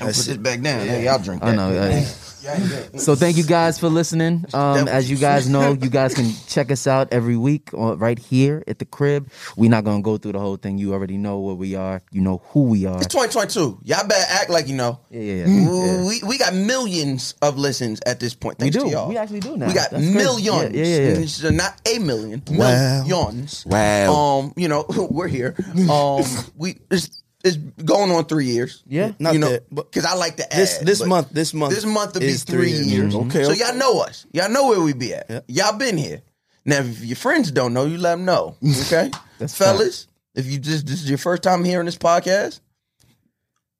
I'll 0.00 0.06
put 0.08 0.16
this 0.16 0.36
back 0.36 0.60
down. 0.60 0.86
Hey, 0.86 1.04
y'all 1.04 1.18
drink 1.18 1.42
that. 1.42 1.50
I 1.50 1.56
know. 1.56 1.70
uh, 1.70 2.04
so 2.98 3.14
thank 3.14 3.38
you 3.38 3.42
guys 3.42 3.78
for 3.78 3.88
listening. 3.88 4.44
Um, 4.52 4.86
as 4.86 5.10
you 5.10 5.16
guys 5.16 5.48
know, 5.54 5.72
you 5.72 5.88
guys 5.88 6.12
can 6.14 6.30
check 6.46 6.70
us 6.70 6.86
out 6.86 7.08
every 7.10 7.36
week 7.38 7.72
on, 7.72 7.98
right 7.98 8.18
here 8.18 8.62
at 8.66 8.78
the 8.78 8.84
crib. 8.84 9.30
We're 9.56 9.70
not 9.70 9.84
gonna 9.84 10.02
go 10.02 10.18
through 10.18 10.32
the 10.32 10.38
whole 10.40 10.56
thing. 10.56 10.76
You 10.76 10.92
already 10.92 11.16
know 11.16 11.40
where 11.40 11.54
we 11.54 11.74
are. 11.74 12.02
You 12.12 12.20
know 12.20 12.42
who 12.48 12.64
we 12.64 12.84
are. 12.84 12.98
It's 12.98 13.06
2022. 13.06 13.80
Y'all 13.84 14.06
better 14.06 14.26
act 14.28 14.50
like 14.50 14.68
you 14.68 14.76
know. 14.76 15.00
Yeah, 15.10 15.20
yeah, 15.20 15.46
yeah. 15.46 15.68
Ooh, 15.70 16.06
We, 16.06 16.22
we 16.22 16.36
got 16.36 16.54
millions 16.54 17.34
of 17.40 17.56
listens 17.56 18.00
at 18.04 18.20
this 18.20 18.34
point. 18.34 18.58
We 18.58 18.64
Thanks 18.70 18.76
do. 18.76 18.84
to 18.84 18.90
y'all. 18.90 19.08
We 19.08 19.16
actually 19.16 19.40
do 19.40 19.56
now. 19.56 19.68
We 19.68 19.72
got 19.72 19.90
That's 19.90 20.02
crazy. 20.04 20.14
millions. 20.14 20.74
Yeah, 20.74 20.84
yeah, 20.84 20.96
yeah. 20.96 21.22
It's 21.22 21.42
not 21.42 21.80
a 21.88 21.98
million. 21.98 22.42
Wow. 22.50 23.04
Millions. 23.06 23.64
Wow. 23.64 24.12
Um, 24.14 24.52
you 24.56 24.68
know, 24.68 24.84
we're 25.10 25.28
here. 25.28 25.54
Um, 25.90 26.24
we 26.56 26.78
it's, 26.90 27.22
it's 27.44 27.56
going 27.56 28.10
on 28.10 28.24
three 28.24 28.46
years. 28.46 28.82
Yeah. 28.86 29.12
Not 29.18 29.34
you 29.34 29.38
know, 29.38 29.50
that, 29.50 29.72
because 29.74 30.06
I 30.06 30.14
like 30.14 30.36
to 30.36 30.52
add 30.52 30.58
this 30.58 30.78
this 30.78 31.04
month 31.04 31.30
this 31.30 31.52
month 31.52 31.74
This 31.74 31.84
month 31.84 32.14
will 32.14 32.20
be 32.20 32.28
is 32.28 32.42
three, 32.44 32.72
years. 32.72 33.14
Okay, 33.14 33.24
mm-hmm. 33.24 33.44
So 33.44 33.50
okay. 33.52 33.60
y'all 33.60 33.76
know 33.76 34.00
us. 34.00 34.26
Y'all 34.32 34.50
know 34.50 34.68
where 34.68 34.80
we 34.80 34.94
be 34.94 35.14
at. 35.14 35.26
Yeah. 35.28 35.40
Y'all 35.46 35.78
been 35.78 35.98
here. 35.98 36.22
Now, 36.64 36.78
if 36.78 37.04
your 37.04 37.16
friends 37.16 37.50
don't 37.50 37.74
know, 37.74 37.84
you 37.84 37.98
let 37.98 38.16
them 38.16 38.24
know. 38.24 38.56
Okay, 38.86 39.10
That's 39.38 39.56
fellas. 39.56 40.08
If 40.34 40.46
you 40.46 40.58
just 40.58 40.86
this 40.86 41.02
is 41.02 41.08
your 41.08 41.18
first 41.18 41.42
time 41.42 41.62
hearing 41.64 41.84
this 41.86 41.98
podcast, 41.98 42.60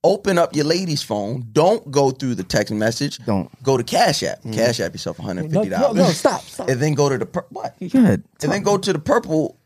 open 0.04 0.36
up 0.38 0.54
your 0.54 0.66
lady's 0.66 1.02
phone. 1.02 1.48
Don't 1.52 1.90
go 1.90 2.10
through 2.10 2.34
the 2.34 2.44
text 2.44 2.72
message. 2.72 3.18
Don't. 3.24 3.50
go 3.62 3.76
to 3.78 3.82
Cash 3.82 4.22
App. 4.22 4.40
Mm-hmm. 4.40 4.52
Cash 4.52 4.80
App 4.80 4.92
yourself 4.92 5.18
one 5.18 5.26
hundred 5.26 5.50
No, 5.50 5.62
no, 5.62 5.70
dollars. 5.70 5.96
no, 5.96 6.04
stop, 6.10 6.42
stop. 6.42 6.68
And 6.68 6.80
then 6.80 6.92
go 6.92 7.08
to 7.08 7.16
the 7.18 7.26
pur- 7.26 7.46
what? 7.48 7.74
Go 7.80 7.98
ahead. 7.98 8.22
And 8.42 8.52
then 8.52 8.62
go 8.62 8.76
to 8.76 8.92
the 8.92 8.98
purple 8.98 9.58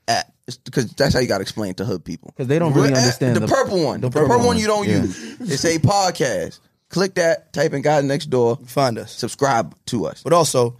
app 0.48 0.64
because 0.64 0.90
that's 0.92 1.14
how 1.14 1.20
you 1.20 1.28
got 1.28 1.38
to 1.38 1.42
explain 1.42 1.70
it 1.70 1.76
to 1.78 1.84
hood 1.84 2.04
people. 2.04 2.32
Because 2.36 2.48
they 2.48 2.58
don't 2.58 2.72
really 2.74 2.90
We're 2.90 2.96
understand 2.98 3.36
the, 3.36 3.40
the- 3.40 3.46
purple 3.48 3.84
one. 3.84 4.00
The, 4.00 4.10
purple 4.10 4.28
purple, 4.28 4.38
one 4.38 4.46
one. 4.46 4.58
you 4.58 4.66
don't 4.66 4.88
Yeah. 4.88 5.02
use. 5.02 5.40
It's 5.40 5.64
a 5.64 5.78
podcast. 5.78 6.58
Click 6.90 7.14
that. 7.14 7.52
Type 7.52 7.72
in 7.74 7.82
"guys 7.82 8.04
next 8.04 8.26
door." 8.26 8.56
Find 8.66 8.98
us, 8.98 9.12
Subscribe 9.12 9.74
to 9.86 10.06
us 10.06 10.22
but 10.22 10.32
also 10.32 10.76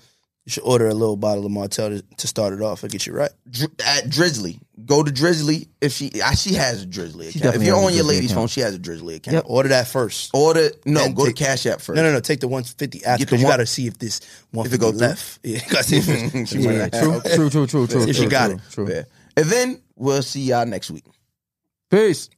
you 0.46 0.50
should 0.52 0.62
order 0.62 0.88
a 0.88 0.94
little 0.94 1.16
bottle 1.18 1.44
of 1.44 1.52
Martell 1.52 1.90
to, 1.90 2.00
to 2.16 2.26
start 2.26 2.54
it 2.54 2.62
off. 2.62 2.82
It'll 2.82 2.90
get 2.90 3.06
you 3.06 3.12
right. 3.12 3.30
Dr- 3.50 3.70
at 3.84 4.08
Drizzly. 4.08 4.58
Go 4.86 5.02
to 5.02 5.12
Drizzly 5.12 5.68
if 5.82 5.92
she 5.92 6.10
ah, 6.24 6.30
she 6.30 6.54
has 6.54 6.84
a 6.84 6.86
Drizzly 6.86 7.26
account. 7.28 7.36
If 7.36 7.42
definitely 7.42 7.66
you're 7.66 7.74
has 7.76 7.84
a 7.84 7.86
on 7.88 7.92
your 7.92 7.98
Drizzly 8.04 8.14
lady's 8.14 8.30
account. 8.30 8.40
phone, 8.40 8.48
she 8.48 8.60
has 8.62 8.74
a 8.74 8.78
Drizzly 8.78 9.16
account. 9.16 9.34
Yep. 9.34 9.44
Order 9.46 9.68
that 9.68 9.88
first. 9.88 10.30
Order 10.32 10.70
no, 10.86 11.00
Then 11.00 11.12
go 11.12 11.26
take- 11.26 11.36
to 11.36 11.44
Cash 11.44 11.66
App 11.66 11.82
first. 11.82 11.96
No, 11.96 12.02
no, 12.02 12.12
no. 12.14 12.20
Take 12.20 12.40
the 12.40 12.48
150 12.48 13.04
after 13.04 13.18
Get 13.18 13.18
the 13.18 13.26
because 13.26 13.40
you 13.42 13.46
one- 13.46 13.52
got 13.52 13.56
to 13.58 13.66
see 13.66 13.86
if 13.86 13.98
this 13.98 14.20
150 14.52 14.78
go 14.78 14.90
through? 14.92 15.06
left. 15.08 15.40
Yeah, 15.44 15.58
gotta 15.68 15.84
see 15.84 15.98
if 15.98 16.08
it's- 16.08 16.48
She 16.48 16.58
might 16.58 16.64
Yeah, 16.72 16.88
not 16.88 16.92
true, 17.02 17.20
true, 17.20 17.50
true, 17.50 17.66
true, 17.66 17.86
true. 17.86 18.00
If 18.04 18.06
you 18.08 18.14
true, 18.14 18.30
got 18.30 18.46
true, 18.46 18.54
it. 18.56 18.62
True. 18.72 18.88
Yeah. 18.90 19.02
And 19.38 19.46
then 19.46 19.80
we'll 19.94 20.22
see 20.22 20.40
y'all 20.40 20.66
next 20.66 20.90
week. 20.90 21.04
Peace. 21.90 22.28